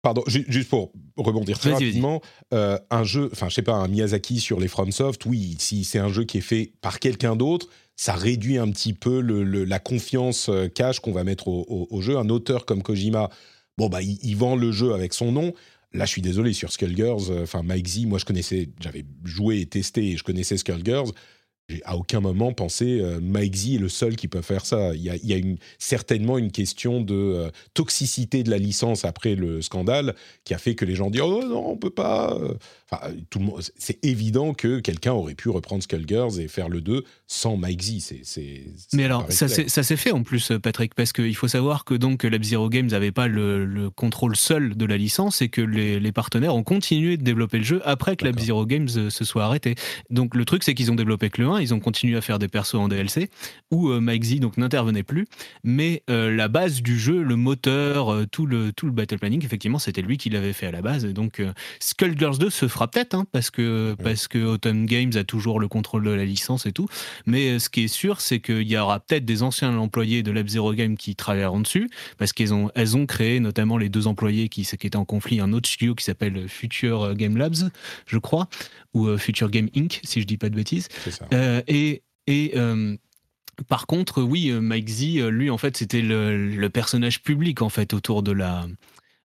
[0.03, 2.21] pardon, juste pour rebondir très rapidement,
[2.53, 5.99] euh, un jeu, enfin je sais pas, un Miyazaki sur les FromSoft, oui, si c'est
[5.99, 9.79] un jeu qui est fait par quelqu'un d'autre, ça réduit un petit peu le, la
[9.79, 12.17] confiance euh, cash qu'on va mettre au, au, jeu.
[12.17, 13.31] Un auteur comme Kojima,
[13.81, 15.55] bon, bah, il, vend le jeu avec son nom.
[15.93, 19.61] Là, je suis désolé, sur Skullgirls, euh, enfin, Mike Z, moi, je connaissais, j'avais joué
[19.61, 21.13] et testé et je connaissais Skullgirls
[21.71, 24.93] j'ai à aucun moment pensé euh, Mike Z est le seul qui peut faire ça.
[24.93, 30.17] Il y a, certainement une question de euh, toxicité de la licence après le scandale
[30.43, 32.37] qui a fait que les gens disent oh non on peut pas.
[32.91, 36.81] Enfin, tout le monde, c'est évident que quelqu'un aurait pu reprendre Skullgirls et faire le
[36.81, 38.15] 2 sans Mike Z.
[38.23, 42.25] C'est, Mais alors ça s'est fait en plus Patrick parce qu'il faut savoir que donc
[42.25, 46.13] Lab Zero Games n'avait pas le, contrôle seul de la licence et que les, les,
[46.13, 49.45] partenaires ont continué de développer le jeu après que Lab Zero Games euh, se soit
[49.45, 49.75] arrêté.
[50.11, 52.39] Donc le truc c'est qu'ils ont développé que le 1 ils ont continué à faire
[52.39, 53.31] des persos en DLC,
[53.71, 55.27] où euh, Mike Z donc n'intervenait plus,
[55.65, 59.45] mais euh, la base du jeu, le moteur, euh, tout, le, tout le battle planning,
[59.45, 61.05] effectivement, c'était lui qui l'avait fait à la base.
[61.05, 61.43] Et donc
[61.79, 65.69] Skullgirls 2 se fera peut-être, hein, parce, que, parce que Autumn Games a toujours le
[65.69, 66.89] contrôle de la licence et tout,
[67.27, 70.49] mais ce qui est sûr, c'est qu'il y aura peut-être des anciens employés de Lab
[70.49, 74.49] Zero Game qui travailleront dessus, parce qu'elles ont, elles ont créé notamment les deux employés
[74.49, 77.71] qui, qui étaient en conflit, un autre studio qui s'appelle Future Game Labs,
[78.07, 78.49] je crois,
[78.95, 80.89] ou Future Game Inc., si je dis pas de bêtises.
[81.09, 81.27] Ça.
[81.33, 82.97] Euh, et, et euh,
[83.69, 87.95] par contre, oui, euh, Mike Z, lui, en fait, c'était le, personnage public, en fait,
[87.95, 88.67] autour de la,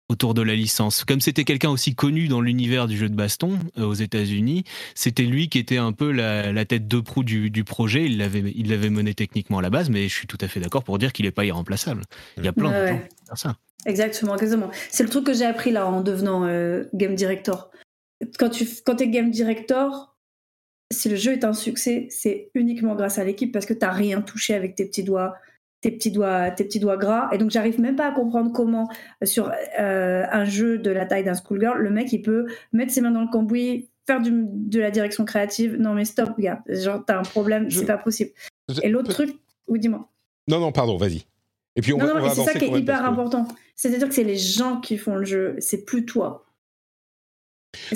[0.10, 1.04] autour de la licence.
[1.04, 5.50] Comme c'était quelqu'un aussi connu dans l'univers du jeu de baston aux États-Unis, c'était lui
[5.50, 8.06] qui était un peu la, tête de proue du, projet.
[8.06, 10.60] Il l'avait, il l'avait mené techniquement à la base, mais je suis tout à fait
[10.60, 12.04] d'accord pour dire qu'il n'est pas irremplaçable.
[12.38, 13.56] Il y a plein de gens qui faire ça.
[13.86, 14.72] Exactement, exactement.
[14.90, 16.48] C'est le truc que j'ai appris là en devenant
[16.94, 17.72] game director.
[18.40, 20.16] Quand tu quand es game director,
[20.92, 23.92] si le jeu est un succès, c'est uniquement grâce à l'équipe parce que tu n'as
[23.92, 25.36] rien touché avec tes petits doigts,
[25.86, 27.30] tes petits doigts, tes petits doigts gras.
[27.32, 28.90] Et donc, j'arrive même pas à comprendre comment,
[29.22, 32.92] euh, sur euh, un jeu de la taille d'un schoolgirl, le mec, il peut mettre
[32.92, 35.76] ses mains dans le cambouis, faire de la direction créative.
[35.80, 36.64] Non, mais stop, gars.
[36.68, 38.32] Genre, t'as un problème, c'est pas possible.
[38.82, 40.10] Et l'autre truc, oui, dis-moi.
[40.48, 41.26] Non, non, pardon, vas-y.
[41.76, 43.48] Et puis, on non, non, c'est ça qui est hyper important.
[43.76, 46.46] C'est-à-dire que c'est les gens qui font le jeu, c'est plus toi.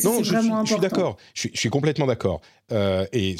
[0.04, 1.18] Non, je, suis d'accord.
[1.34, 2.42] Je, suis complètement d'accord.
[2.72, 3.36] Euh, et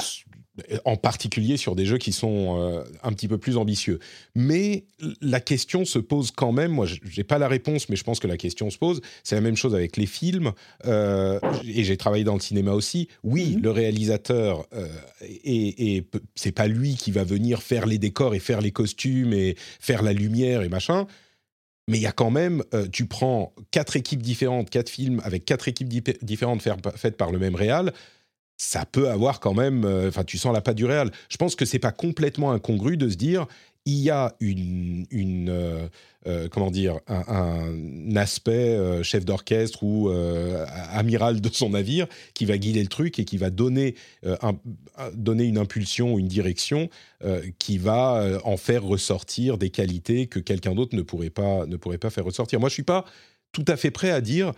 [0.84, 3.98] en particulier sur des jeux qui sont euh, un petit peu plus ambitieux.
[4.34, 4.84] Mais
[5.20, 8.20] la question se pose quand même, moi je n'ai pas la réponse, mais je pense
[8.20, 10.52] que la question se pose, c'est la même chose avec les films,
[10.86, 13.62] euh, et j'ai travaillé dans le cinéma aussi, oui, mhm.
[13.62, 14.66] le réalisateur,
[15.22, 19.32] et, et c'est pas lui qui va venir faire les décors et faire les costumes
[19.32, 21.06] et faire la lumière et machin,
[21.90, 25.44] mais il y a quand même, euh, tu prends quatre équipes différentes, quatre films avec
[25.44, 25.88] quatre équipes
[26.22, 26.62] différentes
[26.94, 27.92] faites par le même réal,
[28.60, 31.10] ça peut avoir quand même, euh, enfin, tu sens la patte du réal.
[31.30, 33.46] Je pense que c'est pas complètement incongru de se dire,
[33.86, 35.06] il y a une,
[35.48, 35.88] euh,
[36.26, 40.10] euh, comment dire, un, aspect chef d'orchestre ou
[40.92, 43.94] amiral de son navire qui va guider le truc et qui va donner
[45.26, 46.90] une impulsion, une direction
[47.58, 51.96] qui va en faire ressortir des qualités que quelqu'un d'autre ne pourrait pas ne pourrait
[51.96, 52.60] pas faire ressortir.
[52.60, 53.06] Moi, je suis pas
[53.52, 54.52] tout à fait prêt à dire.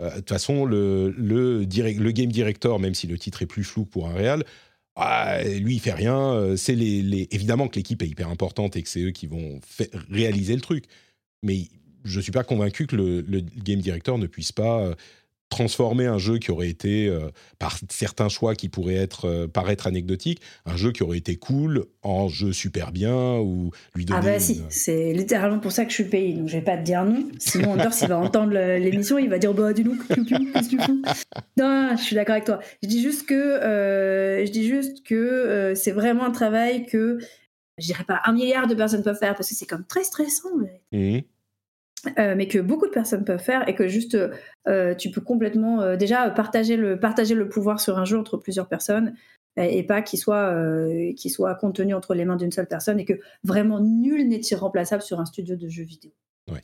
[0.00, 3.84] De toute façon, le, le, le game director, même si le titre est plus flou
[3.84, 4.44] pour un réal,
[4.96, 6.34] ah, lui il fait rien.
[6.34, 9.60] Euh, c'est les, évidemment que l'équipe est hyper importante et que c'est eux qui vont
[10.10, 10.84] réaliser le truc.
[11.42, 11.68] Mais
[12.04, 14.94] je suis pas convaincu que le, le, game director ne puisse pas euh,
[15.48, 17.28] transformer un jeu qui aurait été, euh,
[17.58, 21.84] par certains choix qui pourraient être, euh, paraître anecdotiques, un jeu qui aurait été cool
[22.02, 24.20] en jeu super bien ou lui donner.
[24.20, 26.76] Ah bah si, c'est littéralement pour ça que je suis payé, donc je vais pas
[26.76, 27.28] te dire non.
[27.38, 31.02] Sinon, Anders, s'il va entendre l'émission, il va dire bah dis-nous, qu'est-ce que tu fous?
[31.56, 32.60] Non, je suis d'accord avec toi.
[32.82, 37.18] Je dis juste que, euh, je dis juste que c'est vraiment un travail que
[37.78, 40.48] je dirais pas un milliard de personnes peuvent faire parce que c'est comme très stressant.
[40.92, 41.18] Mmh.
[42.18, 44.16] Euh, mais que beaucoup de personnes peuvent faire et que juste
[44.68, 48.36] euh, tu peux complètement euh, déjà partager le, partager le pouvoir sur un jeu entre
[48.36, 49.14] plusieurs personnes
[49.56, 50.52] et, pas qu'il soit,
[51.16, 53.12] qu'il soit contenu entre les mains d'une seule personne et que
[53.44, 56.10] vraiment nul n'est irremplaçable sur un studio de jeux vidéo.
[56.50, 56.62] Ouais.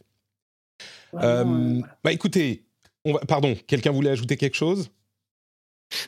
[1.13, 2.65] bah écoutez,
[3.05, 4.91] on va, pardon, quelqu'un voulait ajouter quelque chose?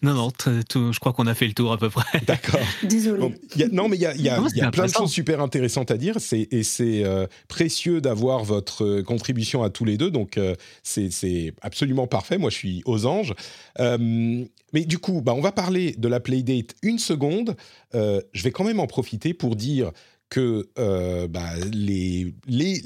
[0.02, 2.20] Non, non, je crois qu'on a fait le tour à peu près.
[2.26, 2.60] D'accord.
[2.82, 3.34] Désolé.
[3.72, 5.96] non, mais il y a, y a, y a plein de choses super intéressantes à
[5.96, 10.10] dire et c'est euh, précieux d'avoir votre euh, contribution à tous les deux.
[10.10, 12.38] Donc, euh, c'est absolument parfait.
[12.38, 13.34] Moi, je suis aux anges.
[13.78, 17.56] mais du coup, bah, on va parler de la Playdate une seconde.
[17.92, 19.92] je vais quand même en profiter pour dire
[20.32, 20.68] que
[21.28, 22.80] bah, les, les,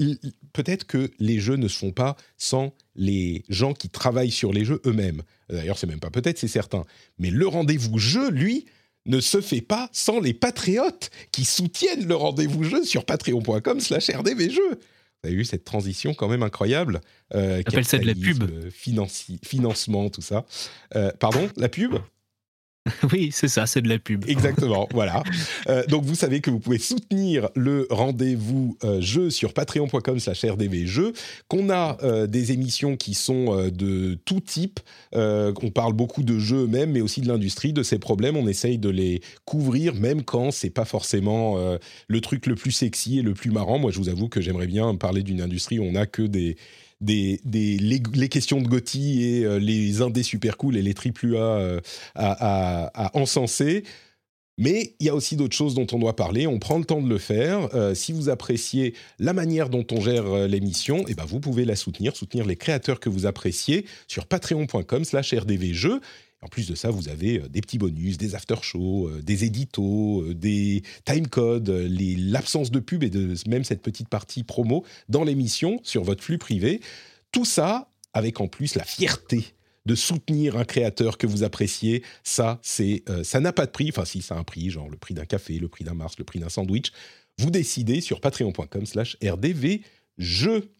[0.52, 4.64] peut-être que les jeux ne se font pas sans les gens qui travaillent sur les
[4.64, 5.23] jeux eux-mêmes.
[5.48, 6.85] D'ailleurs, c'est même pas peut-être, c'est certain.
[7.18, 8.66] Mais le rendez-vous jeu, lui,
[9.06, 14.10] ne se fait pas sans les patriotes qui soutiennent le rendez-vous jeu sur patreon.com slash
[14.10, 14.81] rdvjeux.
[15.23, 17.01] Vous avez vu cette transition quand même incroyable
[17.35, 18.44] euh, Appelle ça de la pub.
[19.43, 20.44] financement, tout ça.
[20.94, 21.94] Euh, pardon, la pub?
[23.12, 24.24] Oui, c'est ça, c'est de la pub.
[24.28, 25.22] Exactement, voilà.
[25.68, 30.44] Euh, donc vous savez que vous pouvez soutenir le rendez-vous euh, jeu sur patreon.com slash
[30.44, 31.12] rdvjeux,
[31.48, 34.80] qu'on a euh, des émissions qui sont de tout type,
[35.12, 38.78] on parle beaucoup de jeux même, mais aussi de l'industrie, de ces problèmes, on essaye
[38.78, 41.56] de les couvrir, même quand c'est pas forcément
[42.08, 43.78] le truc le plus sexy et le plus marrant.
[43.78, 46.56] Moi, je vous avoue que j'aimerais bien parler d'une industrie où on n'a que des
[47.01, 51.39] des, les, questions de Gotti et euh, les indés super cool et les triple A
[51.39, 51.81] euh,
[52.14, 53.85] à, encenser.
[54.59, 56.47] Mais il y a aussi d'autres choses dont on doit parler.
[56.47, 57.68] On prend le temps de le faire.
[57.74, 61.77] Euh, si vous appréciez la manière dont on gère l'émission, eh ben vous pouvez la
[61.77, 66.01] soutenir, soutenir les créateurs que vous appréciez sur patreon.com/rdvjeux.
[66.42, 70.22] En plus de ça, vous avez euh, des petits bonus, des after-shows, euh, des éditos,
[70.22, 73.10] euh, des timecodes, l'absence de pub et
[73.46, 76.80] même cette petite partie promo dans l'émission sur votre flux privé.
[77.32, 79.44] Tout ça avec en plus la fierté
[79.86, 83.90] de soutenir un créateur que vous appréciez, ça, c'est, ça n'a pas de prix.
[83.90, 86.18] Enfin, si, ça a un prix, genre le prix d'un café, le prix d'un Mars,
[86.18, 86.90] le prix d'un sandwich.
[87.38, 90.72] Vous décidez sur patreon.com/slash rdvjeux.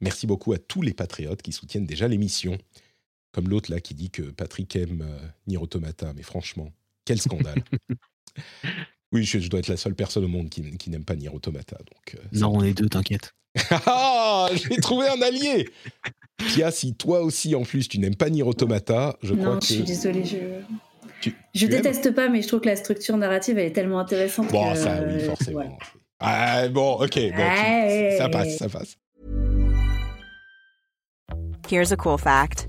[0.00, 2.56] Merci beaucoup à tous les patriotes qui soutiennent déjà l'émission.
[3.36, 6.72] Comme l'autre là qui dit que Patrick aime euh, Nier Automata, mais franchement,
[7.04, 7.62] quel scandale.
[9.12, 11.76] oui, je, dois être la seule personne au monde qui, n'aime pas Nier Automata.
[11.76, 13.34] Donc, euh, non, on est deux, t'inquiète.
[13.70, 15.68] ah, j'ai trouvé un allié
[16.38, 19.66] Pia, si toi aussi en plus tu n'aimes pas Nier Automata, je crois que...
[19.66, 21.30] je suis désolée, je...
[21.54, 24.50] je déteste pas, mais je trouve que la structure narrative elle est tellement intéressante.
[24.50, 25.78] Bon, ça, oui, forcément.
[26.20, 28.96] Ah, bon, ok, bon, ça passe, ça passe.
[31.68, 32.68] Here's a cool fact.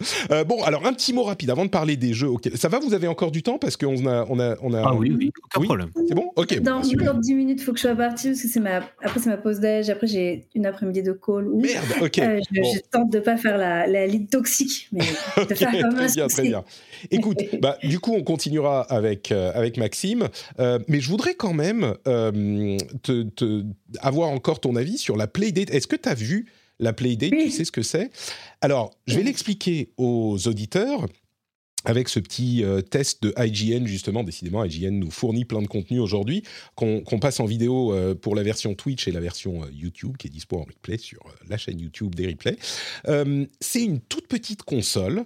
[0.30, 2.30] Euh, bon, alors un petit mot rapide avant de parler des jeux.
[2.54, 4.82] Ça va, vous avez encore du temps parce qu'on a, on a, on a.
[4.82, 5.90] Ah oui, oui, aucun problème.
[6.08, 6.60] C'est bon, ok.
[6.60, 9.20] Dans bon, 10 minutes, il faut que je sois partie parce que c'est ma, après
[9.20, 9.90] c'est ma pause d'âge.
[9.90, 11.48] Après j'ai une après-midi de call.
[11.54, 12.18] Merde, ok.
[12.18, 15.00] Euh, je, tente de pas faire la, la lead toxique, mais
[15.48, 16.64] de faire comme très bien, très bien.
[17.10, 21.94] Écoute, bah, du coup, on continuera avec euh, avec Maxime, mais je voudrais quand même
[22.04, 23.64] te, te,
[24.00, 25.70] avoir encore ton avis sur la Playdate.
[25.70, 26.46] Est-ce que tu as vu
[26.78, 28.10] la Playdate, tu sais ce que c'est
[28.60, 31.06] Alors, je vais l'expliquer aux auditeurs
[31.84, 36.00] avec ce petit euh, test de IGN, justement, décidément, IGN nous fournit plein de contenu
[36.00, 36.42] aujourd'hui,
[36.74, 40.28] qu'on passe en vidéo euh, pour la version Twitch et la version euh, YouTube, qui
[40.28, 42.56] est dispo en replay sur la chaîne YouTube des replays.
[43.60, 45.24] c'est une toute petite console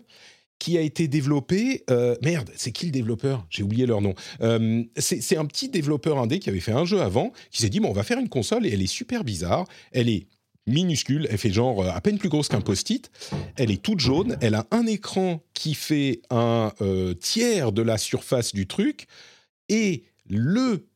[0.58, 1.84] qui a été développée...
[2.22, 3.46] merde, c'est qui le développeur?
[3.48, 4.14] J'ai oublié leur nom.
[4.96, 7.90] c'est un petit développeur indé qui avait fait un jeu avant, qui s'est dit, bon,
[7.90, 9.68] on va faire une console, et elle est super bizarre.
[9.92, 10.26] Elle est
[10.68, 13.10] minuscule, elle fait genre euh, à peine plus grosse qu'un post-it,
[13.56, 17.98] elle est toute jaune, elle a un écran qui fait un euh, tiers de la
[17.98, 19.06] surface du truc,
[19.68, 20.86] et le,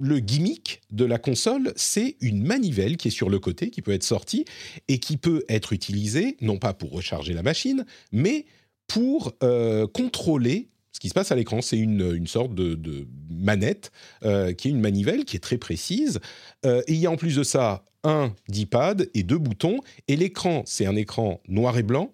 [0.00, 3.92] le gimmick de la console, c'est une manivelle qui est sur le côté, qui peut
[3.92, 4.44] être sortie,
[4.88, 8.46] et qui peut être utilisée, non pas pour recharger la machine, mais
[8.86, 13.08] pour euh, contrôler ce qui se passe à l'écran, c'est une, une, sorte de, de
[13.28, 13.90] manette
[14.22, 14.28] qui
[14.68, 16.20] est une manivelle qui est très précise.
[16.64, 19.80] et il y a en plus de ça un D-pad et deux boutons.
[20.08, 22.12] Et l'écran, c'est un écran noir et blanc.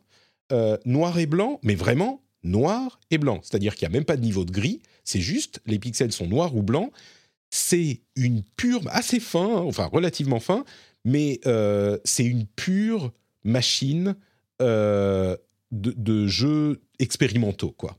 [0.53, 3.41] Euh, noir et blanc, mais vraiment noir et blanc.
[3.43, 6.27] C'est-à-dire qu'il n'y a même pas de niveau de gris, c'est juste les pixels sont
[6.27, 6.91] noirs ou blancs.
[7.51, 10.65] C'est une pure, assez fin, hein, enfin relativement fin,
[11.05, 13.13] mais euh, c'est une pure
[13.45, 14.17] machine
[14.61, 15.37] euh,
[15.71, 17.99] de, jeux expérimentaux, quoi.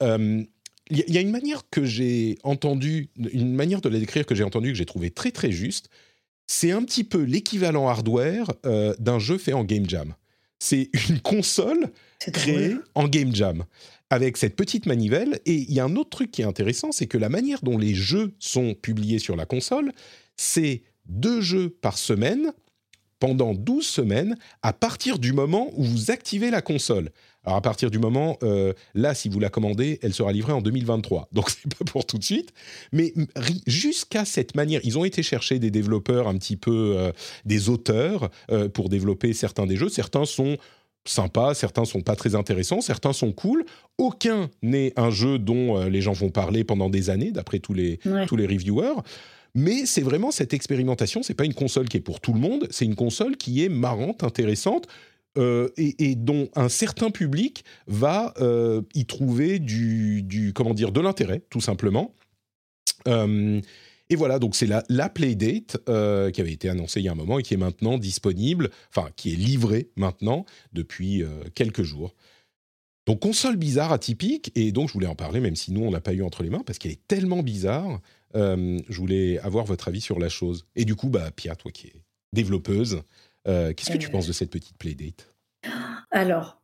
[0.00, 0.46] Il
[0.90, 4.70] y, a une manière que j'ai entendue, une manière de la décrire que j'ai entendue,
[4.70, 5.90] que j'ai trouvé très très juste.
[6.48, 8.46] C'est un petit peu l'équivalent hardware
[8.98, 10.14] d'un jeu fait en game jam.
[10.58, 11.92] C'est une console
[12.32, 13.64] créée en game jam
[14.10, 15.40] avec cette petite manivelle.
[15.46, 17.78] Et il y a un autre truc qui est intéressant, c'est que la manière dont
[17.78, 19.92] les jeux sont publiés sur la console,
[20.36, 22.52] c'est deux jeux par semaine
[23.20, 27.10] pendant 12 semaines à partir du moment où vous activez la console.
[27.48, 30.60] Alors à partir du moment, euh, là, si vous la commandez, elle sera livrée en
[30.60, 31.30] 2023.
[31.32, 32.52] Donc c'est pas pour tout de suite.
[32.92, 33.14] Mais
[33.66, 37.10] jusqu'à cette manière, ils ont été chercher des développeurs un petit peu, euh,
[37.46, 39.88] des auteurs euh, pour développer certains des jeux.
[39.88, 40.58] Certains sont
[41.06, 43.64] sympas, certains sont pas très intéressants, certains sont cool.
[43.96, 47.98] Aucun n'est un jeu dont les gens vont parler pendant des années, d'après tous les,
[48.26, 49.00] tous les reviewers.
[49.54, 52.68] Mais c'est vraiment cette expérimentation, c'est pas une console qui est pour tout le monde,
[52.70, 54.86] c'est une console qui est marrante, intéressante.
[55.36, 61.42] Euh, et, dont un certain public va euh, y trouver du, comment dire de l'intérêt
[61.50, 62.14] tout simplement.
[63.06, 63.60] Euh,
[64.10, 65.76] et voilà, donc c'est la, la Playdate
[66.32, 69.10] qui avait été annoncée il y a un moment et qui est maintenant disponible, enfin
[69.16, 71.22] qui est livrée maintenant depuis
[71.54, 72.14] quelques jours.
[73.06, 76.00] Donc console bizarre, atypique, et donc je voulais en parler même si nous on l'a
[76.00, 78.00] pas eu entre les mains parce qu'elle est tellement bizarre
[78.34, 80.66] je voulais avoir votre avis sur la chose.
[80.76, 82.02] Et du coup, bah, Pia, toi qui es
[82.34, 83.02] développeuse,
[83.48, 84.10] euh, qu'est-ce que tu euh.
[84.10, 85.34] penses de cette petite playdate?
[86.10, 86.60] Alors,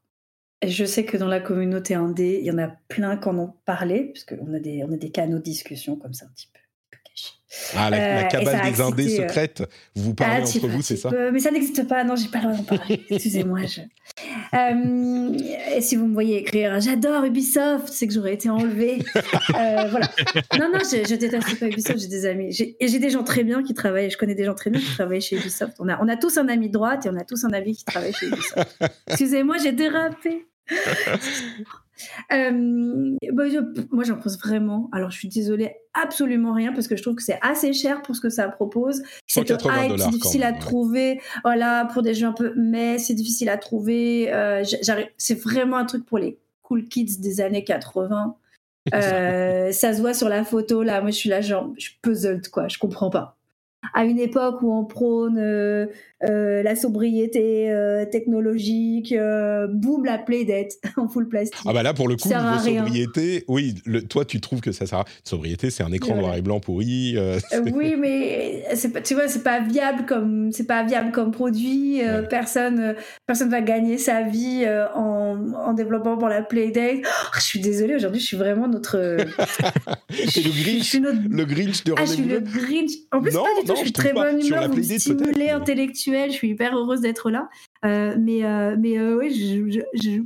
[0.67, 3.55] je sais que dans la communauté indé, il y en a plein qui en ont
[3.65, 6.49] parlé, parce qu'on a des, on a des canaux de discussion comme ça un petit
[6.53, 6.61] peu.
[7.77, 9.63] Ah, la, cabane des indés secrètes,
[9.95, 12.39] vous vous parlez ah, entre vous, c'est ça Mais ça n'existe pas, non, j'ai pas
[12.39, 13.05] le droit d'en parler.
[13.11, 13.61] Excusez-moi.
[13.67, 13.81] Je...
[14.55, 18.99] Euh, et si vous me voyez écrire J'adore Ubisoft, c'est que j'aurais été enlevée.
[19.15, 20.11] euh, voilà.
[20.59, 22.57] Non, non, je, je, déteste pas Ubisoft, j'ai des amis.
[22.81, 24.93] Et j'ai des gens très bien qui travaillent, je connais des gens très bien qui
[24.93, 25.77] travaillent chez Ubisoft.
[25.79, 27.77] On a, on a tous un ami de droite et on a tous un ami
[27.77, 28.79] qui travaille chez Ubisoft.
[29.07, 30.47] Excusez-moi, j'ai dérapé.
[32.33, 33.45] Euh, bah,
[33.91, 34.89] moi, j'en pense vraiment.
[34.93, 38.17] Alors, je suis désolée, absolument rien parce que je trouve que c'est assez cher pour
[38.17, 39.03] ce que ça propose.
[39.27, 41.21] C'est difficile à trouver.
[41.43, 44.33] Voilà, pour des jeux un peu, mais c'est difficile à trouver.
[44.33, 44.65] Euh,
[45.17, 48.37] c'est vraiment un truc pour les cool kids des années 80.
[48.93, 51.01] Euh, ça se voit sur la photo là.
[51.01, 52.69] Moi, je suis là, genre, je suis puzzled quoi.
[52.69, 53.39] Je comprends pas
[53.93, 55.39] à une époque où on prône
[56.25, 59.15] euh, euh, la sobriété euh, technologique,
[59.71, 61.61] boum, la playdate en full plastique.
[61.67, 63.75] Ah bah là, pour le coup, niveau sobriété, oui,
[64.09, 65.05] toi, tu trouves que ça sert à...
[65.23, 67.17] Sobriété, c'est un écran noir et blanc pourri.
[67.75, 72.01] oui, mais pas, tu vois, c'est pas viable comme, c'est pas viable comme produit.
[72.29, 72.95] Personne,
[73.27, 76.99] personne va gagner sa vie en, en, développant pour la playdate.
[77.05, 78.99] Oh, je suis désolée, aujourd'hui, je suis vraiment notre...
[80.11, 82.93] le Grinch, le Grinch de Ah, je suis le Grinch.
[83.13, 85.53] En plus, pas du tout je suis très bonne humeur, vous stimulez
[86.27, 87.49] je suis hyper heureuse d'être là.
[87.85, 90.23] Euh, mais euh, mais euh, oui, je, je,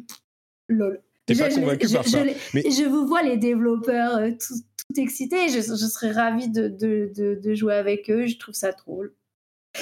[0.69, 1.01] lol.
[1.27, 2.25] T'es pas convaincu par ça.
[2.25, 5.49] Je vous vois les développeurs tout, tout, excités.
[5.49, 8.27] Je, serais ravie de, de, de, jouer avec eux.
[8.27, 9.15] Je trouve ça drôle.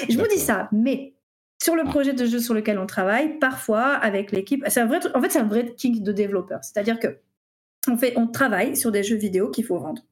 [0.09, 1.13] Je vous dis ça, mais
[1.61, 4.99] sur le projet de jeu sur lequel on travaille, parfois avec l'équipe, c'est un vrai,
[5.15, 6.59] en fait, c'est un vrai kick de développeur.
[6.63, 7.17] C'est-à-dire que
[7.89, 10.03] on fait, on travaille sur des jeux vidéo qu'il faut vendre.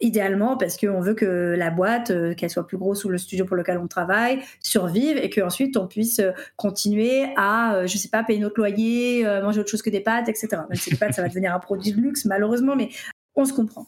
[0.00, 3.44] Idéalement, parce qu'on veut que la boîte, euh, qu'elle soit plus grosse ou le studio
[3.44, 8.08] pour lequel on travaille, survive et qu'ensuite on puisse euh, continuer à, euh, je sais
[8.08, 10.48] pas, payer notre loyer, manger autre chose que des pâtes, etc.
[10.68, 12.90] Même si les pâtes, ça va devenir un produit de luxe, malheureusement, mais
[13.34, 13.86] on se comprend.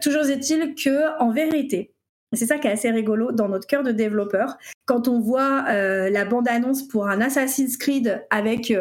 [0.00, 1.92] toujours est-il que, en vérité,
[2.32, 4.58] c'est ça qui est assez rigolo dans notre cœur de développeur.
[4.86, 8.72] Quand on voit la bande-annonce pour un Assassin's Creed avec,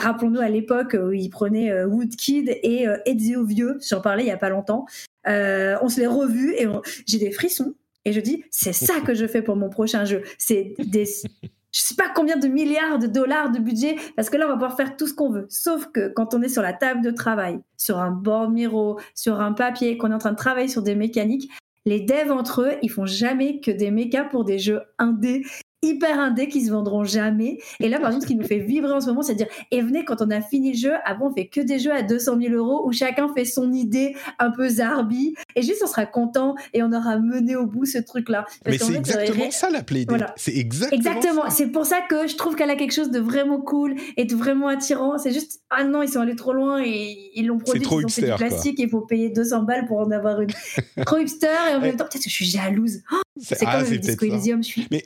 [0.00, 4.36] rappelons-nous à l'époque où il prenait Woodkid et Ezio Vieux, j'en parlais il y a
[4.36, 4.86] pas longtemps,
[5.26, 6.66] euh, on se l'est revu et
[7.06, 7.74] j'ai des frissons.
[8.04, 10.22] Et je dis, c'est ça que je fais pour mon prochain jeu.
[10.36, 14.44] C'est des, je sais pas combien de milliards de dollars de budget, parce que là,
[14.46, 15.46] on va pouvoir faire tout ce qu'on veut.
[15.48, 19.40] Sauf que quand on est sur la table de travail, sur un board miro, sur
[19.40, 21.50] un papier, qu'on est en train de travailler sur des mécaniques,
[21.86, 25.42] les devs entre eux, ils font jamais que des mécas pour des jeux indés
[25.84, 27.58] hyper indés qui se vendront jamais.
[27.80, 29.48] Et là, par exemple, ce qui nous fait vibrer en ce moment, c'est de dire,
[29.70, 32.02] et venez, quand on a fini le jeu, avant, on fait que des jeux à
[32.02, 35.34] 200 000 euros où chacun fait son idée un peu zarbi.
[35.56, 38.46] Et juste, on sera content et on aura mené au bout ce truc-là.
[38.66, 40.08] Mais c'est exactement ça, la playdate.
[40.08, 40.34] Voilà.
[40.36, 41.50] C'est exactement Exactement.
[41.50, 44.34] C'est pour ça que je trouve qu'elle a quelque chose de vraiment cool et de
[44.34, 45.18] vraiment attirant.
[45.18, 48.06] C'est juste, ah non, ils sont allés trop loin et ils l'ont produit, trop ils
[48.06, 50.50] ont fait du plastique et il faut payer 200 balles pour en avoir une.
[51.06, 53.00] trop hipster et en même temps, peut-être que je suis jalouse.
[53.12, 55.04] Oh, c'est ah, comme le Disco Elysium, je suis mais,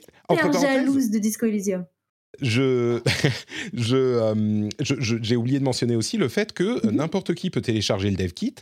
[0.61, 1.85] jalouse de Disco Elysium.
[2.41, 3.01] je,
[3.73, 6.95] je, j'ai oublié de mentionner aussi le fait que mhm.
[6.95, 8.55] n'importe qui peut télécharger le dev kit.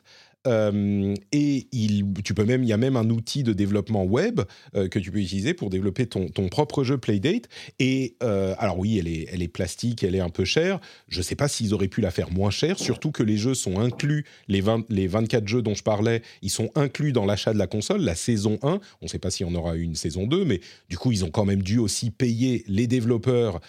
[0.47, 4.41] Euh, et il, tu peux même, il y a même un outil de développement web
[4.75, 7.49] euh, que tu peux utiliser pour développer ton, propre jeu Playdate.
[7.79, 9.07] Et euh, alors oui, elle
[9.41, 10.79] est, plastique, elle est un peu chère.
[11.09, 13.53] Je ne sais pas s'ils auraient pu la faire moins chère, surtout que les jeux
[13.53, 17.53] sont inclus, les, 20, les 24 jeux dont je parlais, ils sont inclus dans l'achat
[17.53, 18.67] de la console, la saison 1.
[18.69, 21.29] On ne sait pas si on aura une saison 2, mais du coup, ils ont
[21.29, 23.59] quand même dû aussi payer les développeurs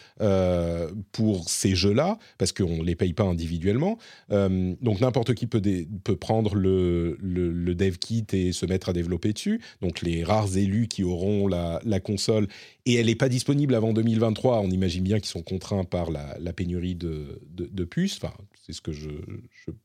[1.12, 3.98] pour ces jeux-là, parce qu'on ne les paye pas individuellement.
[4.30, 9.61] donc n'importe qui peut prendre le le, dev kit et se mettre à développer dessus.
[9.81, 12.49] Donc les rares élus qui auront la, console.
[12.86, 14.61] Et elle n'est pas disponible avant 2023.
[14.61, 18.16] On imagine bien qu'ils sont contraints par la, pénurie de, puces.
[18.16, 18.35] Enfin,
[18.65, 19.09] c'est ce que je,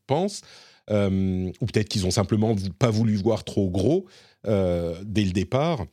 [0.08, 0.42] pense.
[0.90, 4.06] Euh, ou peut-être qu'ils ont simplement pas voulu voir trop gros
[4.48, 5.86] euh, dès le départ,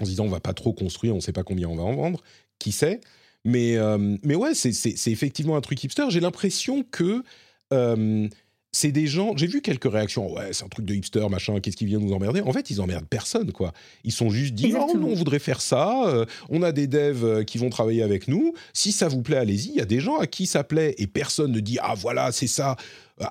[0.00, 1.94] en se disant on va pas trop construire, on sait pas combien on va en
[1.94, 2.22] vendre.
[2.60, 3.00] Qui sait?
[3.44, 6.04] Mais, euh, mais ouais, c'est effectivement un truc hipster.
[6.08, 7.22] J'ai l'impression que
[8.74, 9.36] c'est des gens.
[9.36, 10.32] J'ai vu quelques réactions.
[10.32, 11.60] Ouais, c'est un truc de hipster, machin.
[11.60, 12.40] Qu'est-ce qui vient nous emmerder?
[12.40, 13.72] En fait, ils emmerdent personne, quoi.
[14.02, 16.08] Ils sont juste dit, oh, on voudrait faire ça.
[16.08, 18.52] Euh, on a des devs euh, qui vont travailler avec nous.
[18.72, 19.68] Si ça vous plaît, allez-y.
[19.68, 22.32] Il y a des gens à qui ça plaît et personne ne dit, ah voilà,
[22.32, 22.74] c'est ça.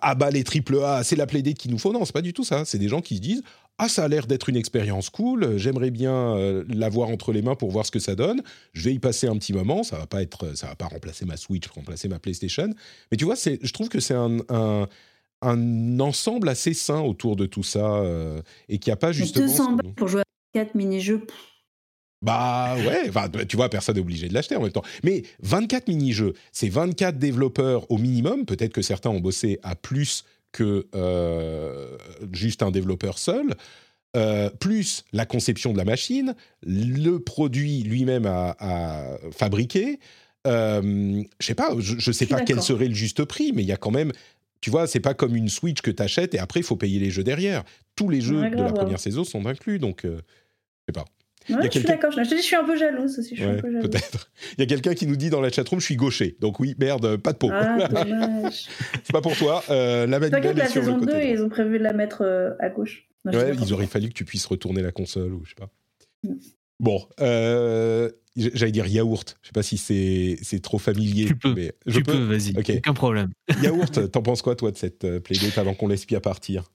[0.02, 1.92] Ah bah les triple A, c'est la playdate qu'il nous faut.
[1.92, 2.64] Non, c'est pas du tout ça.
[2.64, 3.44] C'est des gens qui se disent,
[3.78, 5.58] ah ça a l'air d'être une expérience cool.
[5.58, 8.42] J'aimerais bien euh, l'avoir entre les mains pour voir ce que ça donne.
[8.72, 9.84] Je vais y passer un petit moment.
[9.84, 12.70] Ça va pas être, ça va pas remplacer ma Switch, remplacer ma PlayStation.
[13.12, 14.88] Mais tu vois, c'est, je trouve que c'est un un
[15.44, 19.46] ensemble assez sain autour de tout ça euh, et qui a pas justement.
[19.46, 21.26] 200 balles pour jouer à 4 mini-jeux.
[22.22, 23.12] Bah ouais,
[23.48, 24.84] tu vois, personne n'est obligé de l'acheter en même temps.
[25.04, 28.46] Mais 24 mini-jeux, c'est 24 développeurs au minimum.
[28.46, 31.98] Peut-être que certains ont bossé à plus que euh,
[32.32, 33.56] juste un développeur seul.
[34.16, 40.00] Euh, plus la conception de la machine, le produit lui-même à, fabriquer.
[40.46, 43.68] Euh, je sais pas, je, ne sais pas quel serait le juste prix, mais il
[43.68, 44.12] y a quand même
[44.64, 46.98] tu vois, c'est pas comme une Switch que tu achètes et après il faut payer
[46.98, 47.66] les jeux derrière.
[47.98, 50.22] Tous les jeux de la première saison sont inclus, donc euh,
[50.88, 51.04] je sais pas.
[51.50, 52.14] je suis d'accord.
[52.14, 53.36] Je, je suis un peu jalouse aussi.
[53.36, 54.32] Peut-être.
[54.58, 56.38] Il y a quelqu'un qui nous dit dans la chatroom, je suis gaucher.
[56.40, 57.50] Donc oui, merde, pas de peau.
[57.52, 57.90] Ah,
[58.52, 59.66] c'est pas pour toi.
[59.70, 63.10] Euh, la la saison 2, ils ont prévu de la mettre euh, à gauche.
[63.26, 65.72] ouais, il aurait fallu que tu puisses retourner la console ou je sais pas.
[66.84, 69.38] Bon, euh, j'allais dire yaourt.
[69.42, 71.26] Je sais pas si c'est trop familier.
[71.26, 71.54] Tu peux.
[71.56, 72.54] Mais je tu peux, vas-y.
[72.58, 73.32] Aucun problème.
[73.64, 76.66] Yaourt, t'en penses quoi toi de cette euh, playdate avant qu'on l'espie à partir?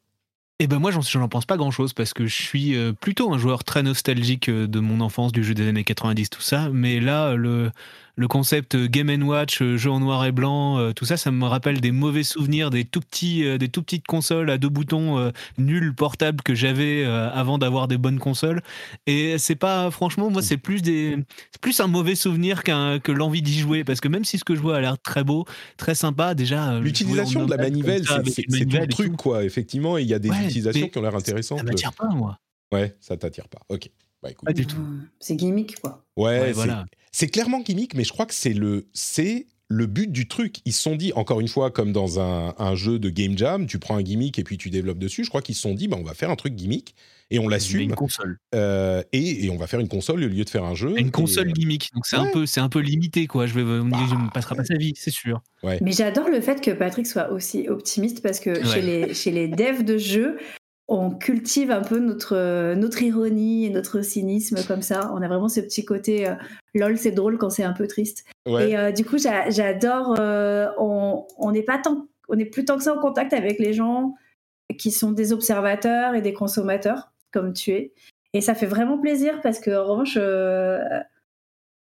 [0.60, 3.64] Eh ben moi, j'en pense pas grand-chose parce que je suis euh, plutôt un joueur
[3.64, 6.70] très nostalgique de mon enfance, du jeu des années 90, tout ça.
[6.72, 7.70] Mais là, le,
[8.18, 11.30] le concept euh, Game Watch, euh, jeu en noir et blanc, euh, tout ça, ça
[11.30, 15.32] me rappelle des mauvais souvenirs, des tout petits, des tout petites consoles à deux boutons
[15.56, 18.60] nulles portables que j'avais avant d'avoir des bonnes consoles.
[19.06, 21.16] Et c'est pas, franchement, moi, c'est plus des,
[21.60, 24.56] plus un mauvais souvenir qu'un que l'envie d'y jouer, parce que même si ce que
[24.56, 25.44] je vois a l'air très beau,
[25.76, 26.80] très sympa, déjà.
[26.80, 29.44] L'utilisation de la manivelle, c'est tout le truc, quoi.
[29.44, 31.58] Effectivement, il y a des utilisations qui ont l'air intéressantes.
[31.58, 32.38] Ça m'attire pas, moi.
[32.72, 33.60] Ouais, ça t'attire pas.
[33.68, 33.90] Ok.
[34.22, 34.82] Bah, pas du tout.
[35.20, 36.04] C'est gimmick, quoi.
[36.16, 36.86] Ouais, voilà.
[37.12, 40.56] c'est clairement gimmick, mais je crois que c'est le, c'est le but du truc.
[40.64, 43.78] Ils se sont dit, encore une fois, comme dans un, jeu de game jam, tu
[43.78, 45.24] prends un gimmick et puis tu développes dessus.
[45.24, 46.94] Je crois qu'ils se sont dit, bah, on va faire un truc gimmick
[47.30, 47.80] et on l'assume.
[47.80, 48.38] Une console.
[48.54, 50.94] Euh, et, on va faire une console au lieu de faire un jeu.
[50.98, 51.90] Une console gimmick.
[51.94, 53.46] Donc c'est un peu, c'est un peu limité, quoi.
[53.46, 55.42] Je vais, on bah, me passera pas sa vie, c'est sûr.
[55.62, 59.48] Mais j'adore le fait que Patrick soit aussi optimiste parce que chez les chez les
[59.48, 60.38] devs de jeux,
[60.88, 65.12] on cultive un peu notre, notre ironie et notre cynisme comme ça.
[65.14, 66.34] On a vraiment ce petit côté euh,
[66.74, 68.24] lol, c'est drôle quand c'est un peu triste.
[68.46, 70.16] Et euh, du coup, j'adore.
[70.18, 73.74] Euh, on n'est pas tant, on est plus tant que ça en contact avec les
[73.74, 74.14] gens
[74.78, 77.92] qui sont des observateurs et des consommateurs comme tu es.
[78.32, 80.18] Et ça fait vraiment plaisir parce que en revanche,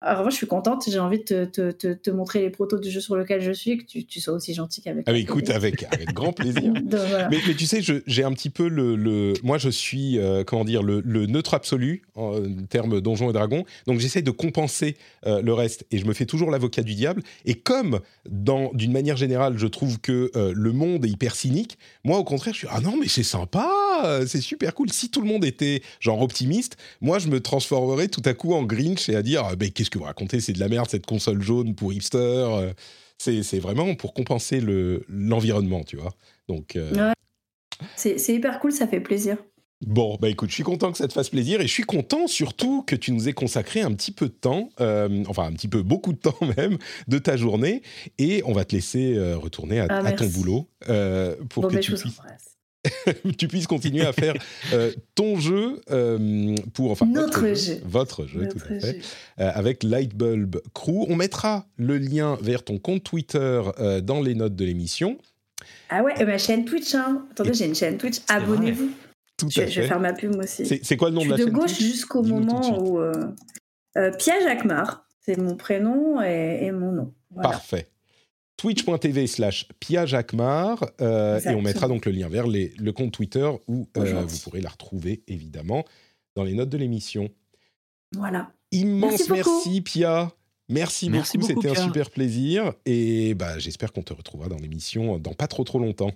[0.01, 0.85] alors moi, je suis contente.
[0.89, 3.79] J'ai envie de te, te, te, montrer les protos du jeu sur lequel je suis,
[3.79, 5.03] que tu, tu sois aussi gentil qu'avec.
[5.09, 6.73] Ah, écoute, avec, avec grand plaisir.
[6.73, 10.65] mais, mais, tu sais, j'ai un petit peu le, le moi, je suis euh, comment
[10.65, 13.65] dire le, le, neutre absolu en termes donjons et dragons.
[13.89, 14.97] Donc j'essaie de compenser
[15.27, 17.23] euh, le reste et je me fais toujours l'avocat du diable.
[17.45, 17.99] Et comme
[18.29, 21.77] d'une manière générale, je trouve que euh, le monde est hyper cynique.
[22.05, 23.69] Moi, au contraire, je suis ah non mais c'est sympa,
[24.29, 24.93] c'est super cool.
[24.93, 28.63] Si tout le monde était genre optimiste, moi, je me transformerais tout à coup en
[28.63, 31.43] Grinch et à dire ben qu'est-ce que vous racontez C'est de la merde cette console
[31.43, 32.19] jaune pour hipster.
[32.19, 32.73] Euh,
[33.19, 34.63] c'est vraiment pour compenser
[35.09, 36.15] l'environnement, tu vois.
[36.49, 36.77] Donc.
[36.77, 37.13] Euh,
[37.97, 39.37] c'est hyper cool, ça fait plaisir.
[39.87, 42.27] Bon, bah écoute, je suis content que ça te fasse plaisir et je suis content
[42.27, 45.69] surtout que tu nous aies consacré un petit peu de temps, euh, enfin un petit
[45.69, 47.83] peu beaucoup de temps même, de ta journée
[48.19, 50.69] et on va te laisser retourner à, ah, ton boulot
[51.49, 52.21] pour que tu puisses
[53.39, 54.35] tu puisses continuer à faire
[54.73, 58.93] euh, ton jeu euh, pour enfin notre votre jeu, votre jeu Notre tout à fait
[58.93, 58.99] jeu.
[59.41, 61.05] euh, avec Lightbulb Crew.
[61.09, 63.63] On mettra le lien vers ton compte Twitter
[64.03, 65.19] dans les notes de l'émission.
[65.91, 66.95] Ah ouais, et ma chaîne Twitch.
[66.95, 67.27] Hein.
[67.33, 68.19] Attendez, j'ai une chaîne Twitch.
[68.29, 68.91] Abonnez-vous.
[69.37, 70.65] Tout Je, à je vais faire ma pub aussi.
[70.83, 71.81] C'est quoi le nom Je de la de chaîne gauche Twitch?
[71.93, 73.01] jusqu'au de moment où
[74.19, 77.13] Pia Jacquemart, c'est mon prénom et, et mon nom.
[77.33, 77.51] Voilà.
[77.51, 77.87] Parfait.
[78.59, 83.13] Twitch.tv slash Pia Jacquemart euh, et on mettra donc le lien vers les- le compte
[83.13, 85.85] Twitter où euh, vous pourrez la retrouver évidemment
[86.37, 87.31] dans les notes de l'émission.
[88.15, 88.51] Voilà.
[88.73, 90.33] Immense Merci merci, Pia.
[90.69, 94.59] Merci, Merci beaucoup, beaucoup, c'était un super plaisir et bah, j'espère qu'on te retrouvera dans
[94.59, 96.11] l'émission dans pas trop trop longtemps.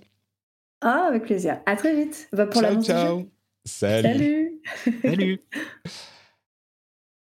[0.81, 1.59] Ah, avec plaisir.
[1.65, 2.27] À très vite.
[2.33, 3.29] Va pour ciao ciao.
[3.65, 4.11] Salut.
[4.11, 4.61] Salut.
[5.01, 5.39] Salut.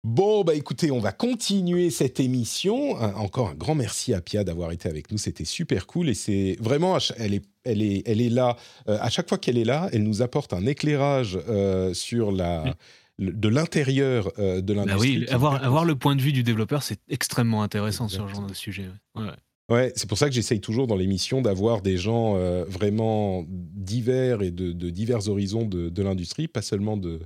[0.04, 2.92] Bon, bah écoutez, on va continuer cette émission.
[3.16, 5.18] Encore un grand merci à Pia d'avoir été avec nous.
[5.18, 8.56] C'était super cool et c'est vraiment, elle est, elle est, elle est là.
[8.88, 12.74] euh, à chaque fois qu'elle est là, elle nous apporte un éclarage euh, sur la,
[13.20, 15.18] de l'intérieur euh, de Bah l'industrie.
[15.18, 18.46] oui, avoir, avoir le point de vue du développeur, c'est extrêmement intéressant sur ce genre
[18.46, 18.88] de sujet.
[19.16, 19.22] ouais.
[19.22, 19.30] Ouais.
[19.68, 24.42] Ouais, c'est pour ça que j'essaye toujours dans l'émission d'avoir des gens euh, vraiment divers
[24.42, 27.20] et de, de divers horizons de, de l'industrie, pas seulement de,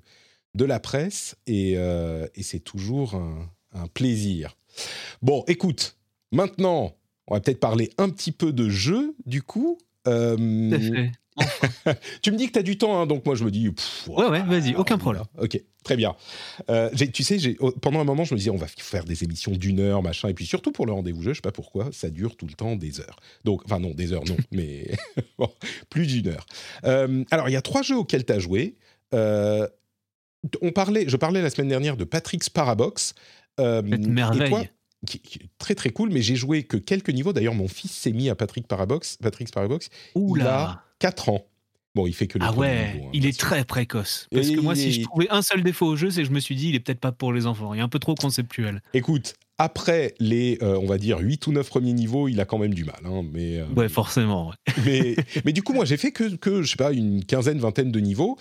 [0.56, 4.56] de la presse, et, euh, et c'est toujours un, un plaisir.
[5.22, 5.96] Bon, écoute,
[6.32, 6.96] maintenant,
[7.28, 9.78] on va peut-être parler un petit peu de jeu, du coup.
[10.08, 10.36] Euh,
[12.22, 13.70] tu me dis que tu as du temps, hein, donc moi je me dis...
[13.70, 15.24] pff, Ouais, ouais, vas-y, aucun problème.
[15.38, 16.16] Ok, très bien.
[16.70, 17.36] Euh, tu sais,
[17.82, 20.34] pendant un moment, je me disais, on va faire des émissions d'une heure, machin, et
[20.34, 22.76] puis surtout pour le rendez-vous jeu, je sais pas pourquoi, ça dure tout le temps
[22.76, 23.16] des heures.
[23.44, 24.90] Donc, enfin non, des heures non, mais
[25.38, 25.50] bon,
[25.90, 26.46] plus d'une heure.
[26.84, 28.76] Euh, alors, il y a trois jeux auxquels tu as joué.
[29.14, 29.68] Euh,
[30.62, 33.14] on parlait, je parlais la semaine dernière de Patrick's Parabox.
[33.60, 34.48] Euh, Cette et merveille.
[34.51, 34.64] toi,
[35.06, 37.32] qui, qui est très très cool, mais j'ai joué que quelques niveaux.
[37.32, 39.89] D'ailleurs, mon fils s'est mis à Patrick Parabox, Patrick's Parabox.
[40.14, 41.47] Il a Oula 4 ans.
[41.94, 43.48] Bon, il fait que les Ah ouais, hein, il est sûr.
[43.48, 44.28] très précoce.
[44.31, 46.32] Parce Et que moi, si je trouvais un seul défaut au jeu, c'est que je
[46.32, 47.73] me suis dit, il est peut-être pas pour les enfants.
[47.73, 48.82] Il est un peu trop conceptuel.
[48.93, 52.59] Écoute, après les, euh, on va dire, 8 ou 9 premiers niveaux, il a quand
[52.59, 53.01] même du mal.
[53.06, 54.48] hein, mais, euh, Ouais, forcément.
[54.51, 54.74] ouais.
[54.85, 55.16] mais,
[55.47, 58.01] mais du coup, moi, j'ai fait que, que, je sais pas, une quinzaine, vingtaine de
[58.01, 58.36] niveaux.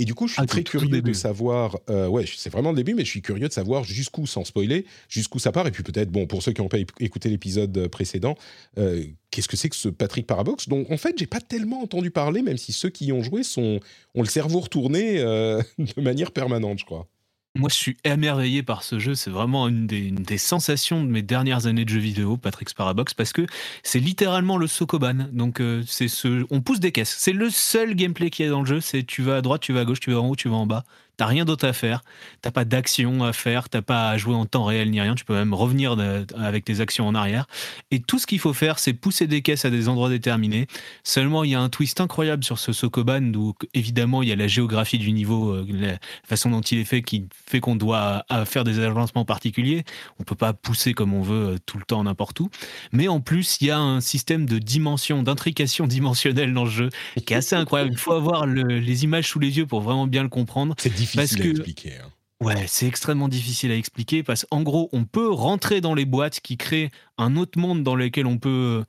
[0.00, 1.76] Et du coup, je suis Ah, très curieux de savoir.
[1.90, 4.86] euh, ouais, c'est vraiment le début, mais je suis curieux de savoir jusqu'où, sans spoiler,
[5.08, 5.66] jusqu'où ça part.
[5.66, 8.36] Et puis peut-être, bon, pour ceux qui n'ont pas éc- écouté l'épisode précédent,
[8.78, 12.12] euh, qu'est-ce que c'est que ce Patrick Parabox dont, en fait, j'ai pas tellement entendu
[12.12, 13.80] parler, même si ceux qui y ont joué sont,
[14.14, 17.08] ont le cerveau retourné euh, de manière permanente, je crois.
[17.54, 19.14] Moi, je suis émerveillé par ce jeu.
[19.14, 23.32] C'est vraiment une des, sensations de mes dernières années de jeux vidéo, Patrick's Parabox, parce
[23.32, 23.46] que
[23.82, 25.28] c'est littéralement le Sokoban.
[25.32, 27.16] Donc, euh, c'est ce, on pousse des caisses.
[27.18, 28.80] C'est le seul gameplay qu'il y a dans le jeu.
[28.80, 30.56] C'est tu vas à droite, tu vas à gauche, tu vas en haut, tu vas
[30.56, 30.84] en bas.
[31.18, 32.00] T'as rien d'autre à faire.
[32.42, 33.68] T'as pas d'action à faire.
[33.68, 35.14] T'as pas à jouer en temps réel ni rien.
[35.16, 35.96] Tu peux même revenir
[36.36, 37.46] avec tes actions en arrière.
[37.90, 40.68] Et tout ce qu'il faut faire, c'est pousser des caisses à des endroits déterminés.
[41.02, 44.36] Seulement, il y a un twist incroyable sur ce Sokoban où, évidemment, il y a
[44.36, 48.24] la géographie du niveau, euh, la façon dont il est fait qui fait qu'on doit
[48.46, 49.82] faire des agencements particuliers.
[50.20, 52.48] On peut pas pousser comme on veut euh, tout le temps n'importe où.
[52.92, 56.90] Mais en plus, il y a un système de dimension, d'intrication dimensionnelle dans le jeu
[57.26, 57.90] qui est assez incroyable.
[57.92, 60.76] Il faut avoir le- les images sous les yeux pour vraiment bien le comprendre.
[60.78, 61.92] C'est difficile Parce à expliquer.
[61.98, 62.12] hein.
[62.40, 66.38] Ouais, c'est extrêmement difficile à expliquer parce qu'en gros, on peut rentrer dans les boîtes
[66.40, 68.84] qui créent un autre monde dans lequel on peut,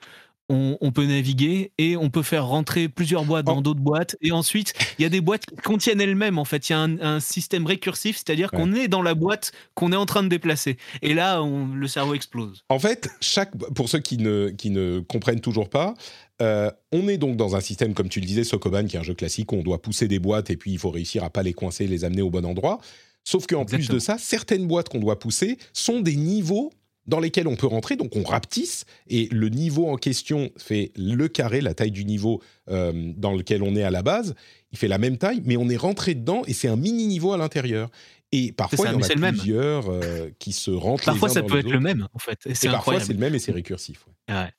[0.50, 3.62] on, on peut naviguer et on peut faire rentrer plusieurs boîtes dans Oh.
[3.62, 4.16] d'autres boîtes.
[4.22, 6.38] Et ensuite, il y a des boîtes qui contiennent elles-mêmes.
[6.40, 9.52] En fait, il y a un, un système récursif, c'est-à-dire qu'on est dans la boîte
[9.76, 10.78] qu'on est en train de déplacer.
[11.02, 12.64] Et là, on- le cerveau explose.
[12.70, 15.94] En fait, chaque, pour ceux qui ne, qui ne comprennent toujours pas,
[16.42, 19.04] euh, on est donc dans un système, comme tu le disais, Sokoban, qui est un
[19.04, 21.44] jeu classique où on doit pousser des boîtes et puis il faut réussir à pas
[21.44, 22.80] les coincer, les amener au bon endroit.
[23.26, 26.72] Sauf qu'en plus de ça, certaines boîtes qu'on doit pousser sont des niveaux
[27.10, 31.28] dans lesquels on peut rentrer, donc on rapetisse, et le niveau en question fait le
[31.28, 34.36] carré, la taille du niveau euh, dans lequel on est à la base,
[34.72, 37.38] il fait la même taille, mais on est rentré dedans et c'est un mini-niveau à
[37.38, 37.90] l'intérieur.
[38.32, 39.36] Et parfois, ça, il y en a c'est le même.
[39.36, 42.08] plusieurs euh, qui se rentrent Parfois, les uns ça dans peut les être le même,
[42.14, 42.38] en fait.
[42.46, 44.06] Et parfois, c'est le même et c'est récursif.
[44.30, 44.36] ouais.
[44.36, 44.50] Ouais.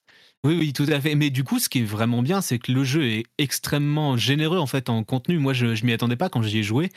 [0.42, 1.14] Oui, oui, tout à fait.
[1.16, 4.56] Mais du coup, ce qui est vraiment bien, c'est que le jeu est extrêmement généreux
[4.56, 5.36] en fait en contenu.
[5.38, 6.88] Moi, je, je m'y attendais pas quand j'y ai joué.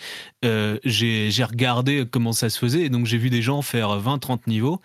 [0.46, 4.00] Euh, j'ai j'ai regardé comment ça se faisait, et donc j'ai vu des gens faire
[4.00, 4.80] 20-30 niveaux.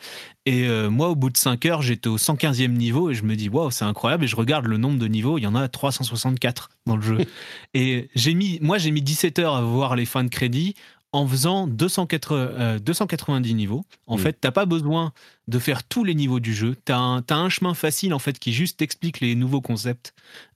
[0.45, 3.37] Et euh, moi, au bout de 5 heures, j'étais au 115e niveau et je me
[3.37, 4.25] dis, waouh, c'est incroyable.
[4.25, 7.19] Et je regarde le nombre de niveaux, il y en a 364 dans le jeu.
[7.75, 10.75] et j'ai mis, moi, j'ai mis 17 heures à voir les fins de crédit
[11.13, 13.85] en faisant 280, euh, 290 niveaux.
[14.07, 15.13] En fait, t'as pas besoin
[15.47, 16.77] de faire tous les niveaux du jeu.
[16.85, 20.13] Tu as, un chemin facile en fait qui juste t'explique les nouveaux concepts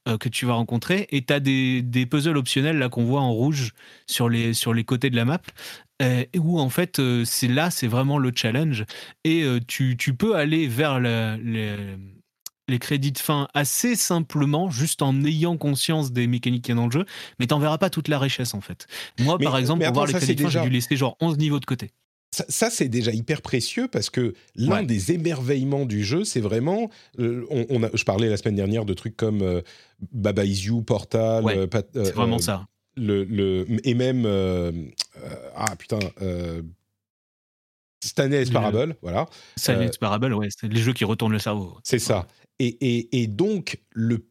[0.08, 3.20] euh, que tu vas rencontrer et tu as des, des puzzles optionnels là qu'on voit
[3.22, 3.72] en rouge
[4.06, 5.40] sur les, sur les côtés de la map.
[6.02, 8.84] euh, où en fait euh, c'est là c'est vraiment le challenge
[9.24, 11.76] et tu, tu peux aller vers la- les,
[12.72, 16.80] les crédits de fin assez simplement, juste en ayant conscience des mécaniques qu'il y a
[16.80, 17.04] dans le jeu,
[17.38, 18.86] mais t'en verras pas toute la richesse en fait.
[19.20, 21.60] Moi, par exemple, pour voir les crédits de fin, j'ai dû laisser genre 11 niveaux
[21.60, 21.92] de côté.
[22.48, 26.88] Ça, c'est déjà hyper précieux parce que l'un des émerveillements du jeu, c'est vraiment.
[27.18, 29.60] Euh, on, a, je parlais la semaine dernière de trucs comme euh,
[30.12, 31.44] Baba Is You, Portal.
[31.46, 32.64] Euh, c'est vraiment ça.
[32.96, 34.26] Le, le, et même.
[35.54, 35.98] ah putain.
[38.02, 39.26] Stanley's Parable, voilà.
[39.56, 41.78] Stanley's Parable, ouais, c'est les jeux qui retournent le cerveau.
[41.84, 42.26] C'est ça.
[42.58, 44.26] Et, et, et, donc, le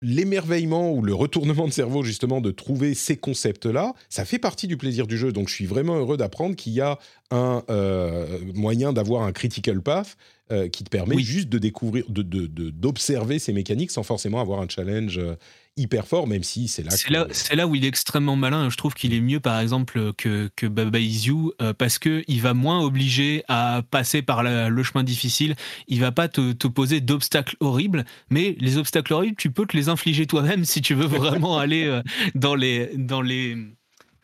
[0.00, 4.76] l'émerveillement ou le retournement de cerveau justement de trouver ces concepts-là, ça fait partie du
[4.76, 5.32] plaisir du jeu.
[5.32, 6.98] Donc je suis vraiment heureux d'apprendre qu'il y a
[7.30, 10.16] un euh, moyen d'avoir un critical path
[10.52, 14.68] euh, qui te permet juste de découvrir, d'observer de, ces mécaniques sans forcément avoir un
[14.68, 15.34] challenge euh,
[15.78, 16.90] hyper fort, même si c'est là.
[16.90, 18.68] C'est là, là, où il est extrêmement malin.
[18.70, 22.42] Je trouve qu'il est mieux, par exemple, que, que Baba Is You, parce que il
[22.42, 25.54] va moins obliger à passer par le chemin difficile.
[25.86, 29.76] Il va pas te, te poser d'obstacles horribles, mais les obstacles horribles, tu peux te
[29.76, 32.00] les infliger toi-même si tu veux vraiment aller
[32.34, 33.56] dans les dans les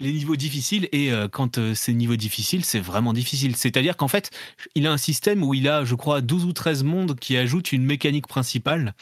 [0.01, 3.57] les niveaux difficiles et euh, quand euh, c'est niveau difficile, c'est vraiment difficile.
[3.57, 4.31] C'est-à-dire qu'en fait,
[4.75, 7.73] il a un système où il a, je crois, 12 ou 13 mondes qui ajoutent
[7.73, 8.95] une mécanique principale.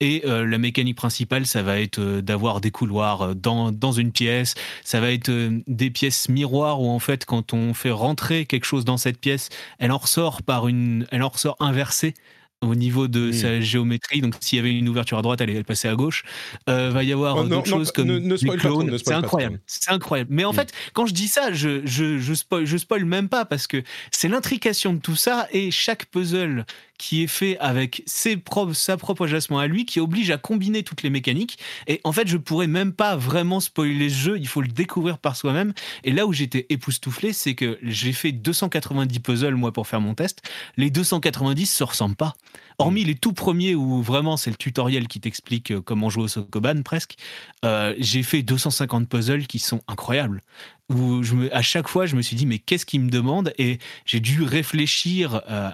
[0.00, 4.54] Et euh, la mécanique principale, ça va être d'avoir des couloirs dans, dans une pièce,
[4.82, 5.30] ça va être
[5.66, 9.48] des pièces miroirs où en fait, quand on fait rentrer quelque chose dans cette pièce,
[9.78, 12.14] elle en ressort par une, elle en ressort inversée
[12.62, 14.20] au niveau de sa géométrie.
[14.20, 16.24] Donc, s'il y avait une ouverture à droite, elle est passée à gauche.
[16.68, 18.96] Euh, va y avoir oh, d'autres choses comme ne, des clones.
[18.98, 19.60] C'est incroyable.
[19.66, 20.30] C'est incroyable.
[20.32, 20.56] Mais en mm.
[20.56, 23.82] fait, quand je dis ça, je, je, je, spoil, je spoil même pas parce que
[24.10, 26.66] c'est l'intrication de tout ça et chaque puzzle
[27.00, 29.26] qui est fait avec ses propres, sa propre
[29.58, 31.58] à lui, qui oblige à combiner toutes les mécaniques.
[31.86, 35.16] Et en fait, je pourrais même pas vraiment spoiler ce jeu, il faut le découvrir
[35.16, 35.72] par soi-même.
[36.04, 40.14] Et là où j'étais époustouflé, c'est que j'ai fait 290 puzzles, moi, pour faire mon
[40.14, 40.42] test.
[40.76, 42.34] Les 290 se ressemblent pas.
[42.76, 46.28] Hormis les tout premiers où vraiment c'est le tutoriel qui t'explique euh, comment jouer au
[46.28, 47.16] Sokoban presque,
[47.64, 50.42] euh, j'ai fait 250 puzzles qui sont incroyables.
[50.90, 53.54] Où je me, à chaque fois, je me suis dit, mais qu'est-ce qu'il me demande
[53.56, 55.70] Et j'ai dû réfléchir euh,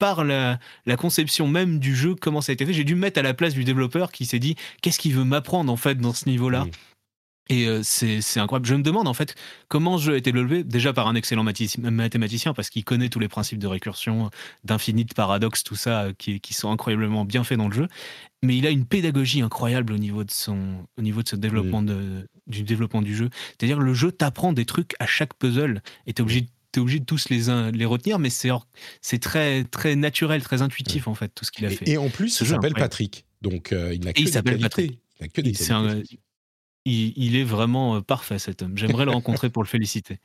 [0.00, 0.58] par la,
[0.98, 2.72] conception même du jeu, comment ça a été fait.
[2.72, 5.24] J'ai dû me mettre à la place du développeur qui s'est dit qu'est-ce qu'il veut
[5.24, 6.66] m'apprendre en fait dans ce niveau-là.
[7.48, 8.66] Et euh, c'est incroyable.
[8.66, 9.34] Je me demande en fait
[9.68, 13.18] comment ce jeu a été développé, déjà par un excellent mathématicien, parce qu'il connaît tous
[13.18, 14.30] les principes de récursion,
[14.64, 17.88] d'infini, de paradoxe, tout ça, euh, qui, qui, sont incroyablement bien faits dans le jeu.
[18.42, 21.82] Mais il a une pédagogie incroyable au niveau de son, au niveau de ce développement
[21.82, 23.28] de, du développement du jeu.
[23.48, 26.48] C'est-à-dire le jeu t'apprend des trucs à chaque puzzle et t'es obligé de
[26.78, 31.14] es obligé de tous les, les retenir, mais c'est très, très naturel, très intuitif en
[31.14, 31.88] fait, tout ce qu'il a fait.
[31.88, 35.00] Et en plus, il s'appelle Patrick, donc euh, il n'a que, des qualités.
[35.20, 35.52] Il, que des
[36.86, 38.76] il, est vraiment euh, parfait cet homme.
[38.76, 40.18] J'aimerais le rencontrer pour le féliciter.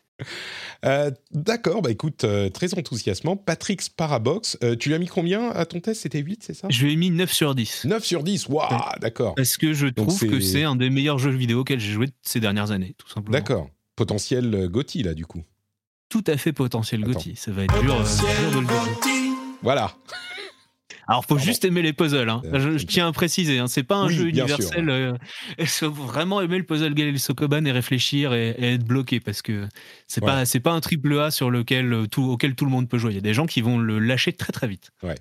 [0.86, 3.36] Euh, d'accord, bah écoute, très enthousiasmant.
[3.36, 6.04] Patrick Sparabox, tu lui as mis combien à ton test?
[6.04, 6.68] C'était 8, c'est ça?
[6.70, 7.86] Je lui ai mis 9 sur 10.
[7.86, 8.70] 9 sur 10, waouh,
[9.02, 9.36] d'accord.
[9.36, 12.40] Parce que je trouve que c'est un des meilleurs jeux vidéo auxquels j'ai joué ces
[12.40, 13.38] dernières années, tout simplement.
[13.38, 13.70] D'accord.
[13.98, 15.44] Potentiel Gotti, là, du coup
[16.10, 17.36] tout à fait potentiel Gotti.
[17.36, 18.68] Ça va être dur, euh, dur de le
[19.62, 19.96] Voilà.
[21.08, 22.30] Alors, faut juste aimer les puzzles.
[22.30, 22.42] Hein.
[22.52, 23.68] Je, tiens à préciser, hein.
[23.68, 25.18] c'est pas un jeu universel.
[25.60, 29.68] Il faut vraiment aimer le puzzle Galil Sokoban et réfléchir et, être bloqué parce que
[30.08, 32.90] c'est pas c'est pas un triple A sur lequel euh, tout, auquel tout le monde
[32.90, 33.12] peut jouer.
[33.12, 34.92] Il y a des gens qui vont le lâcher très très vite.
[35.04, 35.16] Ouais.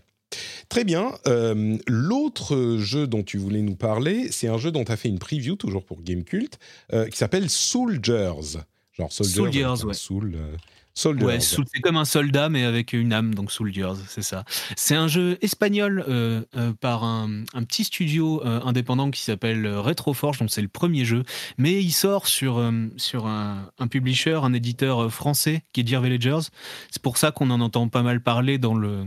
[0.69, 1.12] Très bien.
[1.27, 5.09] Euh, l'autre jeu dont tu voulais nous parler, c'est un jeu dont tu as fait
[5.09, 6.59] une preview, toujours pour Gamecult,
[6.90, 8.65] qui s'appelle Soldiers.
[8.97, 9.95] Genre Soldiers, Soldiers ouais.
[9.95, 10.37] Soul,
[11.21, 14.45] Ouais, c'est comme un soldat, mais avec une âme, donc Soldiers, c'est ça.
[14.77, 20.39] C'est un jeu espagnol euh, euh, par un, petit studio euh, indépendant qui s'appelle Retroforge,
[20.39, 21.25] donc c'est le premier jeu,
[21.59, 22.62] mais il sort sur,
[22.97, 26.49] sur un, un, publisher, un éditeur français qui est Dear Villagers.
[26.91, 29.05] C'est pour ça qu'on en entend pas mal parler dans le,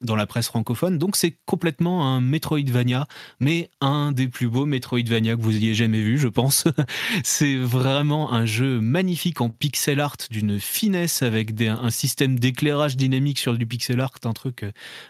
[0.00, 0.98] dans la presse francophone.
[0.98, 3.06] Donc c'est complètement un Metroidvania,
[3.40, 6.64] mais un des plus beaux Metroidvania que vous ayez jamais vu, je pense.
[7.24, 12.96] c'est vraiment un jeu magnifique en pixel art, d'une finesse avec des, un système d'éclairage
[12.96, 14.64] dynamique sur du pixel art, un truc,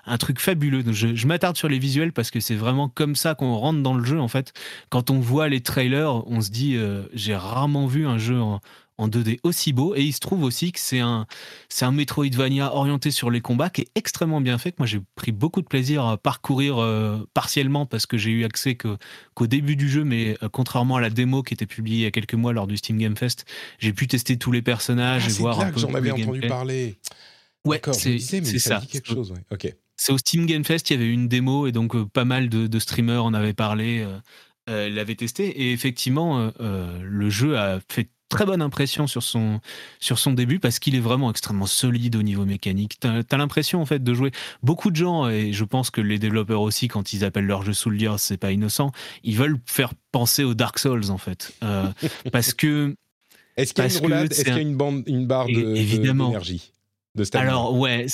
[0.07, 0.85] un truc fabuleux.
[0.93, 3.95] je, je m'attarde sur les visuels parce que c'est vraiment comme ça qu'on rentre dans
[3.95, 4.53] le jeu en fait.
[4.91, 8.61] Quand on voit les trailers, on se dit euh, j'ai rarement vu un jeu en,
[8.99, 9.95] en 2D aussi beau.
[9.95, 11.27] Et il se trouve aussi que c'est un,
[11.69, 14.73] c'est un Metroidvania orienté sur les combats qui est extrêmement bien fait.
[14.73, 18.45] Que moi, j'ai pris beaucoup de plaisir à parcourir euh, partiellement parce que j'ai eu
[18.45, 18.99] accès que,
[19.35, 22.07] qu'au début du jeu, mais euh, contrairement à la démo qui était publiée il y
[22.07, 23.47] a quelques mois lors du Steam Game Fest,
[23.79, 25.81] j'ai pu tester tous les personnages ah, et voir un peu.
[25.81, 26.99] J'en avais entendu parler.
[27.65, 28.83] Ouais, c'est, c'est ça.
[28.91, 29.33] quelque chose.
[29.51, 29.73] Ok.
[29.97, 32.49] C'est au Steam Game Fest, il y avait une démo et donc euh, pas mal
[32.49, 34.07] de, streamers en avaient parlé,
[34.67, 39.61] l'avaient testé et effectivement le jeu a fait très bonne impression sur son,
[40.01, 42.99] sur son début parce qu'il est vraiment extrêmement solide au niveau mécanique.
[43.01, 44.31] Tu as, l'impression en fait de jouer.
[44.63, 47.73] Beaucoup de gens, et je pense que les développeurs aussi, quand ils appellent leur jeu
[47.97, 48.93] Gears, c'est pas innocent,
[49.25, 51.53] ils veulent faire penser aux Dark Souls en fait.
[51.63, 51.87] Euh,
[52.33, 52.95] parce que.
[53.57, 54.33] Est-ce qu'il y a une roulade?
[54.33, 56.73] Est-ce qu'il y a une, bande, une barre d'énergie?
[57.35, 58.07] Alors ouais,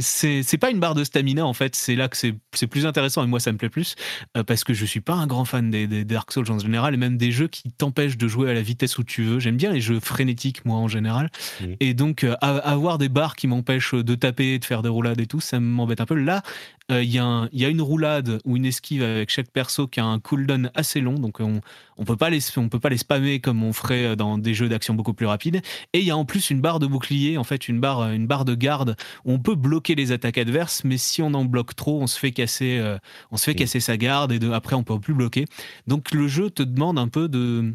[0.00, 3.26] c'est pas une barre de stamina en fait, c'est là que c'est plus intéressant et
[3.26, 3.94] moi ça me plaît plus
[4.36, 6.96] euh, parce que je suis pas un grand fan des, Dark Souls en général et
[6.96, 9.40] même des jeux qui t'empêchent de jouer à la vitesse où tu veux.
[9.40, 11.64] J'aime bien les jeux frénétiques moi en général mmh.
[11.80, 15.26] et donc euh, avoir des barres qui m'empêchent de taper, de faire des roulades et
[15.26, 16.14] tout, ça m'embête un peu.
[16.14, 16.42] Là,
[16.90, 20.06] euh, il y, y, a une roulade ou une esquive avec chaque perso qui a
[20.06, 21.60] un cooldown assez long, donc on
[21.98, 24.68] on peut pas les on peut pas les spammer comme on ferait dans des jeux
[24.68, 25.60] d'action beaucoup plus rapides.
[25.92, 28.26] Et il y a en plus une barre de bouclier, en fait une barre une
[28.26, 31.74] barre de garde où on peut bloquer les attaques adverses, mais si on en bloque
[31.74, 32.98] trop, on se fait casser euh,
[33.30, 35.44] on se fait casser sa garde et de, après on peut plus bloquer.
[35.86, 37.74] Donc le jeu te demande un peu de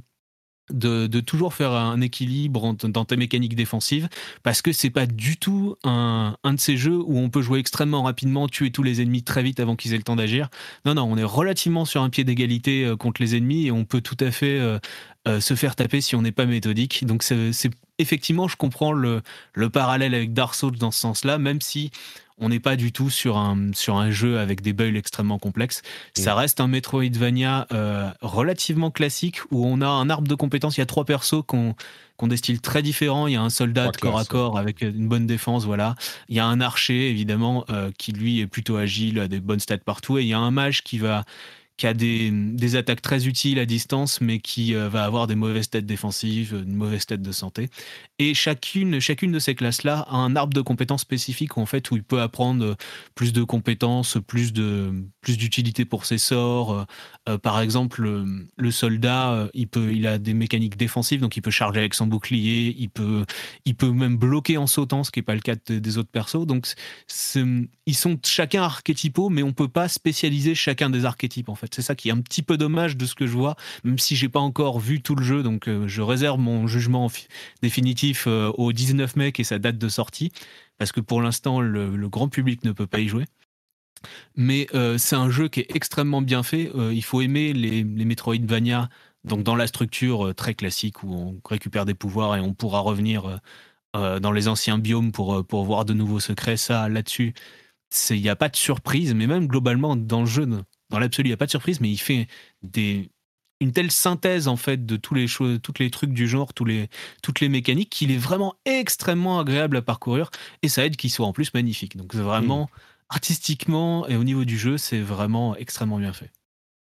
[0.69, 4.07] de, toujours faire un équilibre dans tes mécaniques défensives
[4.44, 8.03] parce que c'est pas du tout un, de ces jeux où on peut jouer extrêmement
[8.03, 10.49] rapidement, tuer tous les ennemis très vite avant qu'ils aient le temps d'agir.
[10.85, 13.85] Non, non, on est relativement sur un pied d'égalité euh, contre les ennemis et on
[13.85, 14.80] peut tout à fait euh,
[15.27, 17.06] euh, se faire taper si on n'est pas méthodique.
[17.06, 17.52] Donc c'est
[17.98, 19.22] effectivement, je comprends le,
[19.53, 21.91] le parallèle avec Dark Souls dans ce sens-là, même si
[22.39, 25.81] on n'est pas du tout sur un, sur un jeu avec des bugs extrêmement complexes.
[26.15, 26.38] Ça mm.
[26.38, 30.77] reste un Metroidvania euh, relativement classique où on a un arbre de compétences.
[30.77, 31.76] Il y a trois persos qu'on
[32.19, 33.27] ont des styles très différents.
[33.27, 35.95] Il y a un soldat de corps à corps avec une bonne défense, voilà.
[36.30, 39.60] Il y a un archer, évidemment, euh, qui lui est plutôt agile, a des bonnes
[39.60, 40.18] stats partout.
[40.18, 41.26] Et il y a un mage qui va
[41.78, 45.70] qui a des, attaques très utiles à distance, mais qui euh, va avoir des mauvaises
[45.70, 47.70] têtes défensives, une mauvaise tête de santé.
[48.20, 51.95] Et chacune, chacune de ces classes-là a un arbre de compétences spécifiques en fait où
[51.95, 52.76] il peut apprendre
[53.16, 56.74] plus de compétences, plus de plus d'utilité pour ses sorts.
[56.74, 56.84] Euh,
[57.30, 58.02] euh, par exemple,
[58.58, 62.08] le, soldat, il peut, il a des mécaniques défensives, donc il peut charger avec son
[62.08, 63.26] bouclier, il peut,
[63.66, 66.45] il peut même bloquer en sautant, ce qui n'est pas le cas des autres persos.
[66.45, 66.68] Donc,
[67.86, 71.62] ils sont chacun archétypaux, mais on peut pas spécialiser chacun des archétypes en fait.
[71.72, 74.15] C'est ça qui est un petit peu dommage de ce que je vois, même si
[74.15, 77.10] j'ai pas encore vu tout le jeu, donc euh, je réserve mon jugement
[77.61, 80.31] définitif euh, au 19 mai et sa date de sortie,
[80.77, 83.26] parce que pour l'instant le, grand public ne peut pas y jouer.
[84.35, 86.72] Mais euh, c'est un jeu qui est extrêmement bien fait.
[86.91, 88.90] il faut aimer les, les Metroidvania,
[89.23, 93.40] donc dans la structure très classique où on récupère des pouvoirs et on pourra revenir
[93.94, 96.57] dans les anciens biomes pour, pour voir de nouveaux secrets.
[96.57, 97.34] Ça, là-dessus,
[98.10, 100.45] il n'y a pas de surprise, mais même globalement dans le jeu,
[100.94, 102.28] dans l'absolu, il n'y a pas de surprise, mais il fait
[102.61, 103.10] des,
[103.60, 106.65] une telle synthèse en fait de tous les choses, tous les trucs du genre, tous
[106.65, 106.88] les,
[107.24, 110.30] toutes les mécaniques, qu'il est vraiment extrêmement agréable à parcourir
[110.61, 111.98] et ça aide qu'il soit en plus magnifique.
[111.98, 112.78] Donc vraiment, mm.
[113.10, 116.30] artistiquement et au niveau du jeu, c'est vraiment extrêmement bien fait.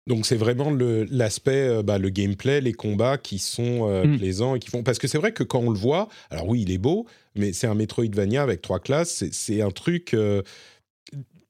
[0.08, 4.18] Donc c'est vraiment l'aspect, le, euh, bah, le gameplay, les combats qui sont euh, mm.
[4.18, 4.82] plaisants et qui font...
[4.82, 7.06] Parce que c'est vrai que quand on le voit, alors oui, il est beau,
[7.36, 10.16] mais c'est un Metroidvania avec trois classes, c'est un truc...
[10.16, 10.42] Euh,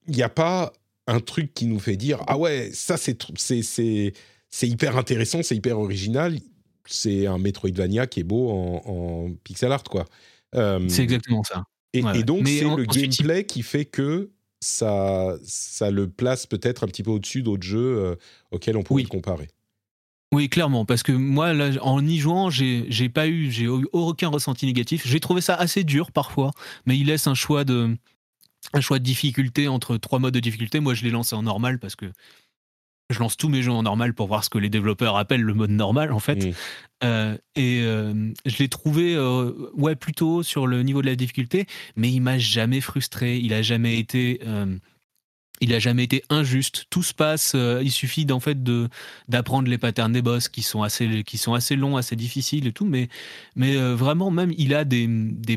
[0.10, 0.73] il n'y a pas
[1.10, 4.14] un truc qui nous fait dire ah ouais ça c'est c'est
[4.49, 6.38] c'est hyper intéressant c'est hyper original.
[6.86, 10.06] C'est un Metroidvania qui est beau en, pixel art quoi.
[10.56, 11.64] Euh, c'est exactement ça.
[11.94, 17.03] et, donc c'est le gameplay qui fait que ça ça le place peut-être un petit
[17.03, 18.15] peu au-dessus d'autres jeux euh,
[18.52, 19.49] auxquels on pourrait le comparer.
[20.31, 24.68] Oui, clairement, parce que moi, là, en y jouant, j'ai pas eu, j'ai aucun ressenti
[24.68, 25.07] négatif.
[25.07, 26.52] J'ai trouvé ça assez dur parfois,
[26.86, 27.98] mais il laisse un choix de,
[28.73, 30.80] un choix de difficulté entre trois modes de difficulté.
[30.80, 32.11] Moi, je l'ai lancé en normal parce que
[33.10, 35.53] je lance tous mes jeux en normal pour voir ce que les développeurs appellent le
[35.53, 36.53] mode normal, en fait.
[37.03, 41.65] Euh, et euh, je l'ai trouvé, euh, ouais, plutôt sur le niveau de la difficulté,
[41.95, 43.38] mais il m'a jamais frustré.
[43.38, 44.41] Il a jamais été
[45.61, 46.86] il a jamais été injuste.
[46.90, 47.53] Tout se passe.
[47.56, 48.90] Euh, il suffit d'en fait de
[49.27, 51.07] d'apprendre les patterns des boss qui sont assez
[51.76, 52.86] longs, assez difficiles et tout.
[52.86, 53.10] Mais
[53.60, 55.07] euh, vraiment même il a des,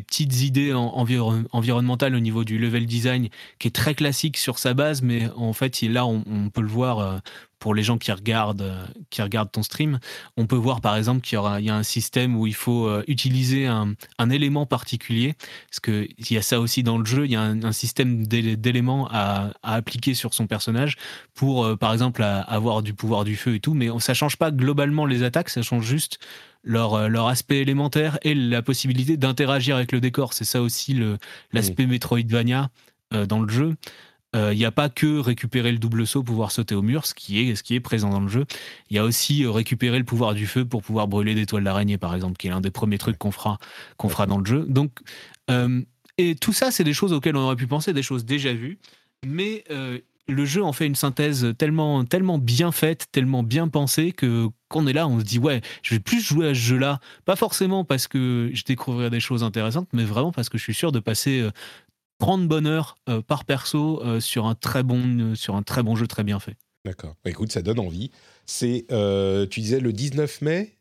[0.01, 5.03] petites idées environnementales au niveau du level design qui est très classique sur sa base.
[5.03, 7.19] Mais en fait là on, on peut le voir euh,
[7.62, 10.01] pour les gens qui regardent, euh, qui regardent ton stream,
[10.36, 12.56] on peut voir par exemple qu'il y, aura, il y a un système où il
[12.56, 13.94] faut euh, utiliser un,
[14.30, 15.34] élément particulier,
[15.70, 19.09] parce qu'il y a ça aussi dans le jeu, il y a un, système d'éléments
[19.12, 20.97] à, appliquer sur son personnage
[21.34, 24.51] pour, euh, par exemple, avoir du pouvoir du feu et tout, mais ça change pas
[24.51, 26.18] globalement les attaques, ça change juste
[26.64, 30.32] leur, leur aspect élémentaire et la possibilité d'interagir avec le décor.
[30.32, 31.01] C'est ça aussi
[31.52, 32.70] l'aspect Metroidvania
[33.12, 33.76] dans le jeu.
[34.35, 37.13] Il euh, n'y a pas que récupérer le double saut, pouvoir sauter au mur, ce
[37.13, 38.47] qui est, ce qui est présent dans le jeu.
[38.89, 41.65] Il y a aussi euh, récupérer le pouvoir du feu pour pouvoir brûler des toiles
[41.65, 43.59] d'araignée, par exemple, qui est l'un des premiers trucs qu'on fera,
[43.99, 44.65] qu'on fera dans le jeu.
[44.67, 44.93] Donc,
[45.51, 45.83] euh,
[46.17, 48.79] et tout ça, c'est des choses auxquelles on aurait pu penser, des choses déjà vues,
[49.27, 49.65] mais
[50.29, 54.85] le jeu en fait une synthèse tellement, tellement bien faite, tellement bien pensée que quand
[54.85, 57.37] on est là, on se dit ouais, je vais plus jouer à ce jeu-là, pas
[57.37, 60.93] forcément parce que je découvrirai des choses intéressantes, mais vraiment parce que je suis sûr
[60.93, 61.47] de passer
[62.23, 62.94] 30 bonheur
[63.27, 66.57] par perso sur un très bon sur un très bon jeu très bien fait.
[66.85, 67.16] D'accord.
[67.24, 68.12] Bah, écoute, ça donne envie.
[68.47, 68.86] C'est,
[69.51, 70.78] tu disais le 19 mai?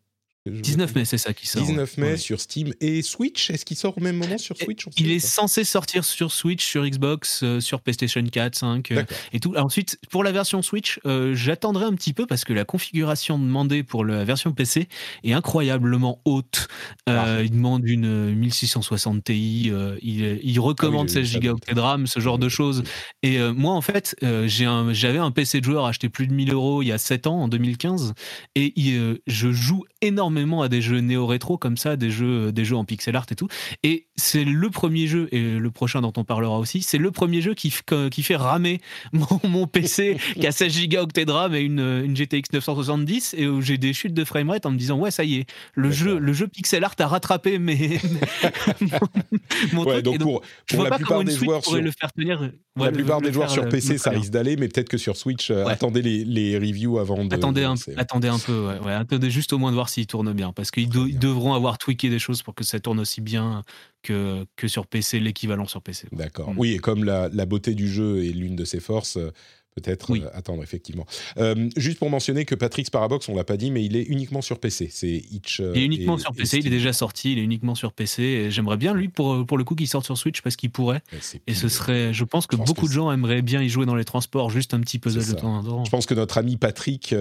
[0.50, 1.64] 19 mai, c'est ça qui sort.
[1.64, 3.52] 19 mai sur Steam et Switch.
[3.52, 6.84] Est-ce qu'il sort au même moment sur Switch Il est censé sortir sur Switch, sur
[6.84, 9.04] Xbox, euh, sur PlayStation 4, 5 euh,
[9.34, 9.54] et tout.
[9.56, 13.84] ensuite, pour la version Switch, euh, j'attendrai un petit peu parce que la configuration demandée
[13.84, 14.88] pour la version PC
[15.24, 16.68] est incroyablement haute.
[17.06, 17.44] Ah.
[17.44, 19.72] Il demande une 1660 Ti.
[20.02, 22.82] il, recommande 16 Go de RAM, ce genre de choses.
[23.22, 24.16] Et moi, en fait,
[24.46, 27.44] j'avais un, PC de joueur acheté plus de 1000 euros il y a 7 ans,
[27.44, 28.14] en 2015,
[28.56, 28.74] et
[29.28, 30.31] je joue énormément
[30.62, 33.48] à des jeux néo-rétro comme ça, des jeux, des jeux en pixel art et tout.
[33.84, 37.42] Et c'est le premier jeu, et le prochain dont on parlera aussi, c'est le premier
[37.42, 37.74] jeu qui,
[38.12, 38.82] qui fait ramer
[39.44, 43.62] mon, PC qui a 16 Go de RAM et une, une GTX 970 et où
[43.62, 45.46] j'ai des chutes de framerate en me disant ouais ça y est,
[45.76, 48.00] le jeu, le jeu pixel art a rattrapé mes,
[49.74, 50.04] mon, truc.
[50.04, 51.82] Donc pour, pour la plupart des joueurs sur...
[51.82, 52.52] le faire tenir.
[52.76, 55.66] la plupart des joueurs sur PC, ça risque d'aller, mais peut-être que sur Switch, euh,
[55.66, 57.34] attendez les, les, reviews avant de.
[57.34, 60.54] Attendez un, attendez un peu, ouais, attendez juste au moins de voir s'il tourne bien,
[60.54, 63.64] parce qu'ils devront avoir tweaké des choses pour que ça tourne aussi bien
[64.04, 66.08] que, que sur PC, l'équivalent sur PC.
[66.12, 66.54] D'accord.
[66.54, 66.58] Mm.
[66.58, 69.18] Oui, et comme la, la, beauté du jeu est l'une de ses forces,
[69.76, 71.06] peut-être euh, attendre effectivement.
[71.38, 74.42] Euh, juste pour mentionner que Patrick's Parabox, on l'a pas dit, mais il est uniquement
[74.42, 74.90] sur PC.
[74.92, 75.60] C'est Itch.
[75.60, 76.60] Euh, il est uniquement sur PC.
[76.60, 77.34] Il est déjà sorti.
[77.34, 78.48] Il est uniquement sur PC.
[78.50, 81.02] J'aimerais bien lui pour pour le coup qu'il sorte sur Switch parce qu'il pourrait.
[81.48, 84.06] Et ce serait, je pense que beaucoup de gens aimeraient bien y jouer dans les
[84.06, 85.86] transports, juste un petit puzzle de temps en temps.
[85.86, 87.16] Je pense que notre ami Patrick,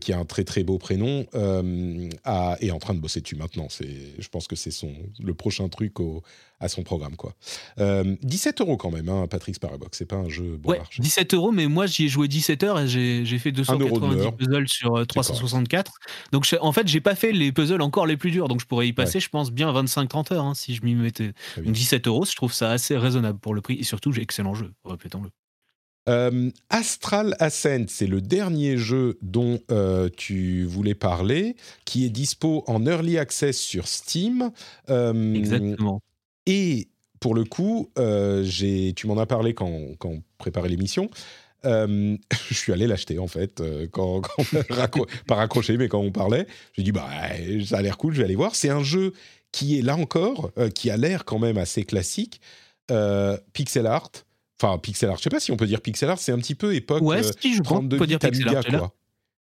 [0.00, 1.26] qui a un très très beau prénom,
[2.24, 3.68] a, est en train de bosser dessus maintenant.
[3.70, 4.92] Je pense que c'est son
[5.22, 6.22] le prochain truc au,
[6.60, 7.16] à son programme.
[7.16, 7.34] quoi.
[7.78, 9.98] 17 euros quand même, hein, Patrick's Parabox.
[9.98, 12.80] C'est pas un jeu bon ouais, 17 euros, mais moi j'y ai joué 17 heures
[12.80, 15.90] et j'ai fait 290 puzzles sur 364.
[15.90, 18.66] Euh, donc en fait, j'ai pas fait les puzzles encore les plus durs, donc je
[18.66, 21.32] pourrais y passer, je pense, bien 25-30 heures hein, si je m'y mettais.
[21.56, 24.54] Donc 17 euros, je trouve ça assez raisonnable pour le prix et surtout, j'ai excellent
[24.54, 25.30] jeu, répétons-le.
[26.08, 32.62] Euh, Astral Ascent, c'est le dernier jeu dont euh, tu voulais parler, qui est dispo
[32.68, 34.52] en early access sur Steam.
[34.88, 36.00] Exactement.
[36.46, 36.88] Et
[37.20, 41.10] pour le coup, tu m'en as parlé quand, quand on préparait l'émission.
[41.66, 42.16] Euh,
[42.50, 44.22] je suis allé l'acheter en fait, euh, quand,
[45.26, 47.08] pas raccroché, mais quand on parlait, j'ai dit bah
[47.64, 48.54] ça a l'air cool, je vais aller voir.
[48.54, 49.12] C'est un jeu
[49.52, 52.40] qui est là encore, euh, qui a l'air quand même assez classique,
[53.52, 54.10] pixel art.
[54.60, 56.54] Enfin, pixel art, je sais pas si on peut dire pixel art, c'est un petit
[56.54, 58.94] peu époque ouais, si, je 32 bits Amiga, quoi.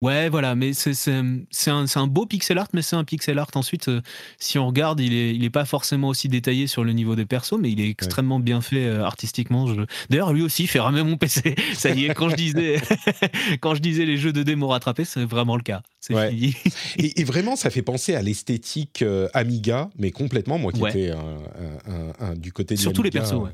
[0.02, 3.50] Ouais, voilà, mais c'est un, un, beau pixel art, mais c'est un pixel art.
[3.54, 4.02] Ensuite, euh,
[4.38, 7.24] si on regarde, il n'est il est pas forcément aussi détaillé sur le niveau des
[7.24, 9.66] persos, mais il est extrêmement bien fait euh, artistiquement.
[10.10, 11.54] D'ailleurs, lui aussi fait ramer mon PC.
[11.74, 12.82] Ça y est, quand je disais,
[13.60, 15.82] quand je disais les jeux de démo rattrapés, c'est vraiment le cas.
[16.00, 16.54] C'est fini.
[16.98, 21.12] et, vraiment, ça fait penser à l'esthétique euh, Amiga, mais complètement, moi qui étais
[22.20, 23.52] un, du côté de Surtout les persos, ouais.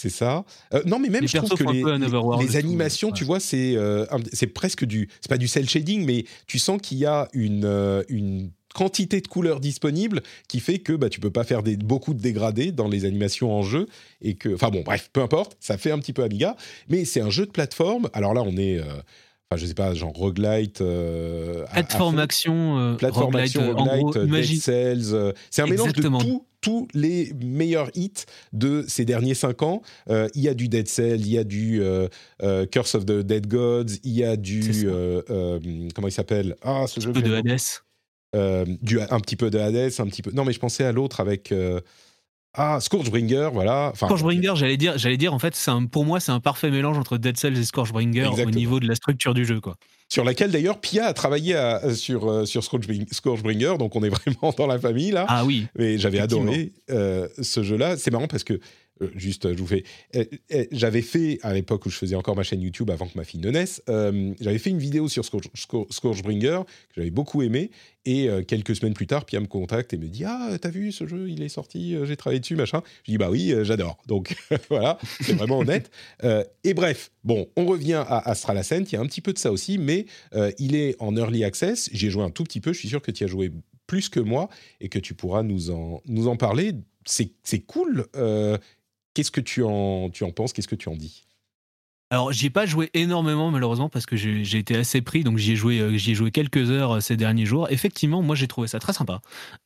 [0.00, 0.44] C'est ça.
[0.74, 4.46] Euh, non, mais même je trouve que les, les animations, tu vois, c'est euh, c'est
[4.46, 8.04] presque du, c'est pas du cel shading, mais tu sens qu'il y a une euh,
[8.08, 12.14] une quantité de couleurs disponibles qui fait que bah, tu peux pas faire des, beaucoup
[12.14, 13.88] de dégradés dans les animations en jeu
[14.22, 16.54] et que, enfin bon, bref, peu importe, ça fait un petit peu Amiga,
[16.88, 18.08] mais c'est un jeu de plateforme.
[18.12, 20.80] Alors là, on est enfin je sais pas, genre roguelite.
[21.72, 25.34] plateforme action, plateforme action, roguelite, Dead Cells.
[25.50, 29.82] c'est un mélange de tout, tous les meilleurs hits de ces derniers cinq ans.
[30.10, 32.08] Euh, il y a du Dead Cell, il y a du euh,
[32.42, 34.86] euh, Curse of the Dead Gods, il y a du
[35.94, 36.56] comment il s'appelle?
[36.62, 37.12] Ah, ce jeu.
[37.12, 38.78] De Hades.
[38.82, 40.30] du, un petit peu de Hades, un petit peu.
[40.32, 41.52] Non, mais je pensais à l'autre avec.
[42.54, 43.90] Ah, Scourgebringer, voilà.
[43.92, 46.98] Enfin, Scourgebringer, j'allais dire, j'allais dire, en fait, un, pour moi, c'est un parfait mélange
[46.98, 49.76] entre Dead Cells et Scourgebringer au niveau de la structure du jeu, quoi
[50.08, 51.54] sur laquelle d'ailleurs Pia a travaillé
[51.94, 55.26] sur, euh, sur Scourgebringer, donc on est vraiment dans la famille là.
[55.28, 55.66] Ah oui.
[55.76, 57.96] Mais j'avais adoré euh, ce jeu-là.
[57.96, 58.58] C'est marrant parce que
[59.02, 59.84] euh, juste, je vous fais.
[60.72, 63.40] j'avais fait, à l'époque où je faisais encore ma chaîne YouTube avant que ma fille
[63.40, 63.82] ne naisse,
[64.40, 67.70] j'avais fait une vidéo sur Scourgebringer que j'avais beaucoup aimé.
[68.04, 71.06] Et quelques semaines plus tard, Pia me contacte et me dit Ah, t'as vu ce
[71.06, 71.28] jeu?
[71.28, 72.82] Il est sorti, j'ai travaillé dessus, machin.
[73.04, 73.98] Je dis Bah oui, j'adore.
[74.06, 74.34] Donc
[74.70, 75.90] voilà, c'est vraiment honnête.
[76.64, 78.84] et bref, bon, on revient à Astral Ascent.
[78.84, 80.06] Il y a un petit peu de ça aussi, mais
[80.58, 81.90] il est en early access.
[81.92, 82.72] J'ai joué un tout petit peu.
[82.72, 83.52] Je suis sûr que tu as joué
[83.88, 84.48] plus que moi
[84.80, 86.72] et que tu pourras nous en, nous en parler.
[87.04, 88.06] C'est cool.
[89.18, 90.52] Qu'est-ce que tu en, penses?
[90.52, 91.24] Qu'est-ce que tu en dis?
[92.10, 95.52] Alors, j'y ai pas joué énormément malheureusement parce que j'ai été assez pris, donc j'y
[95.52, 97.66] ai joué, euh, ai joué quelques heures euh, ces derniers jours.
[97.70, 99.20] Effectivement, moi j'ai trouvé ça très sympa.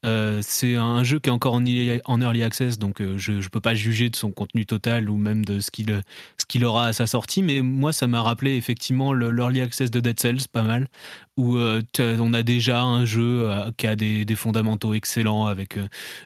[0.05, 3.77] Euh, c'est un jeu qui est encore en, early access, donc je ne peux pas
[3.77, 6.03] juger de son contenu total ou même de ce qu'il
[6.49, 10.19] qu'il aura à sa sortie, mais moi ça m'a rappelé effectivement l'early access de Dead
[10.19, 10.89] Cells, pas mal,
[11.37, 15.79] où on a déjà un jeu qui a des, fondamentaux excellents avec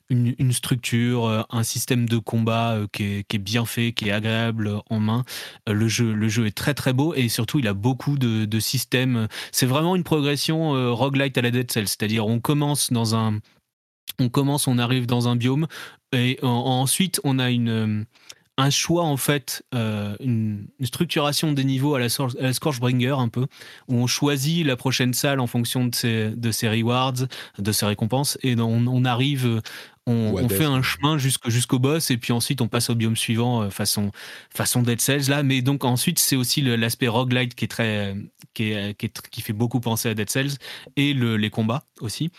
[0.09, 5.25] une, structure, un système de combat qui est, bien fait, qui est agréable en main.
[5.69, 9.29] le, jeu, le jeu est très très beau et surtout il a beaucoup de, systèmes.
[9.53, 13.39] C'est vraiment une progression roguelite à la Dead Cell, c'est-à-dire on commence dans un
[14.19, 15.67] on commence, on arrive dans un biome
[16.13, 18.07] et ensuite on a une
[18.59, 23.47] un choix en fait, euh, une, structuration des niveaux à la, Scorchbringer un peu,
[23.89, 27.27] où on choisit la prochaine salle en fonction de ses, de ses rewards,
[27.59, 29.61] de ses récompenses, et on, arrive,
[30.07, 33.71] on, fait un chemin jusqu'au boss, et puis ensuite on passe au biome suivant euh,
[33.71, 34.13] façon,
[34.51, 35.43] façon Dead Cells là.
[35.43, 38.17] Mais donc ensuite c'est aussi l'aspect roguelite qui est très,
[38.55, 40.57] qui, qui, fait beaucoup penser à Dead Cells,
[40.97, 42.31] et les combats aussi.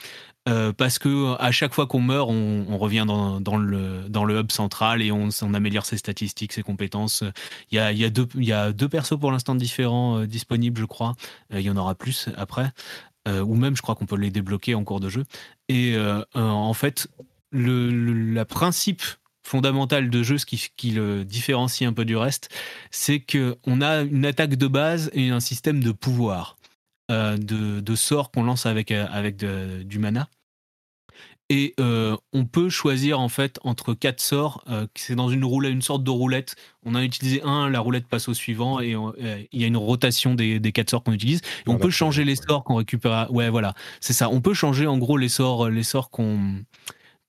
[0.48, 4.52] Euh, parce que à chaque fois qu'on meurt, on, revient dans, le, dans le hub
[4.52, 7.24] central et on, améliore ses statistiques, ses compétences.
[7.72, 10.20] Il y a, il y a, deux, il y a deux persos pour l'instant différents
[10.20, 11.16] euh, disponibles, je crois.
[11.54, 12.72] Euh, il y en aura plus après.
[13.28, 15.24] ou même, je crois qu'on peut les débloquer en cours de jeu.
[15.68, 15.98] Et
[16.34, 17.10] en fait,
[17.52, 19.02] le, principe
[19.44, 22.50] fondamental de jeu, ce qui, qui, le différencie un peu du reste,
[22.92, 26.58] c'est qu'on a une attaque de base et un système de pouvoir.
[27.10, 30.28] de, de sorts qu'on lance avec, avec du mana.
[31.50, 34.64] Et euh, on peut choisir en fait entre quatre sorts.
[34.70, 36.56] Euh, c'est dans une roulette, une sorte de roulette.
[36.84, 39.78] On a utilisé un, la roulette passe au suivant et euh, il y a une
[39.78, 41.42] rotation des, quatre sorts qu'on utilise.
[41.66, 43.32] Et on peut changer les sorts qu'on récupère.
[43.34, 44.30] Ouais, voilà, c'est ça.
[44.30, 46.58] On peut changer en gros les sorts, les sorts qu'on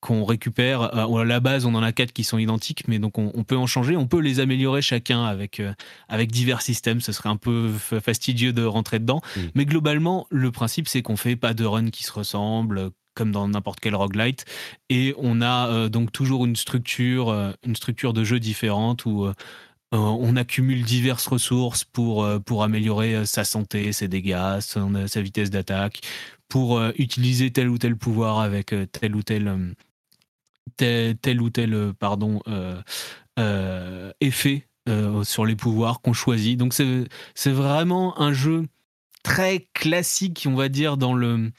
[0.01, 0.83] qu'on récupère.
[0.95, 3.66] à la base, on en a quatre qui sont identiques, mais donc on, peut en
[3.66, 3.97] changer.
[3.97, 5.61] On peut les améliorer chacun avec,
[6.09, 7.01] avec divers systèmes.
[7.01, 7.73] Ce serait un peu
[8.03, 9.20] fastidieux de rentrer dedans.
[9.37, 9.41] Mmh.
[9.55, 13.49] Mais globalement, le principe, c'est qu'on fait pas de run qui se ressemblent, comme dans
[13.49, 14.45] n'importe quel roguelite.
[14.91, 19.25] Et on a euh, donc toujours une structure, euh, une structure de jeu différente où
[19.25, 19.33] euh,
[19.91, 26.03] on accumule diverses ressources pour, pour améliorer sa santé, ses dégâts, sa vitesse d'attaque,
[26.47, 29.75] pour utiliser tel ou tel pouvoir avec tel ou tel,
[30.77, 32.40] tel, ou tel pardon,
[34.20, 34.66] effet
[35.23, 36.59] sur les pouvoirs qu'on choisit.
[36.59, 38.66] Donc c'est vraiment un jeu
[39.23, 41.51] très classique, on va dire, dans le,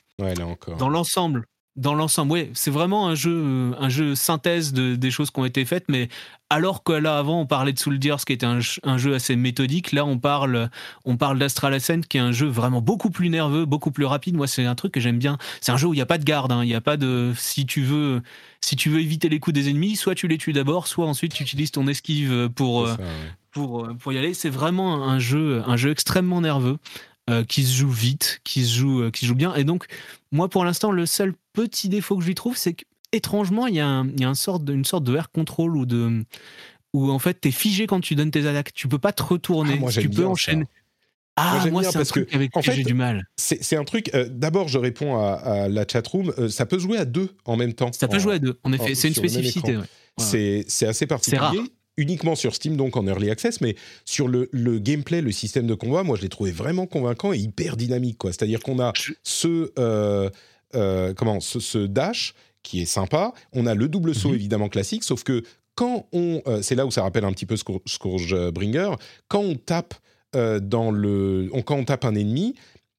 [0.77, 1.45] dans l'ensemble.
[1.80, 5.39] Dans l'ensemble, oui, c'est vraiment un jeu, euh, un jeu synthèse de, des choses qui
[5.39, 6.10] ont été faites, mais
[6.49, 9.93] alors que là avant on parlait de Soldiers qui était un, un, jeu assez méthodique,
[9.93, 10.69] là on parle,
[11.06, 14.35] on parle d'Astral Ascent qui est un jeu vraiment beaucoup plus nerveux, beaucoup plus rapide.
[14.35, 15.38] Moi c'est un truc que j'aime bien.
[15.61, 16.65] C'est un jeu où il n'y a pas de garde, hein.
[16.65, 18.22] il n'y a pas de si tu veux,
[18.60, 21.34] si tu veux éviter les coups des ennemis, soit tu les tues d'abord, soit ensuite
[21.34, 22.95] tu utilises ton esquive pour euh,
[23.51, 24.34] pour euh, pour y aller.
[24.34, 26.77] C'est vraiment un jeu, un jeu extrêmement nerveux.
[27.30, 29.53] Euh, qui se joue vite, qui se joue, qui joue bien.
[29.53, 29.85] Et donc,
[30.31, 31.35] moi, pour l'instant, le seul
[31.68, 34.27] petit défaut que je lui trouve, c'est qu'étrangement, il y a, un, il y a
[34.27, 36.23] une, sorte de, une sorte de air control ou de
[36.94, 38.73] où en fait, es figé quand tu donnes tes attaques.
[38.73, 39.73] Tu peux pas te retourner.
[39.76, 40.65] Ah, moi, tu peux enchaîner.
[41.36, 43.26] Ah, moi, c'est un truc avec en fait, j'ai du mal.
[43.38, 44.11] C'est un truc.
[44.14, 46.31] Euh, d'abord, je réponds à, la chatroom.
[46.31, 47.91] room ça peut jouer à deux en même temps.
[47.94, 48.60] Ça peut jouer à deux.
[48.64, 49.77] En effet, c'est une spécificité.
[50.18, 51.61] C'est assez particulier
[51.99, 53.76] uniquement sur Steam, donc en early access, mais
[54.06, 54.48] sur le,
[54.80, 58.19] gameplay, le système de combat, moi je l'ai trouvé vraiment convaincant et hyper dynamique.
[58.23, 60.30] C'est-à-dire qu'on a ce, euh,
[60.76, 62.34] euh, comment, ce, dash
[62.64, 64.36] qui est sympa, on a le double saut mhm.
[64.36, 65.44] évidemment classique, sauf que
[65.76, 68.91] quand on, euh, c'est là où ça rappelle un petit peu Scourgebringer,
[69.28, 69.94] quand on tape
[70.34, 72.54] dans le, quand on tape un ennemi,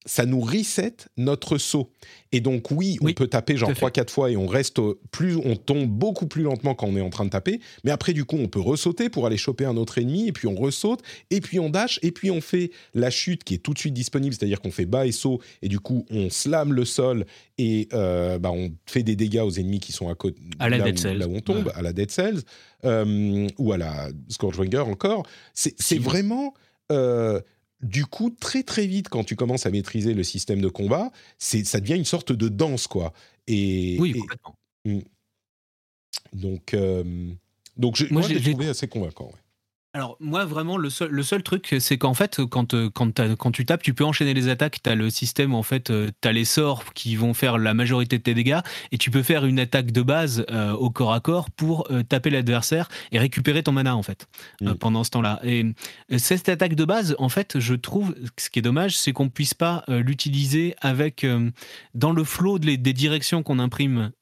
[0.07, 1.91] ça nous reset notre saut.
[2.33, 5.87] Et donc oui, on peut taper genre 3-4 fois et on reste plus, on tombe
[5.87, 7.61] beaucoup plus lentement quand on est en train de taper.
[7.85, 10.47] Mais après du coup, on peut ressauter pour aller choper un autre ennemi et puis
[10.47, 11.01] on ressaute
[11.31, 13.95] et puis on dash et puis on fait la chute qui est tout de suite
[13.95, 17.27] disponible, c'est-à-dire qu'on fait bas et saut et du coup on slame le sol
[17.59, 20.79] et euh, bah, on fait des dégâts aux ennemis qui sont à côté à la
[20.79, 22.41] là, où, là où on tombe, à la Dead Cells
[22.85, 25.27] euh, ou à la Scourgebringer encore.
[25.53, 26.55] C'est vraiment
[26.91, 27.41] euh,
[27.83, 31.65] du coup, très très vite, quand tu commences à maîtriser le système de combat, c'est
[31.65, 33.13] ça devient une sorte de danse, quoi.
[33.47, 34.55] Et, oui, complètement.
[34.85, 35.01] Hmm.
[36.33, 37.31] donc, euh,
[37.77, 39.33] donc je, moi, j'ai trouvé assez convaincant.
[39.93, 43.51] Alors moi vraiment le seul, le seul truc c'est qu'en fait quand, euh, quand, quand,
[43.51, 46.29] tu tapes tu peux enchaîner les attaques, tu as le système en fait, euh, tu
[46.29, 48.61] as les sorts qui vont faire la majorité de tes dégâts
[48.93, 52.31] et tu peux faire une attaque de base euh, au corps à corps pour taper
[52.31, 54.29] l'adversaire et récupérer ton mana en fait
[54.79, 55.41] pendant ce temps-là.
[55.43, 55.67] Et
[56.19, 59.55] cette attaque de base en fait je trouve ce qui est dommage c'est qu'on puisse
[59.55, 61.27] pas l'utiliser avec
[61.95, 64.13] dans le flow des directions qu'on imprime.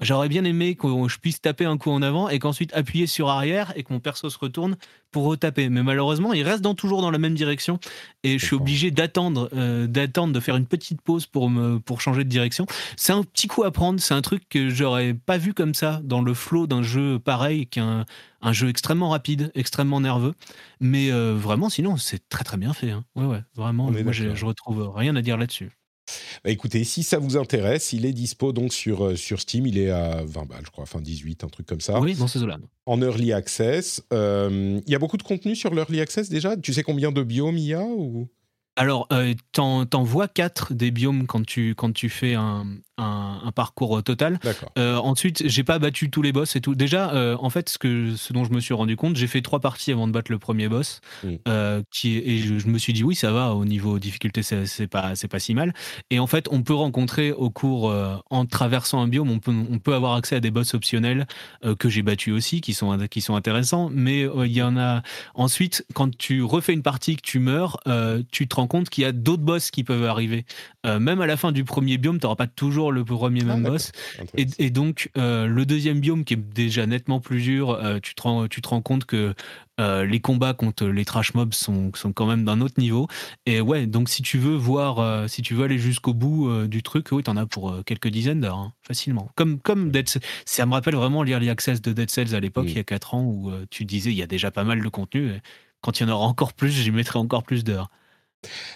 [0.00, 3.28] J'aurais bien aimé que je puisse taper un coup en avant et qu'ensuite appuyer sur
[3.28, 4.78] arrière et que mon perso se retourne
[5.14, 5.68] pour retaper.
[5.68, 7.78] Mais malheureusement, il reste dans, toujours dans la même direction
[8.24, 12.00] et je suis obligé d'attendre, euh, d'attendre, de faire une petite pause pour me, pour
[12.00, 12.66] changer de direction.
[12.96, 14.00] C'est un petit coup à prendre.
[14.00, 17.60] C'est un truc que j'aurais pas vu comme ça dans le flow d'un jeu pareil,
[17.60, 18.04] est un,
[18.50, 20.34] jeu extrêmement rapide, extrêmement nerveux.
[20.80, 22.90] Mais euh, vraiment, sinon, c'est très très bien fait.
[22.90, 23.04] Hein.
[23.14, 23.92] Ouais, ouais, vraiment.
[23.92, 25.70] Moi, je, je retrouve rien à dire là-dessus.
[26.44, 29.66] Bah, écoutez, si ça vous intéresse, il est dispo donc sur, euh, sur Steam.
[29.66, 32.00] Il est à 20 balles, je crois, enfin 18, un truc comme ça.
[32.00, 32.58] Oui, dans ces eaux-là.
[32.86, 34.02] En early access.
[34.12, 36.56] Euh, il y a beaucoup de contenu sur l'early access déjà?
[36.56, 38.28] Tu sais combien de biomes il y a ou...
[38.76, 44.02] Alors, euh, t'en, vois quatre des biomes quand tu, quand tu fais un, un, parcours
[44.02, 44.38] total.
[44.78, 46.74] Euh, ensuite, j'ai pas battu tous les boss et tout.
[46.74, 49.42] Déjà, euh, en fait, ce, que, ce dont je me suis rendu compte, j'ai fait
[49.42, 51.00] trois parties avant de battre le premier boss.
[51.22, 51.28] Mm.
[51.48, 55.14] Euh, qui, et je, me suis dit, oui, ça va, au niveau difficulté, c'est, pas,
[55.14, 55.72] c'est pas si mal.
[56.10, 57.94] Et en fait, on peut rencontrer au cours,
[58.30, 61.26] en traversant un biome, on peut, on peut avoir accès à des boss optionnels
[61.78, 63.90] que j'ai battus aussi, qui sont, qui sont intéressants.
[63.92, 65.02] Mais il y en a.
[65.34, 67.78] Ensuite, quand tu refais une partie, que tu meurs,
[68.30, 70.44] tu te rends compte qu'il y a d'autres boss qui peuvent arriver.
[70.84, 73.62] même à la fin du premier biome, tu n'auras pas toujours le premier ah, même
[73.62, 73.92] boss.
[74.36, 78.22] Et, donc, euh, le deuxième biome qui est déjà nettement plus dur, euh, tu, te
[78.22, 79.34] rends, tu te rends compte que
[79.80, 83.08] euh, les combats contre les trash mobs sont, sont quand même d'un autre niveau.
[83.46, 87.08] Et ouais, donc si tu veux voir, si tu veux aller jusqu'au bout du truc,
[87.12, 89.30] oui, t'en as pour quelques dizaines d'heures, hein, facilement.
[89.36, 90.08] Comme, comme Dead
[90.44, 93.14] Ça me rappelle vraiment l'Early Access de Dead Cells à l'époque, il y a 4
[93.14, 95.30] ans, où tu disais il y a déjà pas mal de contenu.
[95.30, 95.40] Et
[95.80, 97.90] quand il y en aura encore plus, j'y mettrai encore plus d'heures.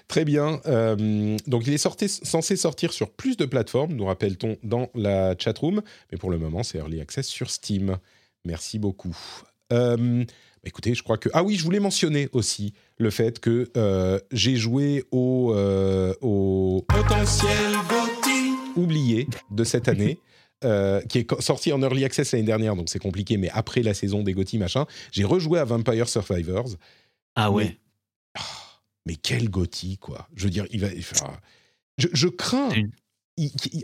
[0.09, 0.61] Très bien.
[0.67, 5.83] Euh, donc, il est censé sortir sur plus de plateformes, nous rappelle-t-on dans la chatroom.
[6.11, 7.99] Mais pour le moment, c'est Early Access sur Steam.
[8.45, 9.17] Merci beaucoup.
[9.73, 10.25] Euh,
[10.65, 11.29] écoutez, je crois que...
[11.33, 15.55] Ah oui, je voulais mentionner aussi le fait que euh, j'ai joué au,
[16.21, 17.75] au potentiel
[18.77, 20.19] oublié de cette année.
[21.09, 24.25] qui est sorti en early access l'année dernière, donc c'est compliqué, mais après la saison
[24.25, 26.71] des Gotti, machin, j'ai rejoué à Vampire Survivors.
[27.37, 27.79] Ah ouais.
[29.09, 30.29] Mais quel Gotti, quoi.
[30.37, 30.89] Je veux dire, il va.
[31.97, 32.69] je, crains.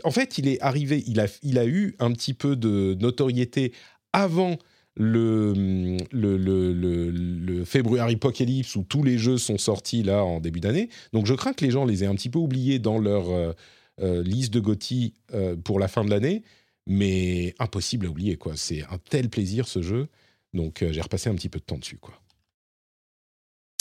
[0.03, 3.73] en fait, il est arrivé, il a, il a eu un petit peu de notoriété
[4.13, 4.59] avant
[4.95, 10.59] le, le, le, le, February Apocalypse où tous les jeux sont sortis là en début
[10.59, 10.89] d'année.
[11.11, 13.53] Donc je crains que les gens les aient un petit peu oubliés dans leur euh,
[14.01, 16.43] euh, liste de Gotti euh, pour la fin de l'année.
[16.85, 18.53] Mais impossible à oublier, quoi.
[18.55, 20.07] C'est un tel plaisir ce jeu.
[20.53, 22.21] Donc j'ai repassé un petit peu de temps dessus, quoi.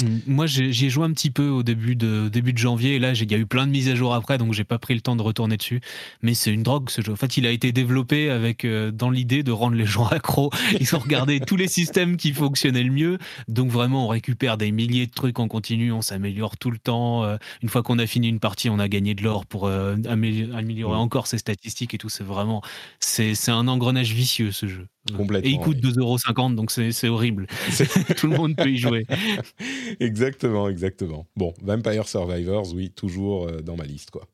[0.05, 0.21] Mm.
[0.27, 3.13] Moi, j'y ai joué un petit peu au début de, début de janvier, et là,
[3.13, 5.01] il y a eu plein de mises à jour après, donc j'ai pas pris le
[5.01, 5.81] temps de retourner dessus.
[6.23, 7.13] Mais c'est une drogue, ce jeu.
[7.13, 10.51] En fait, il a été développé avec euh, dans l'idée de rendre les gens accros.
[10.81, 13.19] Ils ont regardé tous les systèmes qui fonctionnaient le mieux.
[13.49, 17.25] Donc vraiment, on récupère des milliers de trucs en continu, on s'améliore tout le temps.
[17.25, 19.97] Euh, une fois qu'on a fini une partie, on a gagné de l'or pour euh,
[20.09, 22.09] améliorer encore ses statistiques et tout.
[22.09, 22.63] C'est vraiment,
[23.01, 24.87] c'est un engrenage vicieux, ce jeu.
[25.13, 25.51] Complètement.
[25.51, 27.47] Et il coûte 2,50€, donc c'est horrible.
[28.17, 29.07] Tout le monde peut y jouer.
[30.01, 31.27] exactement, exactement.
[31.37, 34.27] Bon, Vampire Survivors, oui, toujours euh, dans ma liste, quoi.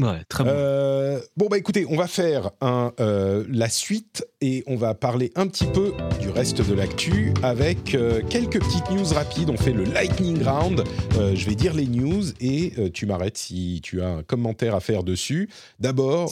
[0.00, 0.50] Ouais, très bon.
[0.52, 5.30] Euh, bon, bah écoutez, on va faire un, euh, la suite et on va parler
[5.36, 7.96] un petit peu du reste de l'actu avec
[8.28, 9.50] quelques petites news rapides.
[9.50, 10.82] On fait le lightning round.
[11.12, 15.04] je vais dire les news et tu m'arrêtes si tu as un commentaire à faire
[15.04, 15.48] dessus.
[15.78, 16.28] D'abord,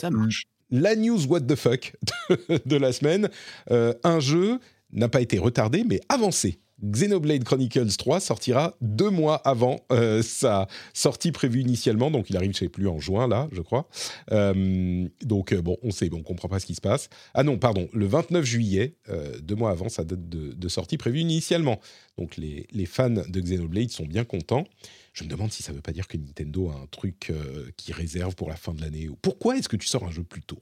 [0.73, 1.93] la news what the fuck
[2.65, 3.29] de, la semaine.
[3.71, 4.59] Euh, un jeu
[4.91, 6.59] n'a pas été retardé, mais avancé.
[6.81, 12.53] Xenoblade Chronicles 3 sortira deux mois avant euh, sa sortie prévue initialement, donc il arrive,
[12.53, 13.87] je sais plus, en juin là, je crois.
[14.31, 17.09] Euh, donc bon, on sait, on comprend pas ce qui se passe.
[17.33, 18.95] Ah non, pardon, le 29 juillet,
[19.41, 21.79] deux mois avant sa date de, sortie prévue initialement.
[22.17, 24.65] Donc les, fans de Xenoblade sont bien contents.
[25.13, 27.69] Je me demande si ça ne veut pas dire que Nintendo a un truc euh,
[27.77, 29.09] qui réserve pour la fin de l'année.
[29.21, 30.59] Pourquoi est-ce que tu sors un jeu plus tôt?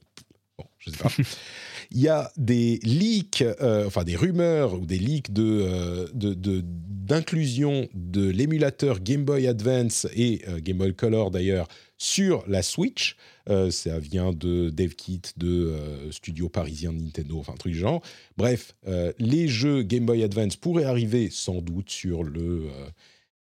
[1.90, 7.88] Il y a des leaks, euh, enfin des rumeurs ou des leaks de, euh, d'inclusion
[7.94, 11.68] de, l'émulateur Game Boy Advance et Game Boy Color d'ailleurs
[11.98, 13.16] sur la Switch.
[13.46, 15.74] ça vient de DevKit, de
[16.10, 18.00] studio parisien de Nintendo, enfin un truc genre.
[18.36, 18.74] Bref,
[19.18, 22.68] les jeux Game Boy Advance pourraient arriver sans doute sur le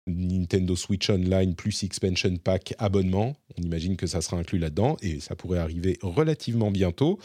[0.06, 3.36] Nintendo Switch Online plus Expansion Pack abonnement.
[3.58, 7.18] On imagine que ça sera inclus là-dedans et ça pourrait arriver relativement bientôt.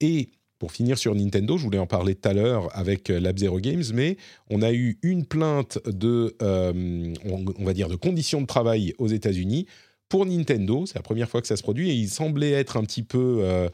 [0.00, 0.30] Et
[0.60, 3.58] pour finir sur Nintendo, je voulais en parler tout à l'heure avec euh, Lab Zero
[3.60, 4.18] Games, mais
[4.50, 9.08] on a eu une plainte de, euh, on, va dire, de conditions de travail aux
[9.08, 9.66] États-Unis
[10.10, 10.84] pour Nintendo.
[10.84, 13.38] C'est la première fois que ça se produit et il semblait être un petit peu
[13.40, 13.70] euh,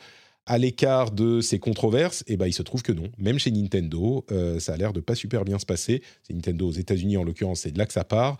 [0.47, 3.10] à l'écart de ces controverses, et eh ben, il se trouve que non.
[3.18, 6.02] Même chez Nintendo, euh, ça a l'air de pas super bien se passer.
[6.23, 8.39] C'est Nintendo aux États-Unis en l'occurrence, c'est de là que ça part.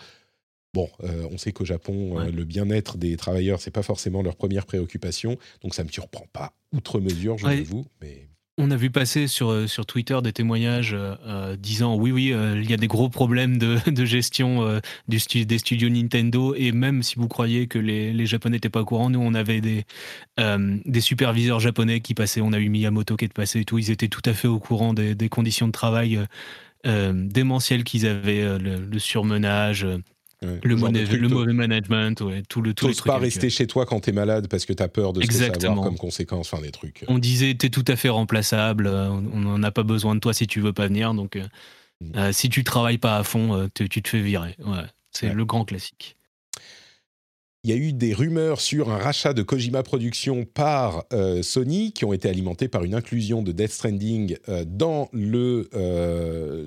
[0.72, 4.36] Bon, euh, on sait qu'au Japon, euh, le bien-être des travailleurs, c'est pas forcément leur
[4.36, 7.86] première préoccupation, donc ça me surprend pas outre mesure, je vous.
[8.00, 8.28] Mais
[8.58, 12.70] on a vu passer sur, euh, Twitter des témoignages euh, euh, disant oui, oui, il
[12.70, 15.18] y a des gros problèmes de, gestion des
[15.58, 16.54] studios Nintendo.
[16.54, 19.60] Et même si vous croyez que les, Japonais n'étaient pas au courant, nous on avait
[19.60, 23.90] des, superviseurs japonais qui passaient, on a eu Miyamoto qui est passé et tout, ils
[23.90, 26.18] étaient tout à fait au courant des conditions de travail
[26.84, 29.86] démentielles qu'ils avaient, le, surmenage
[30.42, 32.90] le, mauvais management, ouais, tout le tout.
[33.04, 35.48] pas rester chez toi quand t'es malade parce que t'as peur de ce que ça
[35.48, 37.04] va avoir comme conséquence, enfin des trucs.
[37.08, 40.46] On disait t'es tout à fait remplaçable, on n'en a pas besoin de toi si
[40.46, 41.38] tu veux pas venir, donc
[42.00, 42.32] mm.
[42.32, 44.56] si tu travailles pas à fond, tu te fais virer.
[44.64, 46.16] Ouais, c'est le grand classique
[47.66, 51.90] il y a eu des rumeurs sur un rachat de Kojima Productions par euh, Sony
[51.90, 56.64] qui ont été alimentées par une inclusion de Death Stranding euh, dans euh,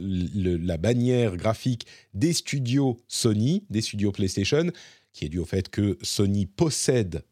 [0.62, 4.72] la bannière graphique des studios Sony, des studios PlayStation,
[5.14, 7.24] qui est dû au fait que Sony possède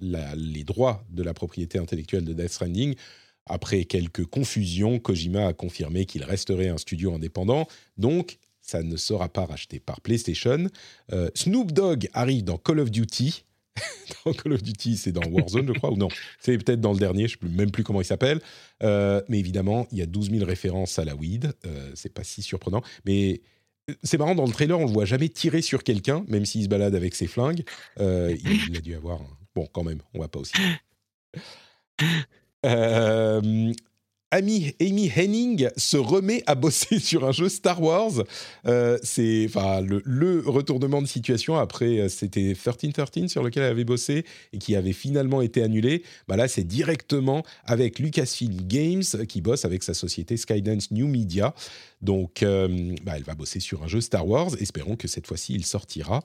[0.00, 2.94] les droits de la propriété intellectuelle de Death Stranding.
[3.46, 7.66] Après quelques confusions, Kojima a confirmé qu'il resterait un studio indépendant.
[7.98, 8.38] Donc,
[8.70, 10.68] ça ne sera pas racheté par PlayStation.
[11.12, 13.44] Euh, Snoop Dogg arrive dans Call of Duty.
[14.24, 16.08] dans Call of Duty, c'est dans Warzone, je crois, ou non?
[16.38, 18.40] C'est peut-être dans le dernier, je ne sais même plus comment il s'appelle.
[18.84, 21.52] Euh, mais évidemment, il y a 12 000 références à la weed.
[21.66, 22.82] Euh, c'est pas si surprenant.
[23.04, 23.40] Mais
[23.90, 26.44] euh, c'est marrant, dans le trailer, on ne le voit jamais tirer sur quelqu'un, même
[26.44, 27.64] s'il se balade avec ses flingues.
[27.98, 29.20] il, a dû avoir.
[29.56, 30.52] Bon, quand même, on va pas aussi.
[32.66, 33.72] Euh,
[34.32, 38.12] Amy, Henning se remet à bosser sur un jeu Star Wars.
[38.66, 43.84] Euh, c'est enfin le, retournement de situation après euh, c'était 1313 sur lequel elle avait
[43.84, 46.04] bossé et qui avait finalement été annulé.
[46.28, 51.54] Bah là c'est directement avec Lucasfilm Games qui bosse avec sa société Skydance New Media.
[52.00, 54.50] Donc euh, bah, elle va bosser sur un jeu Star Wars.
[54.60, 56.22] Espérons que cette fois-ci il sortira.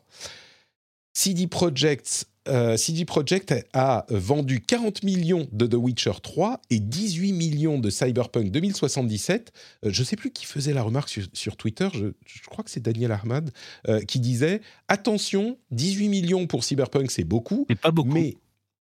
[1.14, 7.34] CD Projekt euh, CD Projekt a vendu 40 millions de The Witcher 3 et 18
[7.34, 9.52] millions de Cyberpunk 2077.
[9.86, 12.10] Euh, je ne sais plus qui faisait la remarque sur, Twitter, je,
[12.48, 13.52] crois que c'est Daniel Ahmad,
[13.88, 17.66] euh, qui disait Attention, 18 millions pour Cyberpunk, c'est beaucoup.
[17.70, 18.14] Mais pas beaucoup.
[18.14, 18.38] Mais,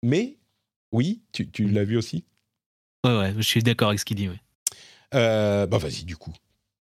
[0.03, 0.37] mais
[0.91, 2.23] oui, tu, tu l'as vu aussi?
[3.05, 4.29] Ouais, ouais, je suis d'accord avec ce qu'il dit.
[4.29, 4.39] Ouais.
[5.11, 6.33] bah vas-y, du coup.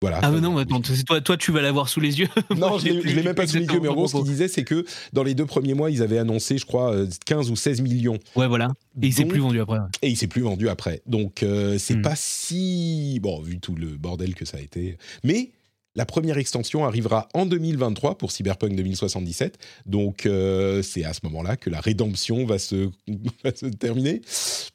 [0.01, 2.29] Voilà, ah mais non, attends, toi, toi tu vas l'avoir sous les yeux.
[2.57, 4.49] Non, je ne l'ai même pas sous les yeux, mais en gros, ce qu'il disait,
[4.49, 6.95] c'est que dans les deux premiers mois, ils avaient annoncé, je crois,
[7.27, 8.19] 15 euh, ou 16 millions.
[8.37, 8.69] Ouais, voilà.
[9.03, 9.79] Et il s'est plus vendu après.
[10.03, 11.03] Et il s'est plus vendu après.
[11.07, 12.03] Donc, euh, c'est hmm.
[12.03, 13.19] pas si.
[13.23, 14.99] Bon, vu tout le bordel que ça a été.
[15.25, 15.51] Mais
[15.99, 19.59] la première extension arrivera en 2023 pour Cyberpunk 2077.
[19.85, 22.89] Donc, euh, c'est à ce moment-là que la rédemption va se,
[23.57, 24.23] se terminer.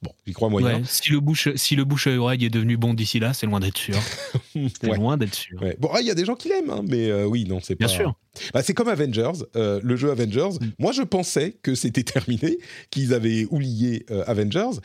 [0.01, 0.81] Bon, j'y crois moyen.
[0.83, 3.61] si le bouche, si le bouche à oreille est devenu bon d'ici là, c'est loin
[3.61, 3.95] d'être sûr.
[4.53, 5.61] c'est loin d'être sûr.
[5.79, 7.77] Bon, ah, il y a des gens qui l'aiment, hein, mais euh, oui, non, c'est
[7.77, 7.85] pas.
[7.85, 8.15] Bien sûr.
[8.53, 10.57] Bah, c'est comme Avengers, euh, le jeu Avengers.
[10.60, 10.68] Mm.
[10.80, 12.57] Moi, je pensais que c'était terminé,
[12.89, 14.80] qu'ils avaient oublié Avengers.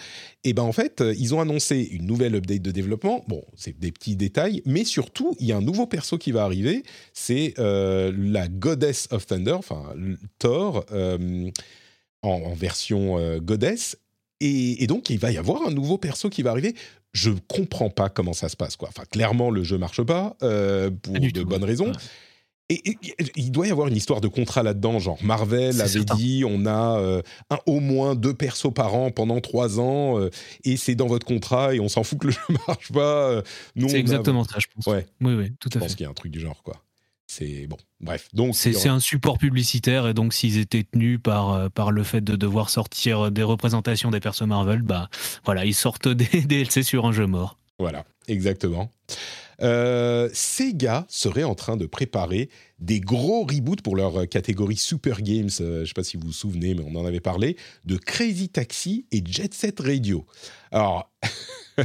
[0.45, 3.25] Et ben en fait, ils ont annoncé une nouvelle update de développement.
[3.29, 6.45] Bon, c'est des petits détails, mais surtout, il y a un nouveau perso qui va
[6.45, 6.83] arriver.
[7.13, 9.83] C'est euh, la Goddess of Thunder, enfin
[10.39, 11.51] Thor euh,
[12.23, 13.97] en, version euh, Goddess.
[14.41, 16.75] Et, donc, il va y avoir un nouveau perso qui va arriver.
[17.13, 18.77] Je comprends pas comment ça se passe.
[18.77, 18.89] Quoi.
[18.89, 21.91] Enfin, clairement, le jeu marche pas pour de bonnes raisons.
[22.71, 22.99] Et,
[23.37, 26.99] il doit y avoir une histoire de contrat là-dedans, genre Marvel avait dit on a
[26.99, 30.31] euh, un, au moins deux persos par an pendant trois ans euh,
[30.65, 33.31] et c'est dans votre contrat et on s'en fout que le jeu marche pas.
[33.31, 33.43] Euh,
[33.75, 34.87] c'est exactement ça, je pense.
[34.87, 35.07] Ouais.
[35.23, 35.79] Oui, oui, tout à fait.
[35.79, 36.83] Je pense qu'il y a un truc du genre, quoi.
[37.27, 38.29] C'est bon, bref.
[38.35, 42.37] Donc c'est un support publicitaire et donc s'ils étaient tenus par par le fait de
[42.37, 45.09] devoir sortir des représentations des persos Marvel, bah
[45.45, 47.59] voilà, ils sortent des DLC sur un jeu mort.
[47.79, 48.91] Voilà, exactement.
[49.61, 52.49] Euh, Sega serait en train de préparer
[52.79, 55.51] des gros reboots pour leur catégorie Super Games.
[55.61, 57.97] Euh, je ne sais pas si vous vous souvenez, mais on en avait parlé de
[57.97, 60.25] Crazy Taxi et Jet Set Radio.
[60.71, 61.11] Alors,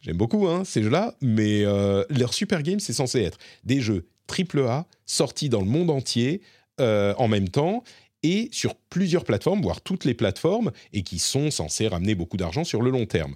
[0.00, 4.06] j'aime beaucoup hein, ces jeux-là, mais euh, leur Super Games, c'est censé être des jeux
[4.28, 6.42] AAA sortis dans le monde entier
[6.78, 7.84] en même temps
[8.22, 12.64] et sur plusieurs plateformes, voire toutes les plateformes, et qui sont censés ramener beaucoup d'argent
[12.64, 13.34] sur le long terme.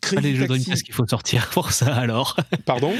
[0.04, 2.36] C'est pas des jeux Dreamcast qu'il faut sortir pour ça alors.
[2.64, 2.94] Pardon?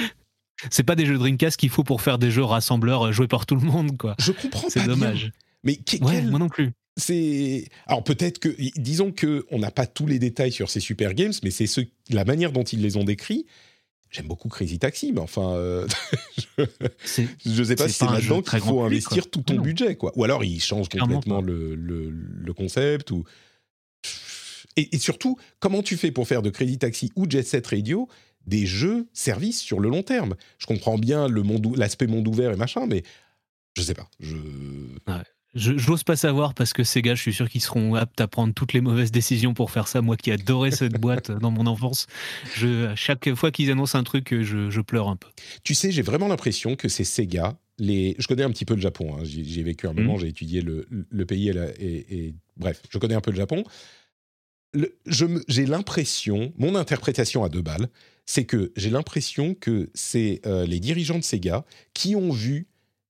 [0.70, 3.46] C'est pas des jeux Dreamcast qu'il faut pour faire des jeux rassembleurs euh, joués par
[3.46, 4.16] tout le monde quoi.
[4.18, 5.32] Je comprends C'est dommage.
[5.64, 6.72] Mais ouais, moi non plus.
[6.96, 11.14] C'est alors peut-être que disons que on n'a pas tous les détails sur ces super
[11.14, 11.80] games, mais c'est ce...
[12.10, 13.46] la manière dont ils les ont décrits.
[14.10, 15.86] J'aime beaucoup Crazy Taxi, mais enfin, euh,
[16.56, 20.12] je ne sais pas si c'est là-dedans qu'il faut investir tout ton budget, quoi.
[20.16, 23.24] Ou alors ils changent complètement le, le, le, concept, ou
[24.78, 28.08] et, surtout, comment tu fais pour faire de Credit Taxi ou Jet Set Radio
[28.46, 30.36] des jeux services sur le long terme?
[30.58, 31.28] Je comprends bien
[31.76, 33.02] l'aspect monde ouvert et machin, mais
[33.76, 34.08] je sais pas.
[34.20, 34.36] Je...
[35.54, 38.28] Je n'ose pas savoir parce que ces gars, je suis sûr qu'ils seront aptes à
[38.28, 40.02] prendre toutes les mauvaises décisions pour faire ça.
[40.02, 42.06] Moi qui adorais cette boîte dans mon enfance,
[42.54, 45.28] je, chaque fois qu'ils annoncent un truc, je, pleure un peu.
[45.64, 47.58] Tu sais, j'ai vraiment l'impression que c'est Sega.
[47.78, 48.14] Les...
[48.18, 49.16] Je connais un petit peu le Japon.
[49.16, 49.22] Hein.
[49.24, 50.20] J'ai vécu un moment, mmh.
[50.20, 53.64] j'ai étudié le, le pays et, et, bref, je connais un peu le Japon
[55.06, 57.88] j'ai l'impression, mon interprétation à deux balles,
[58.26, 61.64] c'est que j'ai l'impression que c'est euh, les dirigeants de Sega
[61.94, 62.66] qui ont vu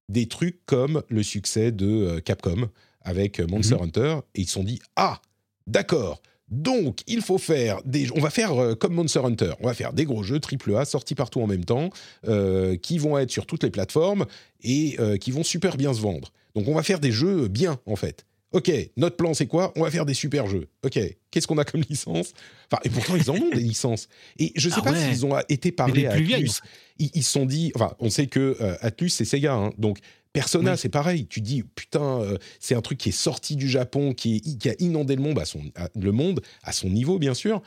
[0.09, 2.69] des trucs comme le succès de euh, Capcom
[3.03, 3.83] avec Monster Mhm.
[3.83, 5.21] Hunter, et ils se sont dit ah
[5.67, 6.23] d'accord.
[6.51, 8.09] Donc, il faut faire des.
[8.15, 9.53] On va faire euh, comme Monster Hunter.
[9.61, 11.91] On va faire des gros jeux AAA sortis partout en même temps,
[12.27, 14.25] euh, qui vont être sur toutes les plateformes
[14.63, 16.33] et euh, qui vont super bien se vendre.
[16.55, 18.25] Donc, on va faire des jeux bien, en fait.
[18.53, 19.73] Ok, notre plan c'est quoi?
[19.77, 20.69] On va faire des super jeux.
[20.83, 20.99] Ok,
[21.31, 22.33] qu'est-ce qu'on a comme licence?
[22.70, 24.09] Enfin, et pourtant ils en ont des licences.
[24.39, 25.09] Et je sais Ah pas ouais.
[25.12, 26.12] s'ils ont été Mais parlé les à.
[26.12, 26.61] Atlus.
[26.99, 29.99] Ils ils se sont dit, enfin, on sait que euh, Atlus c'est Sega, hein, donc
[30.33, 30.79] Persona Oui.
[30.79, 31.27] c'est pareil.
[31.27, 34.69] Tu dis putain, euh, c'est un truc qui est sorti du Japon, qui, est- qui
[34.70, 37.61] a inondé le monde à son, à- le monde à son niveau bien sûr.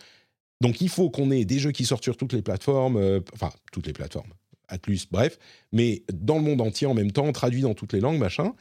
[0.61, 3.51] Donc il faut qu'on ait des jeux qui sortent sur toutes les plateformes, euh, enfin
[3.71, 4.31] toutes les plateformes,
[4.67, 5.37] Atlus, bref,
[5.71, 8.53] mais dans le monde entier en même temps, traduit dans toutes les langues, machin.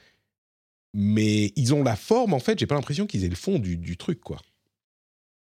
[0.94, 3.96] Mais ils ont la forme, en fait, j'ai pas l'impression qu'ils aient le fond du,
[3.96, 4.38] truc, quoi.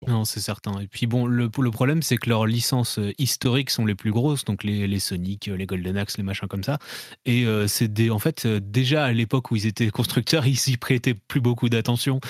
[0.09, 0.81] Non, c'est certain.
[0.81, 4.47] Et puis bon, le, problème, c'est que leurs licences euh, historiques sont les plus grosses,
[4.47, 6.79] donc les, Sonic, euh, les Golden Axe, les machins comme ça.
[7.27, 10.79] Et euh, c'est en fait, euh, déjà à l'époque où ils étaient constructeurs, ils y
[10.79, 12.21] prêtaient plus beaucoup d'attention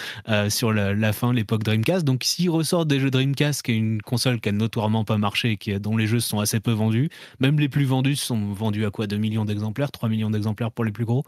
[0.49, 2.05] sur la, fin, l'époque Dreamcast.
[2.05, 5.57] Donc s'ils ressortent des jeux Dreamcast, qui est une console qui a notoirement pas marché,
[5.57, 7.09] qui, dont les jeux sont assez peu vendus,
[7.39, 9.07] même les plus vendus sont vendus à quoi?
[9.07, 11.25] 2 millions d'exemplaires, 3 millions d'exemplaires pour les plus gros?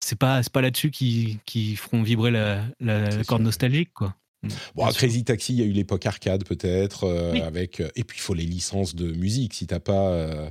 [0.00, 2.62] C'est pas, c'est pas là-dessus qu'ils qui feront vibrer la,
[3.26, 4.14] corde nostalgique, quoi.
[4.42, 4.86] Mm, Bon.
[4.92, 7.40] Crazy Taxi, il y a eu l'époque arcade, peut-être, euh, Oui.
[7.40, 7.80] avec...
[7.80, 10.10] euh, et puis, il faut les licences de musique, si t'as pas...
[10.10, 10.48] euh,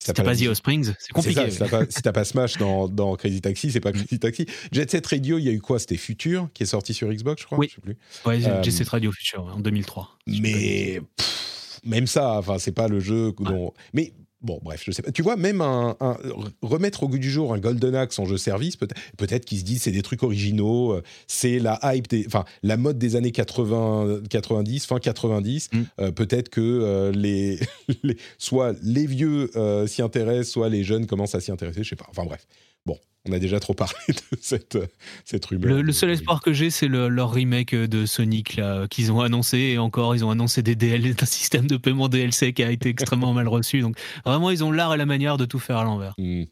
[0.00, 1.40] Si t'as pas The musique- Springs, c'est compliqué.
[1.42, 4.46] ça, si t'as pas, si pas Smash dans, dans Crazy Taxi, c'est pas Crazy Taxi.
[4.72, 5.78] Jet Set Radio, il y a eu quoi?
[5.78, 7.58] C'était Future, qui est sorti sur Xbox, je crois?
[7.58, 7.68] Oui.
[7.70, 7.96] Je sais plus.
[8.26, 10.18] Ouais, Euh, Jet Set Radio Future en 2003.
[10.26, 13.72] Mais pff, même ça, enfin, c'est pas le jeu dont.
[13.94, 14.12] Mais
[14.42, 15.10] bon, bref, je sais pas.
[15.12, 16.16] Tu vois, même un, un-
[16.62, 19.64] remettre au goût du jour un Golden Axe en jeu service, peut-être peut-être qu'ils se
[19.64, 23.32] disent c'est des trucs originaux, euh, c'est la hype, des, enfin la mode des années
[23.32, 25.68] 80, 90, fin 90.
[25.72, 25.82] Mm.
[26.00, 27.58] euh, peut-être que euh, les,
[28.02, 31.82] les- soit les vieux euh, s'y intéressent, soit les jeunes commencent à s'y intéresser.
[31.82, 32.06] Je sais pas.
[32.10, 32.46] Enfin bref.
[32.86, 32.98] Bon,
[33.28, 34.78] on a déjà trop parlé de cette
[35.24, 35.70] cette rumeur.
[35.76, 39.58] Le, le seul espoir que j'ai, c'est le- leur remake de Sonic qu'ils ont annoncé.
[39.58, 42.88] Et encore, ils ont annoncé des DL, un système de paiement DLC qui a été
[42.88, 43.80] extrêmement mal reçu.
[43.80, 46.14] Donc vraiment, ils ont l'art et la manière de tout faire à l'envers.
[46.18, 46.44] Hmm.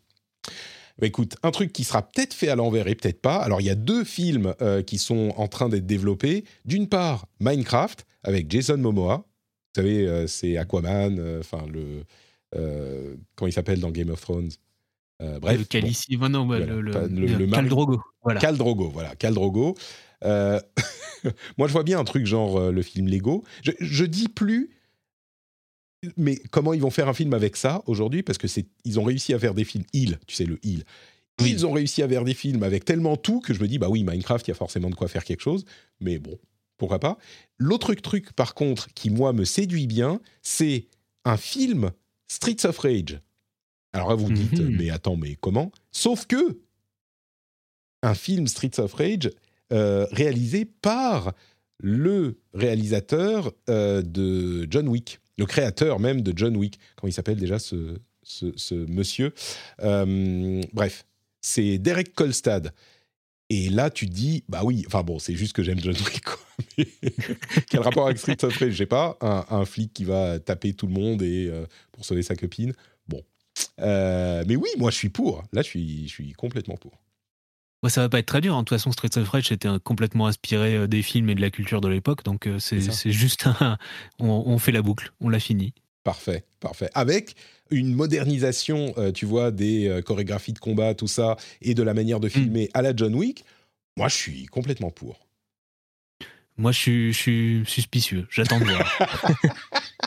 [1.00, 3.36] Bah, écoute, un truc qui sera peut-être fait à l'envers et peut-être pas.
[3.36, 6.44] Alors, il y a deux films euh, qui sont en train d'être développés.
[6.64, 9.18] D'une part, Minecraft avec Jason Momoa.
[9.18, 12.02] Vous savez, euh, c'est Aquaman, euh, enfin, le.
[12.56, 14.50] euh, comment il s'appelle dans Game of Thrones?
[15.20, 15.54] Euh, Bref.
[15.54, 15.66] le bon.
[15.68, 18.00] Calici, ouais, non, Voilà, le, le, le- le le Khal mari- Drogo.
[18.22, 18.40] Voilà.
[18.40, 19.74] Khal Drogo, voilà, Khal Drogo.
[20.24, 20.60] Euh,
[21.58, 23.44] moi, je vois bien un truc genre euh, le film Lego.
[23.62, 24.70] Je, je dis plus,
[26.16, 29.04] mais comment ils vont faire un film avec ça aujourd'hui Parce que c'est, ils ont
[29.04, 29.84] réussi à faire des films.
[29.92, 30.84] Ils, tu sais, le il.
[31.40, 31.50] Oui.
[31.50, 33.88] Ils ont réussi à faire des films avec tellement tout que je me dis, bah
[33.88, 35.64] oui, Minecraft, il y a forcément de quoi faire quelque chose.
[36.00, 36.36] Mais bon,
[36.78, 37.16] pourquoi pas
[37.58, 40.86] L'autre truc, par contre, qui moi me séduit bien, c'est
[41.24, 41.90] un film
[42.28, 43.20] Streets of Rage.
[43.92, 44.76] Alors là, vous dites, Mhm.
[44.76, 45.72] mais attends, mais comment?
[45.92, 46.58] Sauf que
[48.02, 49.30] un film Streets of Rage
[49.72, 51.32] euh, réalisé par
[51.80, 56.78] le réalisateur euh, de John Wick, le créateur même de John Wick.
[56.96, 59.32] Comment il s'appelle déjà ce, ce, ce monsieur?
[59.80, 61.04] Euh, Bref,
[61.40, 62.72] c'est Derek Kolstad.
[63.50, 66.22] Et là, tu te dis, bah oui, enfin bon, c'est juste que j'aime John Wick.
[66.24, 66.38] Quoi.
[66.78, 66.86] Mais
[67.70, 68.72] Quel rapport avec Streets of Rage?
[68.72, 69.16] Je sais pas.
[69.22, 72.74] Un, un flic qui va taper tout le monde et euh, pour sauver sa copine.
[73.80, 75.42] Euh, mais oui, moi je suis pour.
[75.52, 76.92] Là, je suis, je suis complètement pour.
[77.82, 78.54] Ouais, ça va pas être très dur.
[78.54, 78.60] hein.
[78.60, 81.50] De toute façon, Streets of Rage était complètement inspiré euh, des films et de la
[81.50, 82.24] culture de l'époque.
[82.24, 82.80] Donc euh, c'est
[83.12, 83.78] juste un.
[84.18, 85.74] On, on fait la boucle, on l'a fini.
[86.04, 86.88] Parfait, parfait.
[86.94, 87.34] Avec
[87.70, 91.92] une modernisation, euh, tu vois, des euh, chorégraphies de combat, tout ça, et de la
[91.94, 93.44] manière de filmer à la John Wick,
[93.96, 95.20] moi, je suis complètement pour.
[96.56, 98.26] Moi, je suis, je suis suspicieux.
[98.30, 98.98] J'attends de voir.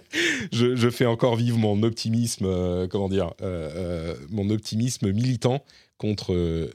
[0.52, 5.64] Je, je fais encore vivre mon optimisme, euh, comment dire, euh, euh, mon optimisme militant
[5.98, 6.70] contre le,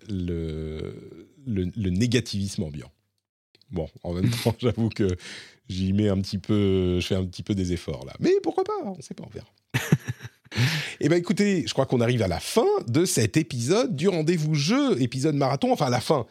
[1.45, 2.91] le, le négativisme ambiant.
[3.72, 5.07] Bon, en même temps, j'avoue que
[5.69, 8.14] j'y mets un petit peu, je fais un petit peu des efforts là.
[8.19, 9.48] Mais pourquoi pas On ne sait pas, on verra.
[11.02, 14.56] Eh bien, écoutez, je crois qu'on arrive à la fin de cet épisode du rendez-vous
[14.56, 15.72] jeu, épisode marathon.
[15.72, 16.26] Enfin, à la fin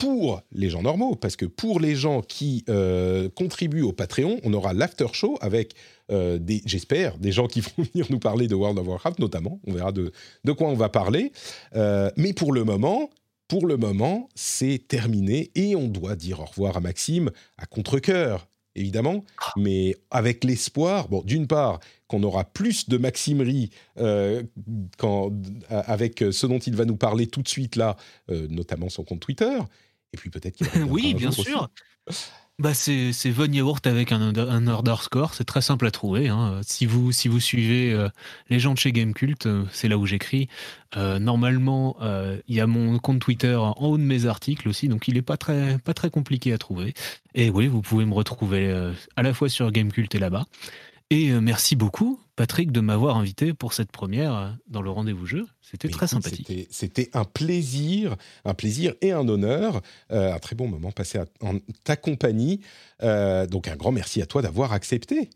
[0.00, 4.52] pour les gens normaux, parce que pour les gens qui euh, contribuent au Patreon, on
[4.54, 5.74] aura l'after show avec,
[6.10, 9.60] euh, j'espère, des gens qui vont venir nous parler de World of Warcraft, notamment.
[9.66, 10.10] On verra de,
[10.52, 11.32] quoi on va parler.
[11.76, 13.10] Euh, mais pour le moment,
[13.46, 18.48] pour le moment, c'est terminé et on doit dire au revoir à Maxime à contre-cœur,
[18.74, 19.24] évidemment,
[19.56, 21.78] mais avec l'espoir, bon, d'une part,
[22.08, 24.42] qu'on aura plus de Maximerie euh,
[25.68, 27.96] avec ce dont il va nous parler tout de suite là,
[28.28, 29.58] notamment son compte Twitter,
[30.12, 31.68] et puis peut-être qu'il oui, bien sûr.
[32.06, 32.26] aussi.
[32.58, 36.28] bah c'est Von Yaourt avec un, un underscore, c'est très simple à trouver.
[36.28, 36.60] Hein.
[36.62, 38.08] Si, vous, si vous suivez euh,
[38.48, 40.48] les gens de chez Gamecult, euh, c'est là où j'écris.
[40.96, 41.96] Euh, normalement,
[42.48, 45.22] il y a mon compte Twitter en haut de mes articles aussi, donc il n'est
[45.22, 46.94] pas très, pas très compliqué à trouver.
[47.34, 50.46] Et oui, vous pouvez me retrouver à la fois sur Gamecult et là-bas.
[51.10, 55.46] Et merci beaucoup, Patrick, de m'avoir invité pour cette première dans le rendez-vous jeu.
[55.60, 56.68] C'était très sympathique.
[56.70, 61.96] C'était un plaisir, un plaisir et un honneur, un très bon moment passé en ta
[61.96, 62.62] compagnie.
[63.02, 65.28] donc un grand merci à toi d'avoir accepté.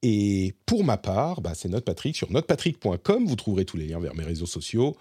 [0.00, 3.26] Et pour ma part, bah, c'est Note Patrick sur notepatrick.com.
[3.26, 4.96] Vous trouverez tous les liens vers mes réseaux sociaux,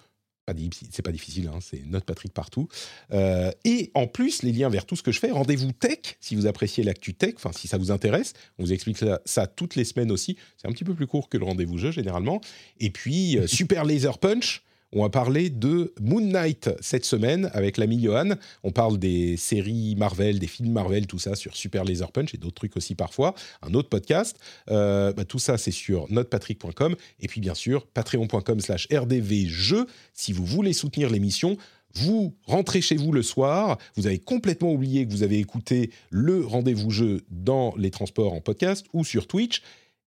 [0.92, 2.68] c'est pas difficile, hein, c'est Note Patrick partout.
[3.12, 6.36] Euh, et en plus, les liens vers tout ce que je fais, rendez-vous tech, si
[6.36, 9.86] vous appréciez l'actu tech, enfin si ça vous intéresse, on vous explique ça, toutes les
[9.86, 10.38] semaines aussi.
[10.58, 12.42] C'est un petit peu plus court que le rendez-vous jeu généralement.
[12.80, 17.78] Et puis, euh, Super Laser Punch, on va parler de Moon Knight cette semaine avec
[17.78, 18.32] l'ami Johan.
[18.64, 22.38] On parle des séries Marvel, des films Marvel, tout ça sur Super Laser Punch et
[22.38, 23.36] d'autres trucs aussi parfois.
[23.62, 24.38] Un autre podcast.
[24.72, 26.96] Euh, bah, tout ça, c'est sur notepatrick.com.
[27.20, 31.58] Et puis, bien sûr, patreon.com slash rdvjeux si vous voulez soutenir l'émission.
[31.96, 36.46] Vous rentrez chez vous le soir, vous avez complètement oublié que vous avez écouté le
[36.46, 39.64] rendez-vous jeu dans les transports en podcast ou sur Twitch,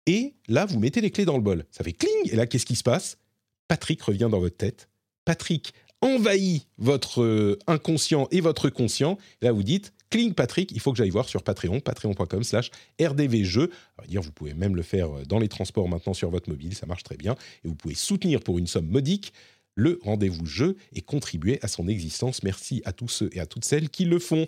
[0.05, 1.65] et là, vous mettez les clés dans le bol.
[1.71, 3.17] Ça fait cling, et là, qu'est-ce qui se passe?
[3.67, 4.89] Patrick revient dans votre tête.
[5.25, 9.17] Patrick envahit votre euh, inconscient et votre conscient.
[9.41, 12.69] là, vous dites, cling Patrick, il faut que j'aille voir sur Patreon, patreon.com slash
[13.01, 13.71] rdvjeux.
[14.07, 16.85] dire, vous pouvez même le faire euh, dans les transports maintenant sur votre mobile, ça
[16.85, 17.35] marche très bien.
[17.63, 19.33] Et vous pouvez soutenir pour une somme modique
[19.75, 22.43] le rendez-vous jeu et contribuer à son existence.
[22.43, 24.47] Merci à tous ceux et à toutes celles qui le font.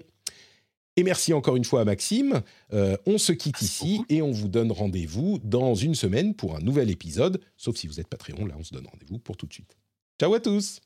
[0.98, 2.41] Et merci encore une fois à Maxime.
[2.74, 6.60] Euh, on se quitte ici et on vous donne rendez-vous dans une semaine pour un
[6.60, 7.40] nouvel épisode.
[7.56, 9.78] Sauf si vous êtes Patreon, là on se donne rendez-vous pour tout de suite.
[10.19, 10.82] Ciao à tous.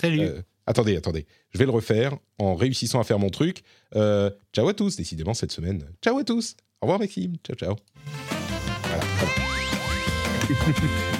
[0.00, 0.20] Salut.
[0.20, 1.26] Euh, attendez, attendez.
[1.50, 3.64] Je vais le refaire en réussissant à faire mon truc.
[3.96, 5.84] Euh, ciao à tous, décidément cette semaine.
[6.00, 6.54] Ciao à tous.
[6.80, 7.34] Au revoir Maxime.
[7.44, 7.76] Ciao, ciao.
[8.84, 9.02] Voilà.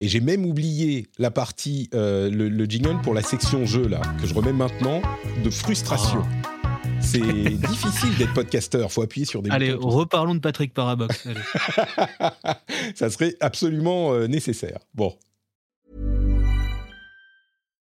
[0.00, 4.26] Et j'ai même oublié la partie, euh, le, jingle pour la section jeu, là, que
[4.26, 5.00] je remets maintenant,
[5.42, 6.22] de frustration.
[6.22, 6.88] Ah.
[7.00, 11.26] C'est difficile d'être podcasteur, faut appuyer sur des Allez, reparlons de Patrick Parabox.
[12.94, 14.80] Ça serait absolument euh, nécessaire.
[14.94, 15.14] Bon.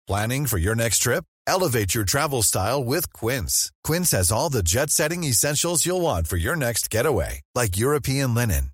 [0.06, 1.24] Planning for your next trip?
[1.47, 3.70] Elevate your travel style with Quince.
[3.82, 8.74] Quince has all the jet-setting essentials you'll want for your next getaway, like European linen